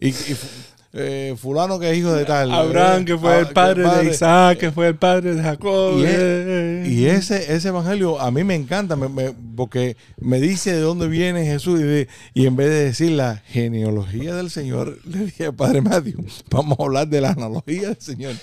Y, 0.00 0.12
eh, 0.94 1.34
fulano 1.38 1.78
que 1.78 1.90
es 1.90 1.98
hijo 1.98 2.12
de 2.12 2.24
tal. 2.24 2.50
Abraham, 2.50 3.02
eh, 3.02 3.04
que 3.04 3.18
fue 3.18 3.32
ah, 3.34 3.38
el 3.40 3.46
padre 3.48 3.82
de. 4.04 4.10
Isaac, 4.10 4.58
que 4.58 4.72
fue 4.72 4.88
el 4.88 4.94
padre 4.96 5.34
de 5.34 5.42
Jacob. 5.42 5.98
Y, 5.98 6.04
es- 6.04 6.14
eh, 6.16 6.84
y 6.88 7.04
ese, 7.06 7.54
ese 7.54 7.68
evangelio 7.68 8.18
a 8.20 8.30
mí 8.30 8.42
me 8.44 8.54
encanta 8.54 8.96
me- 8.96 9.08
me- 9.08 9.34
porque 9.54 9.96
me 10.18 10.40
dice 10.40 10.72
de 10.72 10.80
dónde 10.80 11.06
viene 11.08 11.44
Jesús 11.44 11.80
y, 11.80 11.82
de- 11.82 12.08
y 12.32 12.46
en 12.46 12.56
vez 12.56 12.68
de 12.70 12.84
decir 12.84 13.10
la 13.12 13.42
genealogía 13.48 14.34
del 14.34 14.50
Señor, 14.50 14.98
le 15.04 15.26
dije 15.26 15.46
al 15.46 15.54
Padre 15.54 15.82
Matthew, 15.82 16.24
vamos 16.50 16.78
a 16.80 16.82
hablar 16.84 17.08
de 17.08 17.20
la 17.20 17.30
analogía 17.30 17.88
del 17.88 18.00
Señor. 18.00 18.34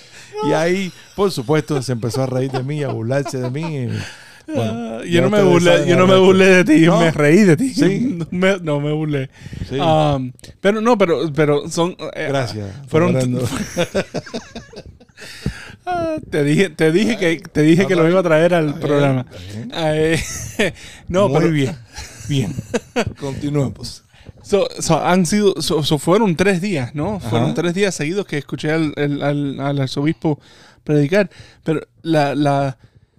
Y 0.47 0.51
ahí, 0.53 0.91
por 1.15 1.31
supuesto, 1.31 1.81
se 1.81 1.93
empezó 1.93 2.21
a 2.23 2.27
reír 2.27 2.51
de 2.51 2.61
mí, 2.63 2.83
a 2.83 2.89
burlarse 2.89 3.39
de 3.39 3.49
mí. 3.49 3.61
y, 3.85 3.89
bueno, 4.47 4.97
ah, 4.99 5.01
yo 5.05 5.21
no 5.21 5.29
me 5.29 5.41
burlé, 5.43 5.87
yo 5.87 5.95
no 5.97 6.07
me 6.07 6.17
burlé 6.17 6.45
de 6.45 6.63
ti, 6.65 6.85
¿No? 6.85 6.99
me 6.99 7.11
reí 7.11 7.43
de 7.43 7.57
ti. 7.57 7.73
Sí. 7.73 8.17
No 8.19 8.27
me, 8.31 8.57
no 8.59 8.79
me 8.79 8.91
burlé. 8.91 9.29
Sí. 9.69 9.77
Um, 9.79 10.31
pero 10.61 10.81
no, 10.81 10.97
pero, 10.97 11.31
pero 11.33 11.69
son. 11.69 11.95
eh, 12.13 12.25
Gracias. 12.29 12.69
Fueron. 12.87 13.15
Ah, 15.87 16.15
te 16.31 16.43
dije, 16.43 16.69
te 16.69 16.91
dije 16.91 17.17
que 17.17 17.37
te 17.51 17.61
dije 17.61 17.85
que 17.85 17.95
lo 17.95 18.09
iba 18.09 18.19
a 18.19 18.23
traer 18.23 18.55
al 18.55 18.65
bien, 18.69 18.79
programa. 18.79 19.25
bien. 19.53 19.71
Eh, 19.75 20.19
no, 21.07 21.29
Muy 21.29 21.39
pero, 21.39 21.51
bien. 21.51 21.77
Bien. 22.27 22.53
Continuemos. 23.19 24.03
So, 24.41 24.67
so, 24.79 25.03
han 25.03 25.25
sido, 25.27 25.61
so 25.61 25.83
fueron 25.99 26.35
tres 26.35 26.59
días, 26.59 26.95
¿no? 26.95 27.15
Ajá. 27.17 27.29
Fueron 27.29 27.53
tres 27.53 27.75
días 27.75 27.93
seguidos 27.93 28.25
que 28.25 28.37
escuché 28.39 28.71
al, 28.71 28.93
al- 28.97 29.21
al- 29.21 29.59
al 29.59 29.79
arzobispo 29.81 30.39
predicar. 30.83 31.29
Pero 31.63 31.81
la, 32.01 32.33
la, 32.33 32.77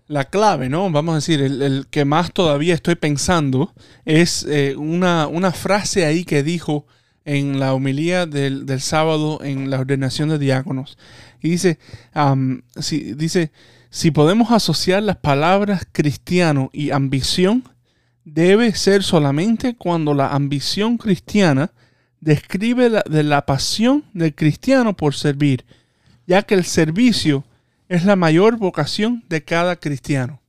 la 0.08 0.24
clave, 0.24 0.68
¿no? 0.68 0.90
Vamos 0.90 1.12
a 1.12 1.16
decir, 1.16 1.40
el, 1.40 1.86
que 1.90 2.04
más 2.04 2.32
todavía 2.32 2.74
estoy 2.74 2.94
pensando 2.94 3.72
es 4.04 4.46
eh, 4.48 4.74
una, 4.76 5.26
una 5.26 5.52
frase 5.52 6.04
ahí 6.04 6.24
que 6.24 6.42
dijo 6.42 6.86
en 7.24 7.58
la 7.58 7.74
homilía 7.74 8.24
del, 8.26 8.66
del 8.66 8.80
sábado 8.80 9.40
en 9.42 9.68
la 9.68 9.80
ordenación 9.80 10.28
de 10.28 10.38
diáconos. 10.38 10.96
Y 11.42 11.50
dice, 11.50 11.78
si, 12.78 13.14
dice, 13.14 13.50
si 13.90 14.10
podemos 14.12 14.52
asociar 14.52 15.02
las 15.02 15.16
palabras 15.16 15.86
cristiano 15.90 16.70
y 16.72 16.92
ambición, 16.92 17.64
debe 18.24 18.74
ser 18.74 19.02
solamente 19.02 19.74
cuando 19.76 20.14
la 20.14 20.28
ambición 20.28 20.98
cristiana 20.98 21.72
describe 22.20 22.90
la, 22.90 23.04
de 23.08 23.22
la 23.22 23.44
pasión 23.44 24.04
del 24.12 24.34
cristiano 24.34 24.96
por 24.96 25.14
servir, 25.14 25.64
ya 26.26 26.42
que 26.42 26.54
el 26.54 26.64
servicio 26.64 27.44
es 27.88 28.04
la 28.04 28.16
mayor 28.16 28.56
vocación 28.58 29.24
de 29.28 29.44
cada 29.44 29.76
cristiano. 29.76 30.40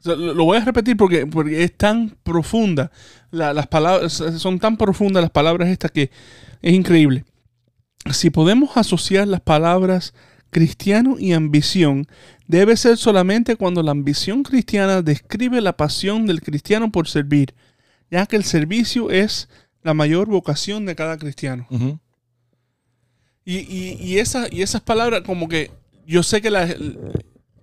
O 0.00 0.02
sea, 0.02 0.14
lo 0.14 0.44
voy 0.44 0.58
a 0.58 0.64
repetir 0.64 0.96
porque, 0.96 1.26
porque 1.26 1.64
es 1.64 1.76
tan 1.76 2.16
profunda, 2.22 2.92
la- 3.30 3.52
las 3.52 3.66
palabras 3.66 4.12
son 4.38 4.58
tan 4.58 4.76
profundas 4.76 5.22
las 5.22 5.30
palabras 5.32 5.68
estas 5.68 5.90
que 5.90 6.10
es 6.62 6.72
increíble. 6.74 7.24
Si 8.12 8.30
podemos 8.30 8.76
asociar 8.76 9.26
las 9.26 9.40
palabras 9.40 10.14
cristiano 10.50 11.16
y 11.18 11.32
ambición, 11.32 12.06
debe 12.46 12.76
ser 12.76 12.96
solamente 12.98 13.56
cuando 13.56 13.82
la 13.82 13.90
ambición 13.90 14.44
cristiana 14.44 15.02
describe 15.02 15.60
la 15.60 15.76
pasión 15.76 16.24
del 16.26 16.40
cristiano 16.40 16.92
por 16.92 17.08
servir, 17.08 17.52
ya 18.10 18.26
que 18.26 18.36
el 18.36 18.44
servicio 18.44 19.10
es 19.10 19.48
la 19.82 19.92
mayor 19.92 20.28
vocación 20.28 20.86
de 20.86 20.94
cada 20.94 21.16
cristiano. 21.18 21.66
Y, 23.44 23.58
y- 23.58 23.96
y 24.00 24.18
esa- 24.18 24.46
y 24.50 24.62
esas 24.62 24.80
palabras, 24.82 25.22
como 25.22 25.48
que 25.48 25.70
yo 26.06 26.22
sé 26.22 26.40
que 26.40 26.50
las. 26.50 26.74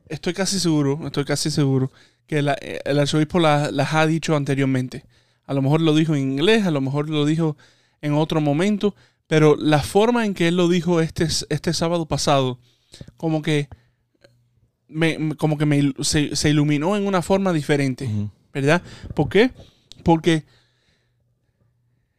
Estoy 0.09 0.33
casi 0.33 0.59
seguro, 0.59 0.99
estoy 1.05 1.25
casi 1.25 1.49
seguro 1.49 1.91
que 2.27 2.41
la- 2.41 2.53
el 2.53 2.99
arzobispo 2.99 3.39
la- 3.39 3.71
las 3.71 3.93
ha 3.93 4.05
dicho 4.05 4.35
anteriormente. 4.35 5.05
A 5.45 5.53
lo 5.53 5.61
mejor 5.61 5.81
lo 5.81 5.95
dijo 5.95 6.15
en 6.15 6.21
inglés, 6.33 6.65
a 6.65 6.71
lo 6.71 6.81
mejor 6.81 7.09
lo 7.09 7.25
dijo 7.25 7.57
en 8.01 8.13
otro 8.13 8.39
momento, 8.41 8.95
pero 9.27 9.55
la 9.55 9.81
forma 9.81 10.25
en 10.25 10.33
que 10.33 10.47
él 10.49 10.57
lo 10.57 10.67
dijo 10.67 11.01
este, 11.01 11.27
este 11.49 11.73
sábado 11.73 12.05
pasado, 12.07 12.59
como 13.17 13.41
que. 13.41 13.67
Me, 14.87 15.35
como 15.37 15.57
que 15.57 15.65
me, 15.65 15.91
se, 16.01 16.35
se 16.35 16.49
iluminó 16.51 16.95
en 16.95 17.07
una 17.07 17.21
forma 17.23 17.51
diferente. 17.51 18.07
¿verdad? 18.53 18.83
¿Por 19.15 19.29
qué? 19.29 19.49
Porque 20.03 20.43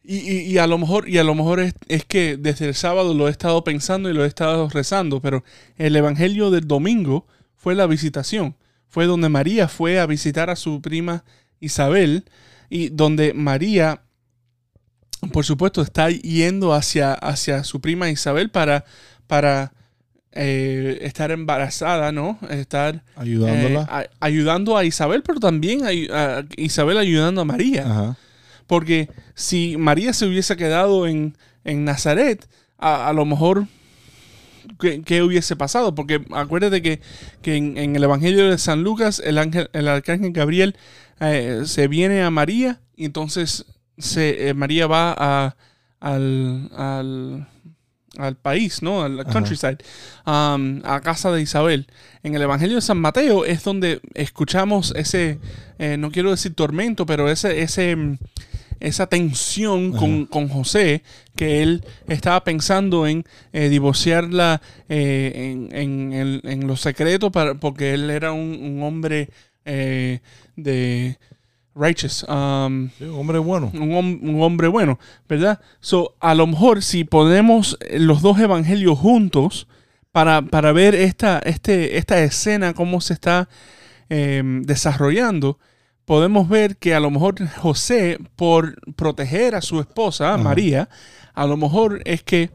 y, 0.05 0.17
y- 0.19 0.41
y 0.53 0.59
a 0.59 0.67
lo 0.67 0.77
mejor 0.79 1.09
y 1.09 1.19
a 1.19 1.25
lo 1.25 1.35
mejor 1.35 1.61
es, 1.61 1.75
es 1.89 2.05
que 2.05 2.37
desde 2.37 2.67
el 2.69 2.75
sábado 2.75 3.15
lo 3.15 3.27
he 3.27 3.31
estado 3.31 3.65
pensando 3.65 4.11
y 4.11 4.13
lo 4.15 4.25
he 4.25 4.29
estado 4.29 4.69
rezando, 4.69 5.21
pero 5.21 5.43
el 5.77 5.97
evangelio 5.97 6.51
del 6.51 6.69
domingo 6.69 7.27
fue 7.57 7.75
la 7.75 7.87
visitación, 7.87 8.55
fue 8.89 9.07
donde 9.07 9.29
María 9.31 9.67
fue 9.69 9.99
a 9.99 10.07
visitar 10.07 10.51
a 10.51 10.57
su 10.57 10.81
prima 10.83 11.25
Isabel 11.61 12.25
y 12.69 12.91
donde 12.91 13.33
María 13.35 14.03
por 15.33 15.45
supuesto 15.47 15.81
está 15.81 16.11
yendo 16.11 16.75
hacia, 16.75 17.15
hacia 17.15 17.65
su 17.65 17.81
prima 17.81 18.11
Isabel 18.11 18.51
para 18.51 18.85
para 19.27 19.73
eh, 20.33 20.99
estar 21.03 21.31
embarazada, 21.31 22.13
¿no? 22.13 22.39
Estar 22.51 23.03
Ayudándola. 23.17 23.81
eh, 23.83 23.87
a- 23.89 24.07
ayudando 24.27 24.77
a 24.77 24.85
Isabel, 24.85 25.23
pero 25.23 25.41
también 25.41 25.81
a 25.85 26.45
Isabel 26.59 26.99
ayudando 26.99 27.41
a 27.41 27.45
María. 27.47 27.87
Ajá. 27.87 28.17
Porque 28.67 29.09
si 29.35 29.77
María 29.77 30.13
se 30.13 30.27
hubiese 30.27 30.57
quedado 30.57 31.07
en, 31.07 31.37
en 31.65 31.85
Nazaret, 31.85 32.47
a, 32.79 33.09
a 33.09 33.13
lo 33.13 33.25
mejor, 33.25 33.67
¿qué, 34.81 35.03
qué 35.03 35.23
hubiese 35.23 35.57
pasado? 35.57 35.95
Porque 35.95 36.25
acuérdate 36.33 36.83
que, 36.83 37.01
que 37.43 37.57
en, 37.57 37.77
en 37.77 37.97
el 37.97 38.05
Evangelio 38.05 38.51
de 38.51 38.59
San 38.59 38.83
Lucas, 38.83 39.21
el, 39.25 39.39
ángel, 39.39 39.69
el 39.73 39.89
arcángel 39.89 40.33
Gabriel 40.33 40.77
eh, 41.21 41.63
se 41.67 41.89
viene 41.89 42.23
a 42.23 42.31
María 42.31 42.81
y 42.97 43.05
entonces 43.05 43.67
se, 43.99 44.49
eh, 44.49 44.55
María 44.55 44.87
va 44.87 45.15
a, 45.17 45.57
al, 46.01 46.71
al, 46.77 47.49
al 48.19 48.37
país, 48.37 48.83
¿no? 48.83 49.03
Al 49.03 49.25
countryside, 49.27 49.79
um, 50.27 50.81
a 50.85 51.01
casa 51.03 51.31
de 51.33 51.43
Isabel. 51.43 51.87
En 52.23 52.35
el 52.35 52.43
Evangelio 52.43 52.77
de 52.77 52.83
San 52.83 52.99
Mateo 52.99 53.45
es 53.45 53.63
donde 53.65 54.01
escuchamos 54.15 54.93
ese, 54.97 55.39
eh, 55.79 55.97
no 55.97 56.11
quiero 56.11 56.31
decir 56.31 56.55
tormento, 56.55 57.07
pero 57.07 57.31
ese, 57.31 57.63
ese, 57.63 57.97
esa 58.85 59.07
tensión 59.07 59.93
con, 59.93 60.27
con 60.27 60.49
José, 60.49 61.03
que 61.37 61.63
él 61.63 61.85
estaba 62.09 62.45
pensando 62.45 63.07
en 63.07 63.25
eh, 63.53 63.69
divorciarla 63.69 64.61
eh, 64.89 65.69
en, 65.73 66.13
en, 66.13 66.41
en 66.45 66.67
lo 66.67 66.77
secreto 66.77 67.31
para, 67.33 67.55
porque 67.55 67.95
él 67.95 68.11
era 68.11 68.33
un, 68.33 68.59
un 68.61 68.83
hombre 68.83 69.29
eh, 69.65 70.21
de 70.57 71.19
righteous. 71.75 72.25
um, 72.29 72.91
Sí, 72.99 73.05
un 73.05 73.15
hombre 73.19 73.39
bueno. 73.39 73.71
un, 73.75 73.91
hom- 73.91 74.21
un 74.23 74.43
hombre 74.43 74.69
bueno, 74.69 74.99
¿verdad? 75.29 75.61
So, 75.81 76.15
a 76.21 76.35
lo 76.35 76.47
mejor 76.47 76.83
si 76.83 77.05
ponemos 77.05 77.77
eh, 77.81 77.99
los 77.99 78.23
dos 78.23 78.39
evangelios 78.39 78.99
juntos 78.99 79.67
para, 80.13 80.43
para 80.43 80.71
ver 80.73 80.95
esta, 80.95 81.41
este, 81.41 81.97
esta 81.99 82.23
escena, 82.23 82.75
cómo 82.75 83.01
se 83.01 83.15
está 83.15 83.49
eh, 84.09 84.43
desarrollando, 84.65 85.59
podemos 86.05 86.49
ver 86.49 86.77
que 86.77 86.95
a 86.95 87.01
lo 87.01 87.11
mejor 87.11 87.35
José, 87.57 88.19
por 88.37 88.75
proteger 88.95 89.55
a 89.55 89.63
su 89.63 89.81
esposa, 89.81 90.35
Ajá. 90.35 90.43
María, 90.43 90.89
a 91.35 91.47
lo 91.47 91.57
mejor 91.57 92.03
es 92.05 92.23
que 92.23 92.51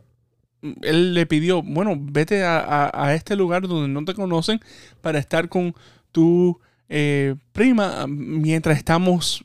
él 0.82 1.14
le 1.14 1.26
pidió, 1.26 1.62
bueno, 1.64 1.96
vete 1.98 2.44
a, 2.44 2.60
a- 2.60 2.92
a 3.08 3.16
este 3.16 3.36
lugar 3.36 3.68
donde 3.68 3.88
no 3.88 4.04
te 4.06 4.14
conocen 4.14 4.60
para 5.02 5.18
estar 5.20 5.48
con 5.50 5.74
tu 6.12 6.60
eh, 6.90 7.36
prima 7.54 8.06
mientras 8.08 8.78
estamos 8.78 9.44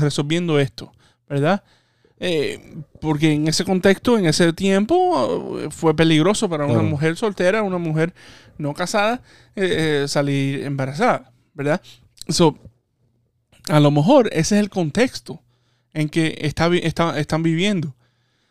resolviendo 0.00 0.58
esto, 0.58 0.92
¿verdad? 1.28 1.62
Eh, 2.20 2.76
porque 3.00 3.32
en 3.32 3.48
ese 3.48 3.64
contexto, 3.64 4.18
en 4.18 4.26
ese 4.26 4.52
tiempo, 4.52 5.58
fue 5.70 5.94
peligroso 5.94 6.48
para 6.48 6.66
una 6.66 6.82
mujer 6.82 7.16
soltera, 7.16 7.62
una 7.62 7.78
mujer 7.78 8.14
no 8.58 8.72
casada, 8.74 9.20
eh, 9.56 10.04
salir 10.08 10.64
embarazada, 10.64 11.32
¿verdad? 11.54 11.80
So, 12.28 12.56
a 13.68 13.80
lo 13.80 13.90
mejor 13.90 14.28
ese 14.32 14.56
es 14.56 14.60
el 14.62 14.70
contexto 14.70 15.40
en 15.92 16.08
que 16.08 16.38
está, 16.42 16.66
están 17.18 17.42
viviendo. 17.42 17.94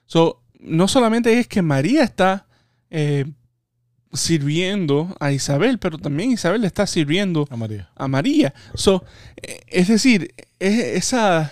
So, 0.05 0.41
no 0.59 0.88
solamente 0.88 1.39
es 1.39 1.47
que 1.47 1.61
María 1.61 2.03
está 2.03 2.45
eh, 2.89 3.26
sirviendo 4.14 5.16
a 5.20 5.32
Isabel, 5.32 5.80
pero 5.80 5.97
también 5.97 6.32
Isabel 6.32 6.61
le 6.61 6.68
está 6.68 6.86
sirviendo 6.88 7.47
A 7.49 7.55
María. 7.57 7.89
a 7.95 8.07
María. 8.07 8.53
So, 8.76 9.03
eh, 9.41 9.59
es 9.68 9.88
decir, 9.88 10.34
es 10.59 10.80
esa. 10.80 11.51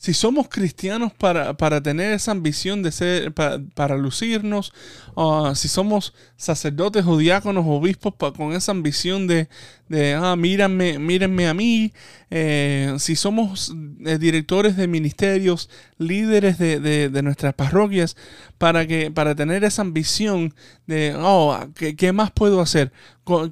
Si 0.00 0.14
somos 0.14 0.48
cristianos 0.48 1.12
para, 1.12 1.56
para 1.56 1.82
tener 1.82 2.12
esa 2.12 2.30
ambición 2.30 2.84
de 2.84 2.92
ser, 2.92 3.32
pa- 3.34 3.58
para, 3.74 3.96
lucirnos, 3.96 4.72
ah, 5.16 5.54
si 5.56 5.66
somos 5.66 6.14
sacerdotes 6.36 7.04
o 7.04 7.16
diáconos 7.18 7.64
o 7.66 7.70
obispos 7.70 8.14
pa- 8.14 8.32
con 8.32 8.52
esa 8.52 8.70
ambición 8.70 9.26
de, 9.26 9.48
de 9.88 10.14
ah, 10.14 10.36
mírenme, 10.36 10.98
mírenme 10.98 11.48
a 11.48 11.54
mí, 11.54 11.92
eh, 12.30 12.94
si 12.98 13.16
somos 13.16 13.74
eh, 14.04 14.18
directores 14.18 14.76
de 14.76 14.86
ministerios, 14.86 15.70
líderes 15.98 16.58
de, 16.58 16.78
de- 16.80 17.08
de 17.08 17.22
nuestras 17.22 17.54
parroquias, 17.54 18.16
para, 18.58 18.86
que, 18.86 19.10
para 19.10 19.34
tener 19.34 19.64
esa 19.64 19.82
ambición 19.82 20.52
de, 20.86 21.14
oh, 21.18 21.58
¿qué, 21.74 21.96
qué 21.96 22.12
más 22.12 22.30
puedo 22.30 22.60
hacer? 22.60 22.92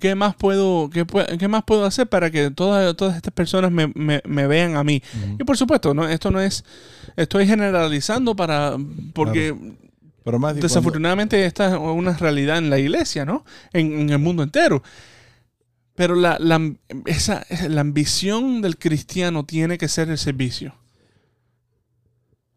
¿Qué 0.01 0.15
más 0.15 0.35
puedo, 0.35 0.89
qué, 0.91 1.05
qué 1.39 1.49
más 1.49 1.63
puedo 1.65 1.85
hacer 1.85 2.07
para 2.07 2.31
que 2.31 2.51
todas, 2.51 2.97
todas 2.97 3.17
estas 3.17 3.33
personas 3.35 3.71
me, 3.71 3.89
me- 3.95 4.23
me 4.27 4.47
vean 4.47 4.77
a 4.77 4.85
mí? 4.85 5.03
Y 5.39 5.45
por 5.45 5.57
supuesto, 5.57 5.93
no, 5.95 6.09
esto 6.09 6.31
no 6.31 6.41
es, 6.41 6.65
estoy 7.17 7.47
generalizando 7.47 8.35
para, 8.37 8.77
porque 9.13 9.55
Pero 10.25 10.39
más 10.39 10.55
de 10.55 10.61
cuando- 10.61 10.69
desafortunadamente 10.69 11.45
esta 11.45 11.69
es 11.69 11.79
una 11.79 12.15
realidad 12.17 12.59
en 12.59 12.69
la 12.71 12.79
iglesia, 12.79 13.25
¿no? 13.25 13.45
En, 13.73 14.01
en 14.01 14.11
el 14.11 14.19
mundo 14.19 14.43
entero. 14.43 14.83
Pero 15.97 16.15
la, 16.15 16.39
la, 16.39 16.75
esa, 17.07 17.47
la 17.69 17.81
ambición 17.81 18.61
del 18.61 18.79
cristiano 18.79 19.45
tiene 19.45 19.79
que 19.79 19.89
ser 19.89 20.11
el 20.11 20.19
servicio. 20.19 20.75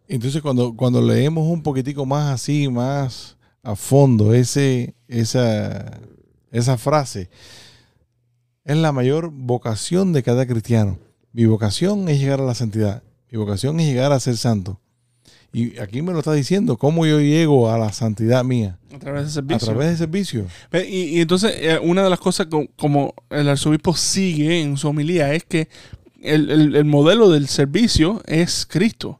Entonces 0.08 0.42
cuando, 0.42 0.76
cuando 0.76 1.02
leemos 1.02 1.48
un 1.48 1.64
poquitico 1.64 2.06
más 2.06 2.34
así, 2.34 2.68
más 2.68 3.38
a 3.64 3.76
fondo, 3.76 4.34
ese, 4.34 4.96
esa, 5.08 6.00
esa 6.52 6.78
frase, 6.78 7.30
es 8.66 8.78
la 8.78 8.92
mayor 8.92 9.32
vocación 9.32 10.12
de 10.14 10.24
cada 10.24 10.46
cristiano. 10.46 10.98
Mi 11.32 11.46
vocación 11.46 12.10
es 12.10 12.20
llegar 12.20 12.42
a 12.42 12.46
la 12.46 12.56
santidad. 12.56 13.04
Mi 13.32 13.38
vocación 13.38 13.80
es 13.80 13.88
llegar 13.88 14.12
a 14.12 14.20
ser 14.20 14.36
santo. 14.36 14.80
Y 15.52 15.80
aquí 15.80 16.02
me 16.04 16.12
lo 16.14 16.20
está 16.20 16.34
diciendo, 16.34 16.78
cómo 16.78 17.06
yo 17.08 17.20
llego 17.20 17.72
a 17.72 17.78
la 17.80 17.91
santidad 17.91 18.43
mía. 18.43 18.78
A 18.93 19.00
través 19.00 19.22
del 19.22 19.30
A 19.30 19.34
servicio. 19.34 19.68
través 19.68 19.88
del 19.89 19.97
servicio. 19.97 20.45
Y, 20.88 21.18
y 21.18 21.22
entonces, 21.22 21.54
eh, 21.58 21.80
una 21.82 22.04
de 22.04 22.10
las 22.10 22.20
cosas 22.20 22.47
co- 22.47 22.68
como 22.78 23.14
el 23.32 23.50
arzobispo 23.50 23.95
sigue 23.95 24.62
en 24.62 24.78
su 24.78 24.88
homilía 24.89 25.34
es 25.34 25.43
que 25.45 25.68
el, 26.22 26.52
el- 26.52 26.76
el 26.76 26.86
modelo 26.86 27.30
del 27.30 27.47
servicio 27.47 28.22
es 28.28 28.66
Cristo. 28.70 29.20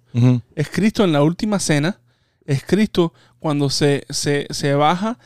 Es 0.55 0.69
Cristo 0.69 1.03
en 1.03 1.13
la 1.13 1.23
última 1.23 1.59
cena. 1.59 1.99
Es 2.45 2.63
Cristo 2.63 3.13
cuando 3.39 3.69
se, 3.69 4.05
se, 4.09 4.45
se 4.51 4.73
baja 4.73 5.17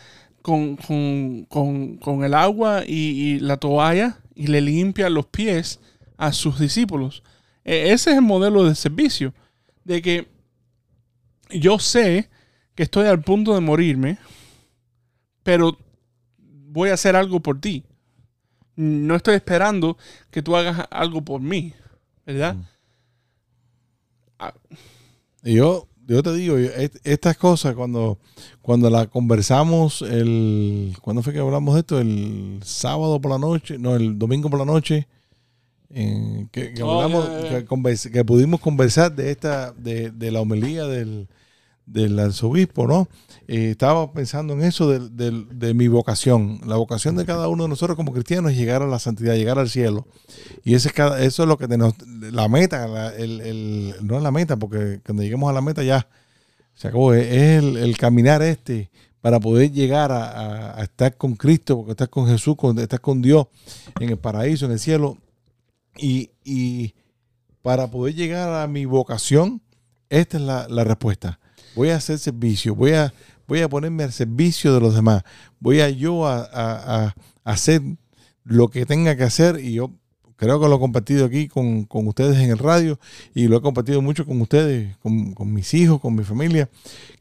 con, 0.42 0.76
con- 0.78 1.46
con- 1.50 1.98
con 1.98 2.24
el 2.24 2.34
agua 2.34 2.84
y, 2.86 2.94
y 2.94 3.40
la 3.40 3.58
toalla 3.58 4.20
y 4.36 4.48
le 4.48 4.62
limpia 4.62 5.10
los 5.10 5.26
pies 5.26 5.80
a 6.18 6.32
sus 6.32 6.60
discípulos. 6.60 7.24
E- 7.66 7.92
ese 7.92 8.12
es 8.12 8.16
el 8.18 8.22
modelo 8.22 8.64
de 8.66 8.76
servicio. 8.76 9.34
De 9.84 10.02
que 10.02 10.28
yo 11.50 11.80
sé 11.80 12.30
que 12.76 12.84
estoy 12.84 13.08
al 13.08 13.22
punto 13.22 13.54
de 13.54 13.62
morirme, 13.62 14.18
pero 15.44 15.78
voy 16.42 16.90
a 16.90 16.96
hacer 16.96 17.16
algo 17.16 17.40
por 17.40 17.60
ti. 17.60 17.84
No 18.76 19.16
estoy 19.16 19.36
esperando 19.36 19.98
que 20.32 20.42
tú 20.42 20.56
hagas 20.56 20.88
algo 20.90 21.22
por 21.22 21.42
mí, 21.42 21.74
¿verdad? 22.26 22.56
Mm. 22.56 22.64
Ah, 24.40 24.54
yo, 25.44 25.88
yo 26.08 26.24
te 26.24 26.34
digo, 26.34 26.58
estas 26.58 27.38
cosas 27.38 27.76
cuando, 27.76 28.18
cuando 28.62 28.90
la 28.90 29.06
conversamos 29.08 30.02
el, 30.02 30.96
¿cuándo 31.02 31.22
fue 31.22 31.34
que 31.34 31.40
hablamos 31.40 31.76
de 31.76 31.82
esto? 31.82 32.00
El 32.00 32.60
sábado 32.64 33.22
por 33.22 33.32
la 33.32 33.38
noche, 33.38 33.78
no, 33.78 33.96
el 33.96 34.18
domingo 34.18 34.50
por 34.50 34.60
la 34.60 34.66
noche, 34.66 35.08
eh, 35.94 36.48
que, 36.52 36.74
que 36.74 36.84
Oh, 36.84 37.02
hablamos. 37.02 37.28
Que, 37.50 37.66
convers- 37.66 38.12
que 38.12 38.26
pudimos 38.26 38.60
conversar 38.60 39.16
de 39.16 39.32
esta, 39.32 39.72
de, 39.74 40.12
de 40.12 40.32
la 40.32 40.42
homilía 40.42 40.86
del, 40.86 41.28
del 41.86 42.18
arzobispo, 42.20 42.88
¿no? 42.88 43.08
Eh, 43.48 43.72
estaba 43.72 44.12
pensando 44.14 44.54
en 44.54 44.64
eso 44.64 44.90
de, 44.90 45.10
de- 45.10 45.46
de 45.52 45.74
mi 45.74 45.88
vocación. 45.90 46.62
La 46.66 46.78
vocación 46.78 47.16
de 47.18 47.26
cada 47.26 47.48
uno 47.50 47.64
de 47.64 47.70
nosotros 47.70 47.96
como 47.98 48.14
cristianos 48.14 48.52
es 48.54 48.58
llegar 48.58 48.82
a 48.82 48.88
la 48.88 49.00
santidad, 49.00 49.36
llegar 49.36 49.60
al 49.60 49.70
cielo. 49.70 50.08
Y 50.64 50.76
ese 50.76 50.88
es 50.88 50.94
cada, 50.94 51.22
eso 51.24 51.44
es 51.44 51.50
lo 51.50 51.58
que 51.58 51.68
tenemos, 51.68 51.94
la 52.08 52.48
meta, 52.48 52.88
la- 52.88 53.14
el, 53.16 53.42
el- 53.42 53.96
no 54.02 54.18
es 54.18 54.24
la 54.24 54.32
meta, 54.32 54.56
porque 54.58 55.00
cuando 55.06 55.24
lleguemos 55.24 55.50
a 55.50 55.54
la 55.54 55.62
meta 55.62 55.84
ya 55.84 56.08
se 56.74 56.88
acabó. 56.88 57.14
Es 57.14 57.26
es 57.28 57.64
el, 57.64 57.78
el 57.78 57.98
caminar 57.98 58.42
este 58.42 58.90
para 59.22 59.40
poder 59.40 59.72
llegar 59.72 60.12
a, 60.12 60.24
a- 60.32 60.80
a 60.80 60.84
estar 60.84 61.16
con 61.18 61.36
Cristo, 61.36 61.78
porque 61.78 61.92
estar 61.92 62.10
con 62.10 62.28
Jesús, 62.28 62.56
con, 62.58 62.80
estar 62.80 63.00
con 63.02 63.22
Dios 63.22 63.48
en 64.00 64.10
el 64.10 64.18
paraíso, 64.18 64.66
en 64.66 64.72
el 64.74 64.80
cielo. 64.80 65.18
Y, 65.98 66.94
para 67.62 67.90
poder 67.90 68.16
llegar 68.16 68.50
a 68.62 68.68
mi 68.68 68.86
vocación, 68.86 69.62
esta 70.10 70.38
es 70.38 70.44
la, 70.44 70.68
la 70.68 70.84
respuesta. 70.84 71.40
Voy 71.76 71.90
a 71.90 71.96
hacer 71.96 72.20
servicio, 72.20 72.76
voy 72.76 72.92
a, 72.92 73.14
voy 73.48 73.62
a 73.62 73.70
ponerme 73.70 74.04
al 74.04 74.12
servicio 74.12 74.74
de 74.74 74.82
los 74.82 74.94
demás, 74.96 75.24
voy 75.60 75.80
a 75.82 75.90
yo 75.90 76.28
a, 76.28 76.42
a- 76.42 77.06
a 77.08 77.16
hacer 77.46 77.82
lo 78.44 78.68
que 78.70 78.86
tenga 78.86 79.16
que 79.16 79.24
hacer 79.24 79.60
y 79.60 79.74
yo 79.74 79.92
creo 80.36 80.60
que 80.60 80.68
lo 80.68 80.76
he 80.76 80.80
compartido 80.80 81.26
aquí 81.26 81.48
con, 81.48 81.86
con 81.86 82.06
ustedes 82.08 82.38
en 82.40 82.50
el 82.52 82.58
radio 82.58 83.00
y 83.34 83.48
lo 83.48 83.58
he 83.58 83.62
compartido 83.62 84.02
mucho 84.02 84.26
con 84.26 84.42
ustedes, 84.42 84.98
con, 84.98 85.34
con 85.34 85.54
mis 85.54 85.74
hijos, 85.74 86.02
con 86.02 86.16
mi 86.16 86.24
familia, 86.26 86.70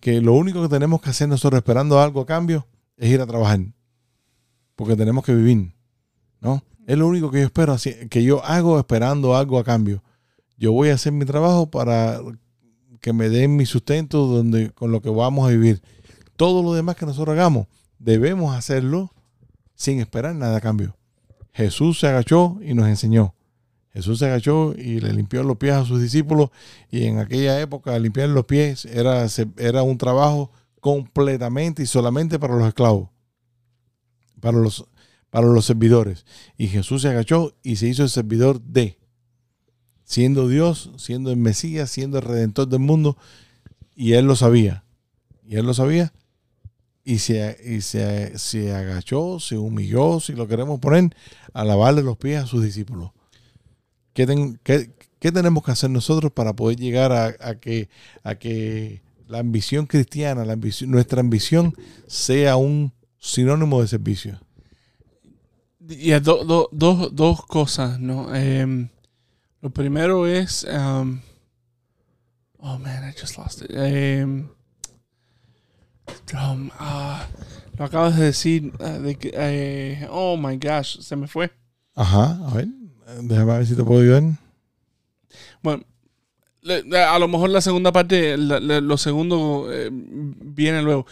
que 0.00 0.20
lo 0.20 0.34
único 0.34 0.60
que 0.62 0.68
tenemos 0.68 1.00
que 1.00 1.10
hacer 1.10 1.28
nosotros 1.28 1.58
esperando 1.58 2.00
algo 2.00 2.20
a 2.22 2.26
cambio 2.26 2.66
es 2.96 3.10
ir 3.10 3.20
a 3.20 3.26
trabajar, 3.26 3.60
porque 4.74 4.96
tenemos 4.96 5.24
que 5.24 5.34
vivir, 5.34 5.72
¿no? 6.40 6.62
Es 6.86 6.98
lo 6.98 7.06
único 7.06 7.30
que 7.30 7.40
yo 7.40 7.46
espero, 7.46 7.76
que 8.10 8.24
yo 8.24 8.44
hago 8.44 8.78
esperando 8.78 9.36
algo 9.36 9.58
a 9.58 9.64
cambio. 9.64 10.02
Yo 10.56 10.72
voy 10.72 10.90
a 10.90 10.94
hacer 10.94 11.12
mi 11.12 11.24
trabajo 11.24 11.70
para 11.70 12.20
que 13.00 13.12
me 13.12 13.28
den 13.28 13.56
mi 13.56 13.66
sustento 13.66 14.26
donde, 14.26 14.70
con 14.70 14.92
lo 14.92 15.00
que 15.00 15.10
vamos 15.10 15.46
a 15.46 15.50
vivir. 15.50 15.82
Todo 16.36 16.62
lo 16.62 16.74
demás 16.74 16.96
que 16.96 17.06
nosotros 17.06 17.34
hagamos, 17.34 17.66
debemos 17.98 18.54
hacerlo 18.56 19.12
sin 19.74 20.00
esperar 20.00 20.34
nada 20.34 20.58
a 20.58 20.60
cambio. 20.60 20.96
Jesús 21.52 22.00
se 22.00 22.06
agachó 22.06 22.58
y 22.62 22.74
nos 22.74 22.88
enseñó. 22.88 23.34
Jesús 23.92 24.20
se 24.20 24.26
agachó 24.26 24.72
y 24.76 25.00
le 25.00 25.12
limpió 25.12 25.42
los 25.42 25.58
pies 25.58 25.74
a 25.74 25.84
sus 25.84 26.00
discípulos 26.00 26.50
y 26.90 27.04
en 27.04 27.18
aquella 27.18 27.60
época 27.60 27.98
limpiar 27.98 28.30
los 28.30 28.46
pies 28.46 28.86
era, 28.86 29.26
era 29.58 29.82
un 29.82 29.98
trabajo 29.98 30.50
completamente 30.80 31.82
y 31.82 31.86
solamente 31.86 32.38
para 32.38 32.56
los 32.56 32.66
esclavos, 32.66 33.10
para 34.40 34.58
los, 34.58 34.86
para 35.32 35.46
los 35.46 35.64
servidores. 35.64 36.26
Y 36.58 36.68
Jesús 36.68 37.00
se 37.00 37.08
agachó 37.08 37.54
y 37.62 37.76
se 37.76 37.88
hizo 37.88 38.02
el 38.02 38.10
servidor 38.10 38.60
de, 38.60 38.98
siendo 40.04 40.46
Dios, 40.46 40.90
siendo 40.98 41.30
el 41.30 41.38
Mesías, 41.38 41.90
siendo 41.90 42.18
el 42.18 42.24
Redentor 42.24 42.68
del 42.68 42.80
mundo, 42.80 43.16
y 43.96 44.12
él 44.12 44.26
lo 44.26 44.36
sabía. 44.36 44.84
Y 45.48 45.56
él 45.56 45.64
lo 45.64 45.72
sabía 45.72 46.12
y 47.02 47.18
se, 47.20 47.56
y 47.64 47.80
se, 47.80 48.38
se 48.38 48.74
agachó, 48.74 49.40
se 49.40 49.56
humilló, 49.56 50.20
si 50.20 50.34
lo 50.34 50.46
queremos 50.46 50.80
poner, 50.80 51.16
a 51.54 51.64
lavarle 51.64 52.02
los 52.02 52.18
pies 52.18 52.42
a 52.42 52.46
sus 52.46 52.62
discípulos. 52.62 53.10
¿Qué, 54.12 54.26
ten- 54.26 54.60
qué- 54.62 54.90
qué 55.18 55.32
tenemos 55.32 55.64
que 55.64 55.70
hacer 55.70 55.88
nosotros 55.88 56.30
para 56.30 56.52
poder 56.54 56.76
llegar 56.78 57.10
a, 57.12 57.54
que, 57.58 57.88
a 58.22 58.34
que 58.34 59.00
la 59.28 59.38
ambición 59.38 59.86
cristiana, 59.86 60.44
la 60.44 60.52
ambición- 60.52 60.90
nuestra 60.90 61.20
ambición, 61.20 61.74
sea 62.06 62.56
un 62.56 62.92
sinónimo 63.18 63.80
de 63.80 63.88
servicio? 63.88 64.38
Y 65.98 66.12
hay 66.12 66.20
do- 66.20 66.44
do- 66.44 66.68
dos- 66.72 67.14
dos 67.14 67.44
cosas, 67.46 67.98
¿no? 68.00 68.34
Em, 68.34 68.88
lo 69.60 69.70
primero 69.70 70.26
es. 70.26 70.64
um, 70.64 71.20
oh 72.58 72.78
man, 72.78 73.08
I 73.08 73.12
just 73.18 73.36
lost 73.38 73.62
it. 73.62 73.70
Em, 73.74 74.48
um, 76.34 76.70
ah, 76.78 77.26
lo 77.78 77.84
acabas 77.84 78.16
de 78.16 78.24
decir. 78.26 78.72
ah, 78.80 78.98
de 78.98 79.16
que, 79.16 79.30
eh, 79.34 80.06
oh 80.10 80.36
my 80.36 80.56
gosh, 80.56 80.98
se 81.00 81.16
me 81.16 81.26
fue. 81.28 81.50
Ajá, 81.94 82.38
a 82.48 82.54
ver, 82.54 82.68
déjame 83.22 83.52
ver 83.58 83.66
si 83.66 83.74
te 83.76 83.84
puedo 83.84 84.00
ayudar. 84.00 84.22
Bueno, 85.62 85.84
a 87.08 87.18
lo 87.18 87.28
mejor 87.28 87.50
la 87.50 87.60
segunda 87.60 87.92
parte, 87.92 88.36
la- 88.36 88.60
la- 88.60 88.80
lo 88.80 88.96
segundo 88.96 89.68
eh, 89.70 89.88
viene 89.92 90.82
luego. 90.82 91.06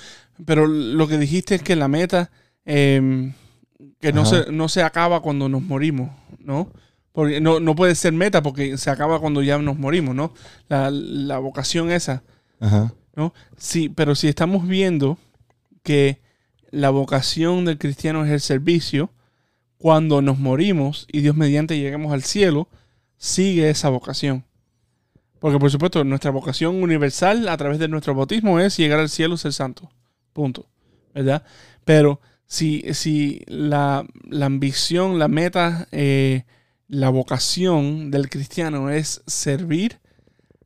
Pero 0.46 0.66
lo 0.66 1.06
que 1.06 1.18
dijiste 1.18 1.56
es 1.56 1.62
que 1.62 1.76
la 1.76 1.88
meta, 1.88 2.30
eh, 2.64 3.32
que 4.00 4.12
no 4.12 4.24
se, 4.24 4.50
no 4.50 4.68
se 4.68 4.82
acaba 4.82 5.20
cuando 5.20 5.48
nos 5.48 5.62
morimos, 5.62 6.10
¿no? 6.38 6.70
Porque 7.12 7.40
no, 7.40 7.60
no 7.60 7.74
puede 7.74 7.94
ser 7.94 8.12
meta 8.12 8.42
porque 8.42 8.78
se 8.78 8.90
acaba 8.90 9.20
cuando 9.20 9.42
ya 9.42 9.58
nos 9.58 9.78
morimos, 9.78 10.14
¿no? 10.14 10.32
La, 10.68 10.90
la 10.90 11.38
vocación 11.38 11.90
esa, 11.90 12.22
Ajá, 12.60 12.94
¿no? 13.16 13.34
Sí, 13.56 13.88
pero 13.88 14.14
si 14.14 14.28
estamos 14.28 14.66
viendo 14.66 15.18
que 15.82 16.20
la 16.70 16.90
vocación 16.90 17.64
del 17.64 17.78
cristiano 17.78 18.24
es 18.24 18.30
el 18.30 18.40
servicio, 18.40 19.10
cuando 19.78 20.22
nos 20.22 20.38
morimos 20.38 21.06
y 21.10 21.20
Dios 21.20 21.36
mediante 21.36 21.78
lleguemos 21.78 22.12
al 22.12 22.22
cielo, 22.22 22.68
sigue 23.16 23.70
esa 23.70 23.88
vocación. 23.88 24.44
Porque 25.38 25.58
por 25.58 25.70
supuesto, 25.70 26.04
nuestra 26.04 26.30
vocación 26.30 26.82
universal 26.82 27.48
a 27.48 27.56
través 27.56 27.78
de 27.78 27.88
nuestro 27.88 28.14
bautismo 28.14 28.60
es 28.60 28.76
llegar 28.76 29.00
al 29.00 29.08
cielo 29.08 29.34
y 29.34 29.38
ser 29.38 29.54
santo. 29.54 29.90
Punto. 30.34 30.66
¿Verdad? 31.14 31.42
Pero 31.84 32.20
si, 32.52 32.82
si 32.94 33.42
la, 33.46 34.04
la 34.28 34.46
ambición, 34.46 35.20
la 35.20 35.28
meta, 35.28 35.86
eh, 35.92 36.42
la 36.88 37.08
vocación 37.10 38.10
del 38.10 38.28
cristiano 38.28 38.90
es 38.90 39.22
servir, 39.28 40.00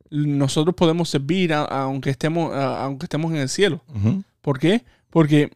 nosotros 0.09 0.73
podemos 0.75 1.09
servir 1.09 1.53
a- 1.53 1.63
aunque, 1.65 2.09
estemos, 2.09 2.51
a- 2.53 2.83
aunque 2.85 3.05
estemos 3.05 3.31
en 3.31 3.37
el 3.37 3.49
cielo. 3.49 3.81
¿Por 4.41 4.57
qué? 4.59 4.83
Porque 5.11 5.51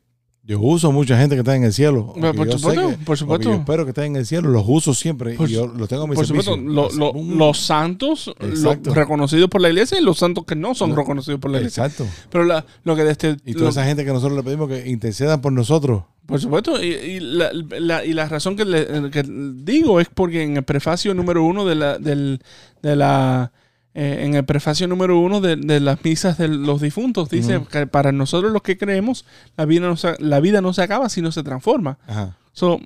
Yo 0.50 0.60
uso 0.60 0.91
mucha 0.91 1.16
gente 1.16 1.36
que 1.36 1.41
está 1.41 1.56
en 1.56 1.64
el 1.64 1.72
cielo. 1.74 2.12
Por 2.20 2.52
supuesto, 2.52 2.89
que- 2.89 2.97
por 3.06 3.18
supuesto. 3.18 3.50
Yo 3.50 3.56
espero 3.58 3.86
que 3.86 3.89
estén 3.91 4.06
en 4.06 4.16
el 4.16 4.26
cielo, 4.26 4.50
los 4.50 4.64
uso 4.68 4.95
siempre 4.95 5.36
Por 5.36 5.47
y 5.47 5.54
yo 5.54 5.68
los 5.68 5.88
tengo 5.88 6.04
a 6.04 6.08
mi 6.08 6.16
Por 6.16 6.26
servicio. 6.26 6.56
supuesto, 6.56 6.74
lo- 6.74 6.89
lo- 6.91 7.12
Un- 7.12 7.38
los 7.38 7.60
santos 7.60 8.34
lo- 8.39 8.47
Exacto. 8.47 8.93
reconocidos 8.95 9.47
por 9.47 9.62
la 9.62 9.70
iglesia 9.70 10.00
y 10.00 10.04
los 10.04 10.18
santos 10.18 10.45
que 10.45 10.56
no 10.56 10.74
son 10.74 10.95
reconocidos 10.95 11.39
por 11.39 11.52
la 11.52 11.60
iglesia. 11.60 11.86
Exacto. 11.86 12.08
Pero 12.32 12.45
la- 12.45 12.66
lo 12.84 12.95
que 12.95 13.04
desde, 13.04 13.38
Y 13.45 13.54
toda 13.54 13.66
lo- 13.66 13.70
esa 13.70 13.86
gente 13.86 14.04
que 14.04 14.12
nosotros 14.12 14.36
le 14.36 14.43
pedimos 14.43 14.68
que 14.70 14.89
intercedan 14.89 15.39
por 15.39 15.54
nosotros. 15.54 16.02
por 16.26 16.39
supuesto, 16.39 16.82
y, 16.84 16.88
y 16.88 17.20
la, 17.20 17.52
la- 17.80 18.04
y 18.06 18.14
la 18.14 18.28
razón 18.28 18.56
que, 18.56 18.66
le- 18.66 19.12
que 19.12 19.24
digo 19.28 20.00
es 20.00 20.08
porque 20.12 20.41
en 20.41 20.58
el 20.58 20.64
prefacio 20.64 21.14
número 21.14 21.43
uno 21.43 21.64
de 21.66 21.76
la, 21.76 22.00
del, 22.00 22.41
de 22.82 22.95
la 22.95 23.52
eh, 23.94 24.20
en 24.26 24.36
el 24.36 24.46
prefacio 24.46 24.88
número 24.88 25.20
uno 25.20 25.42
de, 25.42 25.56
de 25.56 25.80
las 25.80 26.04
misas 26.04 26.38
de 26.38 26.48
los 26.48 26.80
difuntos 26.82 27.30
dice 27.30 27.58
Ujú. 27.58 27.68
que 27.68 27.88
para 27.88 28.12
nosotros 28.12 28.52
los 28.52 28.62
que 28.62 28.78
creemos 28.78 29.26
la 29.58 29.66
vida 29.66 29.88
no 29.88 29.98
se, 29.98 30.16
la 30.20 30.40
vida 30.40 30.62
no 30.62 30.74
se 30.74 30.84
acaba 30.84 31.10
sino 31.10 31.32
se 31.32 31.42
transforma. 31.44 31.98
Ajá. 32.08 32.38
So, 32.54 32.80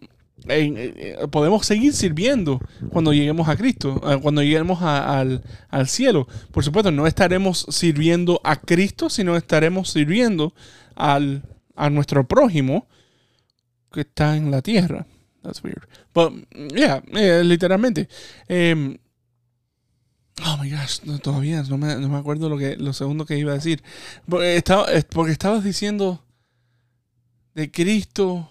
en- 0.47 0.75
eh, 0.77 1.17
podemos 1.31 1.65
seguir 1.65 1.93
sirviendo 1.93 2.59
cuando 2.89 3.13
lleguemos 3.13 3.47
a 3.49 3.55
Cristo, 3.55 4.01
eh, 4.09 4.19
cuando 4.21 4.41
lleguemos 4.41 4.81
a- 4.81 5.19
al, 5.19 5.43
al 5.69 5.87
cielo. 5.87 6.27
Por 6.51 6.63
supuesto, 6.63 6.91
no 6.91 7.05
estaremos 7.07 7.65
sirviendo 7.69 8.39
a 8.43 8.55
Cristo, 8.55 9.09
sino 9.09 9.35
estaremos 9.35 9.89
sirviendo 9.91 10.53
al, 10.95 11.43
a 11.75 11.89
nuestro 11.89 12.27
prójimo 12.27 12.87
que 13.91 14.01
está 14.01 14.35
en 14.37 14.51
la 14.51 14.61
tierra. 14.61 15.05
That's 15.43 15.61
weird. 15.63 15.83
But, 16.13 16.33
yeah, 16.73 17.03
eh, 17.13 17.43
literalmente. 17.43 18.07
Oh 20.45 20.57
my 20.61 20.69
gosh, 20.69 20.99
no, 21.05 21.19
todavía 21.19 21.61
no 21.63 21.77
me, 21.77 21.95
no 21.95 22.09
me 22.09 22.17
acuerdo 22.17 22.49
lo, 22.49 22.57
que, 22.57 22.75
lo 22.77 22.91
segundo 22.93 23.25
que 23.25 23.37
iba 23.37 23.51
a 23.51 23.55
decir. 23.55 23.83
Porque, 24.27 24.57
estaba, 24.57 24.85
es 24.91 25.05
porque 25.05 25.31
estabas 25.31 25.63
diciendo 25.63 26.23
de 27.53 27.69
Cristo. 27.69 28.49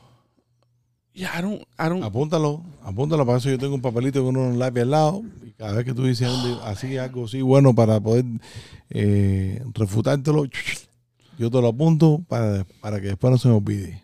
Yeah, 1.12 1.38
I 1.38 1.42
don't, 1.42 1.62
I 1.78 1.88
don't- 1.88 2.04
Apúntalo, 2.04 2.62
apúntalo. 2.82 3.26
Para 3.26 3.38
eso 3.38 3.50
yo 3.50 3.58
tengo 3.58 3.74
un 3.74 3.82
papelito 3.82 4.22
con 4.24 4.36
un 4.36 4.58
lápiz 4.58 4.82
al 4.82 4.90
lado. 4.92 5.22
Y 5.44 5.50
cada 5.50 5.72
vez 5.72 5.84
que 5.84 5.92
tú 5.92 6.04
dices 6.04 6.28
di- 6.44 6.58
así, 6.64 6.96
algo 6.96 7.24
así 7.24 7.42
bueno 7.42 7.74
para 7.74 8.00
poder 8.00 8.24
eh, 8.90 9.62
refutártelo, 9.74 10.44
yo 11.38 11.50
te 11.50 11.60
lo 11.60 11.68
apunto 11.68 12.22
para, 12.28 12.64
para 12.80 13.00
que 13.00 13.08
después 13.08 13.30
no 13.30 13.38
se 13.38 13.48
me 13.48 13.54
olvide. 13.54 14.02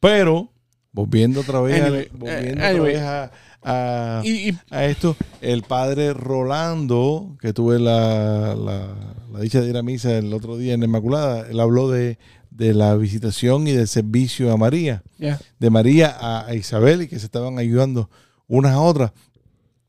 Pero 0.00 0.50
Volviendo 0.92 1.40
otra 1.42 1.60
vez, 1.60 1.80
Anyway, 1.80 2.08
volviendo 2.12 2.62
eh, 2.62 2.66
anyway. 2.66 2.96
otra 2.96 3.00
vez 3.00 3.00
a, 3.02 3.30
a- 3.62 4.22
Y, 4.24 4.50
y- 4.50 4.58
a 4.70 4.84
esto, 4.86 5.16
el 5.40 5.62
padre 5.62 6.12
Rolando, 6.14 7.36
que 7.40 7.52
tuve 7.52 7.78
la, 7.78 8.54
la- 8.54 9.14
la 9.32 9.40
dicha 9.40 9.60
de 9.60 9.68
ir 9.70 9.76
a 9.76 9.82
misa 9.82 10.16
el 10.18 10.32
otro 10.34 10.56
día 10.56 10.74
en 10.74 10.80
la 10.80 10.86
Inmaculada, 10.86 11.48
él 11.48 11.60
habló 11.60 11.88
de, 11.90 12.18
de 12.50 12.74
la 12.74 12.94
visitación 12.96 13.66
y 13.68 13.72
del 13.72 13.86
servicio 13.88 14.52
a 14.52 14.56
María, 14.56 15.02
ya. 15.18 15.38
de 15.58 15.70
María 15.70 16.14
a, 16.18 16.46
a 16.46 16.54
Isabel 16.54 17.02
y 17.02 17.08
que 17.08 17.18
se 17.18 17.26
estaban 17.26 17.58
ayudando 17.58 18.10
unas 18.48 18.72
a 18.72 18.80
otras. 18.80 19.12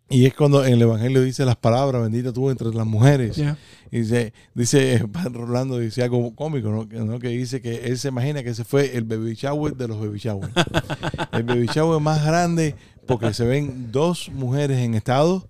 Y 0.10 0.26
es 0.26 0.34
cuando 0.34 0.66
en 0.66 0.74
el 0.74 0.82
Evangelio 0.82 1.22
dice 1.22 1.46
las 1.46 1.56
palabras, 1.56 2.02
bendita 2.04 2.34
tú 2.34 2.50
entre 2.50 2.68
las 2.74 2.86
mujeres. 2.86 3.38
Ya. 3.38 3.58
Y 3.92 4.00
dice, 4.02 4.34
dice 4.54 5.02
Rolando, 5.32 5.80
dice 5.80 6.04
algo 6.04 6.36
cómico, 6.36 6.70
¿no? 6.70 6.88
Que, 6.90 6.98
¿no? 6.98 7.18
que 7.18 7.30
dice 7.30 7.62
que 7.62 7.86
él 7.86 7.98
se 7.98 8.10
imagina 8.10 8.44
que 8.44 8.50
ese 8.50 8.66
fue 8.66 8.96
el 8.98 9.06
baby 9.06 9.36
shower 9.36 9.74
de 9.76 9.88
los 9.88 9.98
baby 10.02 10.20
shower. 10.20 10.50
el 11.32 11.44
baby 11.44 11.66
shower 11.74 12.02
más 12.02 12.26
grande 12.26 12.76
porque 13.12 13.34
se 13.34 13.46
ven 13.46 13.92
dos 13.92 14.30
mujeres 14.34 14.78
en 14.80 14.94
estado, 14.94 15.46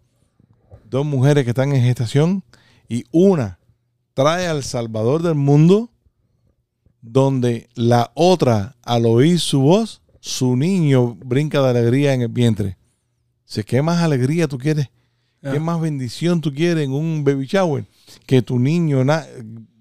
dos 0.90 1.06
mujeres 1.06 1.44
que 1.44 1.52
están 1.52 1.74
en 1.74 1.84
gestación 1.84 2.44
y 2.90 3.06
una 3.12 3.60
trae 4.16 4.48
al 4.48 4.64
Salvador 4.64 5.22
del 5.22 5.36
mundo 5.36 5.92
donde 7.02 7.70
la 7.76 8.12
otra 8.16 8.78
al 8.82 9.06
oír 9.06 9.40
su 9.40 9.62
voz, 9.62 10.02
su 10.20 10.56
niño 10.56 11.16
brinca 11.24 11.62
de 11.62 11.70
alegría 11.70 12.16
en 12.16 12.24
el 12.24 12.30
vientre. 12.30 12.78
¿qué 13.66 13.84
más 13.84 14.02
alegría 14.02 14.48
tú 14.48 14.58
quieres? 14.58 14.90
¿Qué 15.42 15.60
más 15.60 15.80
bendición 15.80 16.42
tú 16.42 16.52
quieres 16.52 16.84
en 16.84 16.94
un 16.94 17.24
baby 17.24 17.46
shower? 17.46 17.86
Que 18.26 18.42
tu 18.42 18.58
niño 18.58 19.04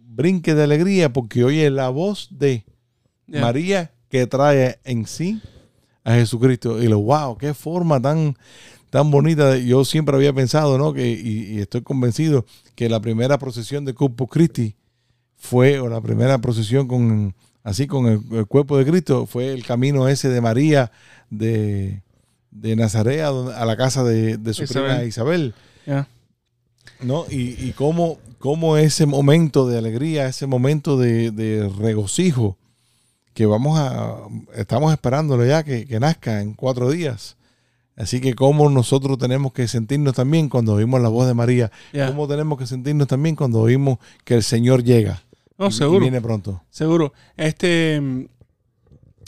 brinque 0.06 0.54
de 0.54 0.64
alegría 0.64 1.10
porque 1.12 1.44
oye 1.44 1.70
la 1.70 1.88
voz 1.88 2.28
de. 2.30 2.64
María 3.26 3.92
que 4.08 4.26
trae 4.26 4.80
en 4.84 5.06
sí 5.06 5.40
a 6.10 6.14
Jesucristo. 6.14 6.82
Y 6.82 6.88
lo, 6.88 7.00
wow, 7.00 7.36
qué 7.36 7.54
forma 7.54 8.00
tan, 8.00 8.36
tan 8.90 9.10
bonita. 9.10 9.56
Yo 9.56 9.84
siempre 9.84 10.16
había 10.16 10.32
pensado, 10.32 10.78
¿no? 10.78 10.92
Que, 10.92 11.10
y, 11.10 11.54
y 11.54 11.58
estoy 11.60 11.82
convencido 11.82 12.44
que 12.74 12.88
la 12.88 13.00
primera 13.00 13.38
procesión 13.38 13.84
de 13.84 13.94
Corpus 13.94 14.28
Christi 14.30 14.74
fue, 15.36 15.80
o 15.80 15.88
la 15.88 16.00
primera 16.00 16.38
procesión 16.38 16.86
con 16.86 17.34
así 17.62 17.86
con 17.86 18.06
el, 18.06 18.20
el 18.32 18.46
cuerpo 18.46 18.78
de 18.78 18.86
Cristo, 18.86 19.26
fue 19.26 19.52
el 19.52 19.64
camino 19.64 20.08
ese 20.08 20.28
de 20.28 20.40
María 20.40 20.92
de, 21.28 22.02
de 22.50 22.76
Nazaret 22.76 23.20
a, 23.22 23.64
la 23.64 23.76
casa 23.76 24.04
de, 24.04 24.36
de 24.38 24.54
su 24.54 24.64
Isabel. 24.64 24.88
prima 24.88 25.04
Isabel. 25.04 25.54
¿no? 27.02 27.24
Y, 27.30 27.56
y 27.58 27.72
cómo, 27.76 28.18
cómo 28.38 28.76
ese 28.76 29.06
momento 29.06 29.68
de 29.68 29.78
alegría, 29.78 30.26
ese 30.26 30.46
momento 30.46 30.98
de, 30.98 31.30
de 31.30 31.68
regocijo, 31.68 32.56
que 33.34 33.46
vamos 33.46 33.78
a, 33.78 34.16
estamos 34.56 34.92
esperándolo 34.92 35.44
ya 35.46 35.62
que, 35.62 35.86
que 35.86 36.00
nazca 36.00 36.40
en 36.40 36.54
cuatro 36.54 36.90
días. 36.90 37.36
Así 37.96 38.20
que 38.20 38.34
cómo 38.34 38.70
nosotros 38.70 39.18
tenemos 39.18 39.52
que 39.52 39.68
sentirnos 39.68 40.14
también 40.14 40.48
cuando 40.48 40.72
oímos 40.74 41.00
la 41.02 41.08
voz 41.10 41.26
de 41.26 41.34
María, 41.34 41.70
Ya. 41.92 42.06
cómo 42.08 42.26
tenemos 42.26 42.58
que 42.58 42.66
sentirnos 42.66 43.08
también 43.08 43.36
cuando 43.36 43.60
oímos 43.60 43.98
que 44.24 44.34
el 44.34 44.42
Señor 44.42 44.82
llega. 44.84 45.22
No, 45.58 45.66
y- 45.66 45.68
y 45.68 45.72
seguro. 45.72 46.00
viene 46.00 46.20
pronto. 46.20 46.62
Seguro. 46.70 47.12
Este. 47.36 48.00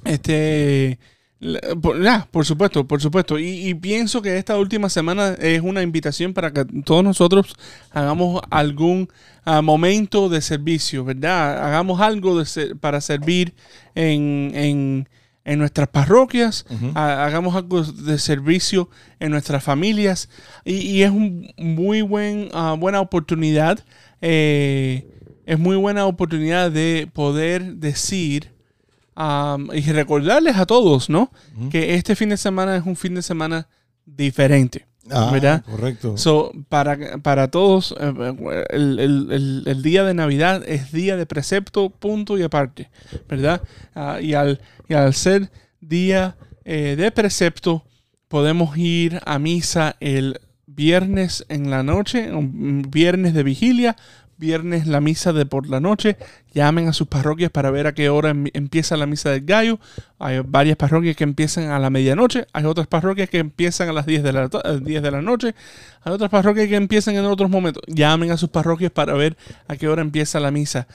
Este. 0.05 0.99
por 2.31 2.45
supuesto, 2.47 2.87
por 2.87 3.01
supuesto. 3.03 3.39
Y, 3.39 3.69
y 3.69 3.75
pienso 3.75 4.23
que 4.23 4.39
esta 4.39 4.57
última 4.59 4.89
semana 4.89 5.35
es 5.41 5.61
una 5.63 5.83
invitación 5.83 6.33
para 6.35 6.53
que 6.53 6.65
todos 6.85 7.05
nosotros 7.05 7.55
hagamos 7.91 8.41
algún 8.51 9.09
ah, 9.45 9.63
momento 9.63 10.29
de 10.29 10.41
servicio, 10.41 11.05
¿verdad? 11.05 11.65
Hagamos 11.65 12.01
algo 12.01 12.39
de 12.39 12.45
ser- 12.47 12.77
para 12.77 13.01
servir 13.01 13.55
en, 13.95 14.53
en- 14.55 15.09
en 15.45 15.59
nuestras 15.59 15.89
parroquias, 15.89 16.65
ha- 16.95 17.25
hagamos 17.25 17.57
algo 17.57 17.83
de 17.83 18.17
servicio 18.19 18.89
en 19.19 19.33
nuestras 19.33 19.65
familias. 19.65 20.29
Y, 20.65 20.75
y 20.77 21.03
es 21.03 21.11
un 21.11 21.53
muy 21.59 22.03
buen, 22.03 22.49
ah, 22.53 22.77
buena 22.79 23.01
oportunidad. 23.01 23.81
eh, 24.21 25.09
es 25.45 25.59
muy 25.59 25.75
buena 25.77 26.07
oportunidad 26.07 26.71
de 26.71 27.09
poder 27.13 27.75
decir 27.75 28.53
um, 29.17 29.69
y 29.75 29.81
recordarles 29.91 30.57
a 30.57 30.67
todos, 30.67 31.11
¿no? 31.11 31.33
Que 31.71 31.95
este 31.97 32.15
fin 32.15 32.29
de 32.29 32.37
semana 32.37 32.77
es 32.77 32.87
un 32.87 32.95
fin 32.95 33.17
de 33.17 33.23
semana 33.23 33.67
diferente. 34.07 34.87
Ah, 35.11 35.31
¿verdad? 35.33 35.65
Correcto. 35.65 36.17
So, 36.17 36.53
para, 36.69 37.19
para 37.19 37.49
todos, 37.51 37.95
eh, 37.99 38.65
el, 38.71 38.99
el- 39.01 39.33
el- 39.33 39.63
el 39.67 39.83
día 39.83 40.05
de 40.05 40.15
Navidad 40.15 40.63
es 40.67 40.93
día 40.93 41.17
de 41.17 41.27
precepto, 41.27 41.91
punto 41.91 42.39
y 42.39 42.43
aparte, 42.43 42.89
¿verdad? 43.29 43.63
Ah, 43.95 44.21
y, 44.21 44.35
al, 44.35 44.61
y 44.89 44.95
al 44.95 45.13
ser 45.15 45.51
día 45.81 46.37
eh, 46.65 46.95
de 46.97 47.11
precepto, 47.11 47.85
podemos 48.29 48.77
ir 48.77 49.21
a 49.27 49.39
misa 49.41 49.97
el 49.99 50.41
viernes 50.67 51.45
en 51.49 51.69
la 51.71 51.83
noche, 51.83 52.33
un 52.33 52.83
viernes 52.89 53.35
de 53.35 53.43
vigilia, 53.43 53.97
viernes 54.43 54.89
la 54.89 55.01
misa 55.01 55.33
de 55.33 55.47
por 55.47 55.69
la 55.69 55.79
noche. 55.81 56.17
Llamen 56.53 56.89
a 56.89 56.93
sus 56.93 57.07
parroquias 57.07 57.51
para 57.53 57.71
ver 57.71 57.87
a 57.87 57.95
qué 57.95 58.09
hora 58.09 58.31
em- 58.31 58.49
empieza 58.53 58.97
la 58.97 59.07
misa 59.07 59.31
del 59.31 59.45
gallo. 59.47 59.79
Hay 60.19 60.41
varias 60.45 60.77
parroquias 60.77 61.17
que 61.17 61.23
empiezan 61.25 61.71
a 61.71 61.79
la 61.79 61.89
medianoche. 61.91 62.47
Hay 62.53 62.65
otras 62.65 62.89
parroquias 62.89 63.31
que 63.31 63.39
empiezan 63.39 63.89
a 63.89 63.93
las 63.93 64.05
10 64.05 64.25
de 64.25 64.33
la, 64.33 64.51
eh, 64.65 64.81
10 64.83 65.01
de 65.03 65.11
la 65.13 65.23
noche. 65.23 65.55
Hay 66.03 66.13
otras 66.13 66.29
parroquias 66.31 66.67
que 66.69 66.75
empiezan 66.77 67.15
en 67.15 67.25
otros 67.25 67.49
momentos. 67.49 67.83
Llamen 67.87 68.33
a 68.33 68.37
sus 68.37 68.49
parroquias 68.51 68.91
para 68.91 69.15
ver 69.15 69.37
a 69.69 69.77
qué 69.77 69.87
hora 69.89 70.03
empieza 70.03 70.41
la 70.41 70.51
misa. 70.51 70.89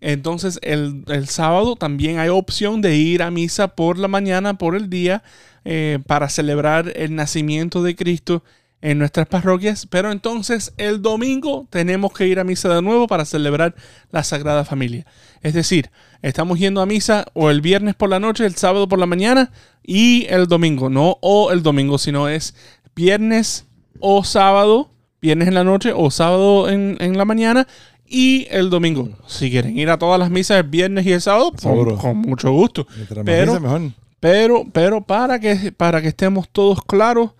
Entonces, 0.00 0.58
el, 0.62 1.04
el 1.08 1.26
sábado 1.28 1.76
también 1.76 2.18
hay 2.18 2.28
opción 2.28 2.80
de 2.82 2.96
ir 2.96 3.22
a 3.22 3.30
misa 3.30 3.68
por 3.68 3.98
la 3.98 4.08
mañana, 4.08 4.54
por 4.54 4.76
el 4.76 4.88
día, 4.88 5.22
eh, 5.64 5.98
para 6.06 6.28
celebrar 6.28 6.92
el 6.96 7.14
nacimiento 7.14 7.82
de 7.82 7.94
Cristo 7.94 8.42
en 8.82 8.98
nuestras 8.98 9.26
parroquias. 9.26 9.86
Pero 9.86 10.12
entonces, 10.12 10.74
el 10.76 11.00
domingo 11.00 11.66
tenemos 11.70 12.12
que 12.12 12.26
ir 12.26 12.38
a 12.38 12.44
misa 12.44 12.68
de 12.74 12.82
nuevo 12.82 13.06
para 13.06 13.24
celebrar 13.24 13.74
la 14.10 14.22
Sagrada 14.22 14.64
Familia. 14.64 15.06
Es 15.40 15.54
decir, 15.54 15.90
estamos 16.20 16.58
yendo 16.58 16.82
a 16.82 16.86
misa 16.86 17.24
o 17.32 17.50
el 17.50 17.62
viernes 17.62 17.94
por 17.94 18.10
la 18.10 18.20
noche, 18.20 18.44
el 18.44 18.56
sábado 18.56 18.88
por 18.88 18.98
la 18.98 19.06
mañana 19.06 19.50
y 19.82 20.26
el 20.28 20.46
domingo. 20.46 20.90
No 20.90 21.16
o 21.22 21.52
el 21.52 21.62
domingo, 21.62 21.96
sino 21.96 22.28
es 22.28 22.54
viernes 22.94 23.66
o 24.00 24.24
sábado, 24.24 24.90
viernes 25.20 25.48
en 25.48 25.54
la 25.54 25.64
noche 25.64 25.92
o 25.94 26.10
sábado 26.10 26.68
en, 26.68 26.96
en 27.00 27.16
la 27.16 27.24
mañana 27.24 27.66
y 28.06 28.46
el 28.50 28.68
domingo. 28.68 29.08
Si 29.26 29.50
quieren 29.50 29.78
ir 29.78 29.88
a 29.88 29.98
todas 29.98 30.18
las 30.18 30.30
misas 30.30 30.58
el 30.58 30.68
viernes 30.68 31.06
y 31.06 31.12
el 31.12 31.20
sábado, 31.22 31.52
con, 31.98 32.18
mucho 32.18 32.52
gusto. 32.52 32.86
Pero- 33.24 33.58
mejor. 33.60 33.80
Pero, 34.20 34.64
pero 34.72 35.00
para 35.00 35.40
que, 35.40 35.72
para 35.72 36.00
que 36.00 36.06
estemos 36.06 36.48
todos 36.48 36.84
claros, 36.84 37.32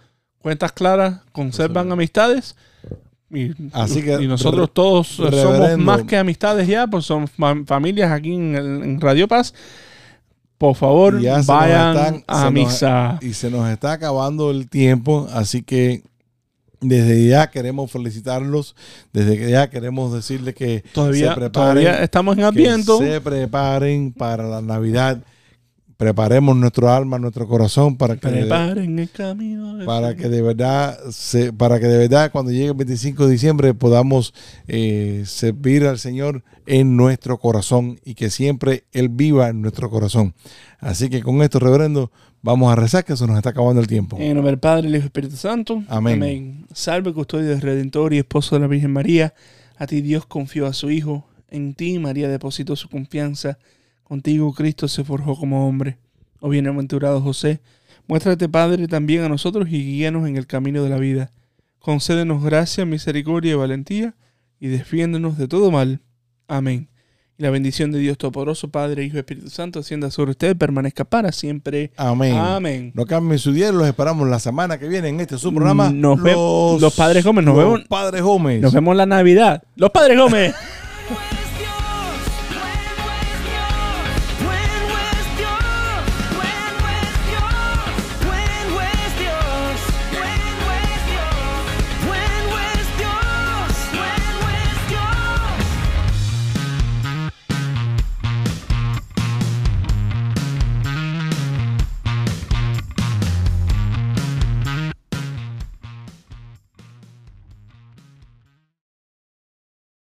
cuentas 0.43 0.73
claras 0.73 1.21
conservan 1.33 1.91
amistades. 1.93 2.55
Y, 3.31 3.53
Así 3.73 4.03
que, 4.03 4.21
y 4.23 4.27
nosotros 4.27 4.71
todos 4.75 5.09
somos 5.09 5.79
más 5.79 6.03
que 6.03 6.19
amistades 6.19 6.69
ya, 6.69 6.87
pues 6.87 7.07
son 7.07 7.27
fam- 7.27 7.65
familias 7.67 8.13
aquí 8.13 8.35
en, 8.35 8.55
el- 8.55 8.83
en 8.83 9.01
Radio 9.01 9.27
Paz. 9.27 9.55
Por 10.59 10.77
favor, 10.77 11.19
ya 11.21 11.41
vayan 11.43 11.97
están- 11.97 12.25
a 12.29 12.45
nos- 12.45 12.53
misa. 12.53 13.19
y 13.23 13.33
se 13.33 13.51
nos 13.51 13.69
está 13.71 13.93
acabando 13.93 14.51
el 14.51 14.69
tiempo, 14.69 15.27
así 15.33 15.63
que 15.63 16.03
desde 16.81 17.27
ya 17.29 17.51
queremos 17.51 17.91
felicitarlos, 17.91 18.77
desde 19.13 19.51
ya 19.51 19.71
queremos 19.71 20.13
decirles 20.13 20.55
que 20.55 20.85
Todavía, 20.93 21.31
se 21.31 21.35
preparen, 21.41 21.53
todavía 21.53 22.03
estamos 22.05 22.37
en 22.37 22.45
Adviento. 22.45 22.99
se 22.99 23.21
preparen 23.21 24.13
para 24.13 24.45
la 24.47 24.61
Navidad, 24.61 25.19
preparemos 26.03 26.57
nuestro 26.57 26.91
alma, 26.91 27.17
nuestro 27.21 27.47
corazón 27.47 27.97
para 27.97 28.17
que 28.17 28.27
Preparen 28.27 28.99
el 28.99 29.09
camino. 29.09 29.77
del 29.77 29.87
para 29.87 30.17
que 30.17 30.29
de 30.29 30.43
verdad 30.43 30.99
se, 31.13 31.53
para 31.53 31.79
que 31.79 31.87
de 31.87 31.97
verdad 31.97 32.33
cuando 32.33 32.51
llegue 32.51 32.67
el 32.67 32.75
25 32.75 33.27
de 33.27 33.31
diciembre 33.31 33.73
podamos 33.73 34.35
eh, 34.67 35.23
servir 35.27 35.87
al 35.87 36.01
Señor 36.01 36.43
en 36.67 36.97
nuestro 36.97 37.39
corazón 37.39 38.01
y 38.05 38.15
que 38.15 38.31
siempre 38.31 38.83
Él 38.91 39.11
viva 39.11 39.49
en 39.49 39.63
nuestro 39.63 39.91
corazón. 39.91 40.35
Así 40.81 41.09
que 41.09 41.23
con 41.23 41.41
esto, 41.41 41.61
reverendo, 41.61 42.11
vamos 42.43 42.73
a 42.73 42.75
rezar 42.75 43.05
que 43.05 43.17
se 43.17 43.25
nos 43.29 43.37
está 43.37 43.51
acabando 43.51 43.81
el 43.81 43.87
tiempo. 43.87 44.17
En 44.19 44.35
nombre 44.35 44.51
del 44.51 44.59
Padre, 44.59 44.89
el 44.89 44.97
Hijo 44.97 45.05
y 45.05 45.07
Espíritu 45.07 45.37
Santo. 45.37 45.85
Amén. 45.87 46.67
Salve, 46.75 47.13
custodio 47.13 47.49
del 47.49 47.61
Redentor 47.61 48.13
y 48.13 48.19
esposo 48.19 48.57
de 48.57 48.63
la 48.63 48.67
Virgen 48.67 48.93
María. 48.93 49.35
A 49.77 49.87
ti 49.87 50.01
Dios 50.01 50.27
confió 50.27 50.67
a 50.67 50.73
su 50.73 50.91
Hijo. 50.91 51.29
En 51.49 51.75
ti 51.75 52.01
María 52.01 52.29
depositó 52.29 52.75
su 52.75 52.89
confianza. 52.89 53.59
Contigo 54.13 54.53
Cristo 54.53 54.89
se 54.89 55.05
forjó 55.05 55.35
como 55.37 55.67
hombre. 55.67 55.97
Oh 56.41 56.51
bienaventurado 56.51 57.23
José, 57.23 57.63
muéstrate 58.07 58.47
Padre 58.47 58.87
también 58.87 59.23
a 59.23 59.29
nosotros 59.31 59.69
y 59.71 59.83
guíanos 59.83 60.29
en 60.29 60.37
el 60.37 60.47
camino 60.47 60.83
de 60.85 60.91
la 60.91 60.99
vida. 60.99 61.31
Concédenos 61.79 62.45
gracia, 62.45 62.85
misericordia 62.85 63.53
y 63.53 63.55
valentía 63.55 64.15
y 64.61 64.67
defiéndonos 64.69 65.39
de 65.39 65.49
todo 65.49 65.71
mal. 65.71 66.01
Amén. 66.47 66.91
Y 67.39 67.43
la 67.43 67.49
bendición 67.49 67.91
de 67.91 68.01
Dios 68.01 68.19
Todopoderoso, 68.19 68.69
Padre, 68.69 69.03
Hijo 69.03 69.17
y 69.17 69.21
Espíritu 69.21 69.49
Santo, 69.49 69.79
ascienda 69.81 70.11
sobre 70.11 70.33
usted, 70.33 70.59
permanezca 70.59 71.05
para 71.05 71.33
siempre. 71.33 71.91
Amén. 71.97 72.37
Amén. 72.37 72.93
No 72.95 73.07
cambien 73.07 73.39
su 73.39 73.51
día, 73.53 73.73
los 73.73 73.89
esperamos 73.89 74.29
la 74.29 74.41
semana 74.41 74.77
que 74.79 74.89
viene 74.89 75.09
en 75.09 75.21
este 75.21 75.39
su 75.39 75.55
programa. 75.55 75.89
Nos 75.91 76.23
vemos- 76.23 76.83
los 76.83 76.95
Padres 76.95 77.25
Gómez, 77.25 77.47
nos 77.47 77.57
los 77.57 77.65
vemos- 77.65 77.89
Padres 77.89 78.21
Gómez. 78.21 78.61
Nos 78.61 78.75
vemos 78.75 78.95
la 78.95 79.07
Navidad. 79.07 79.63
Los 79.75 79.89
Padres 79.91 80.19
Gómez. 80.19 80.55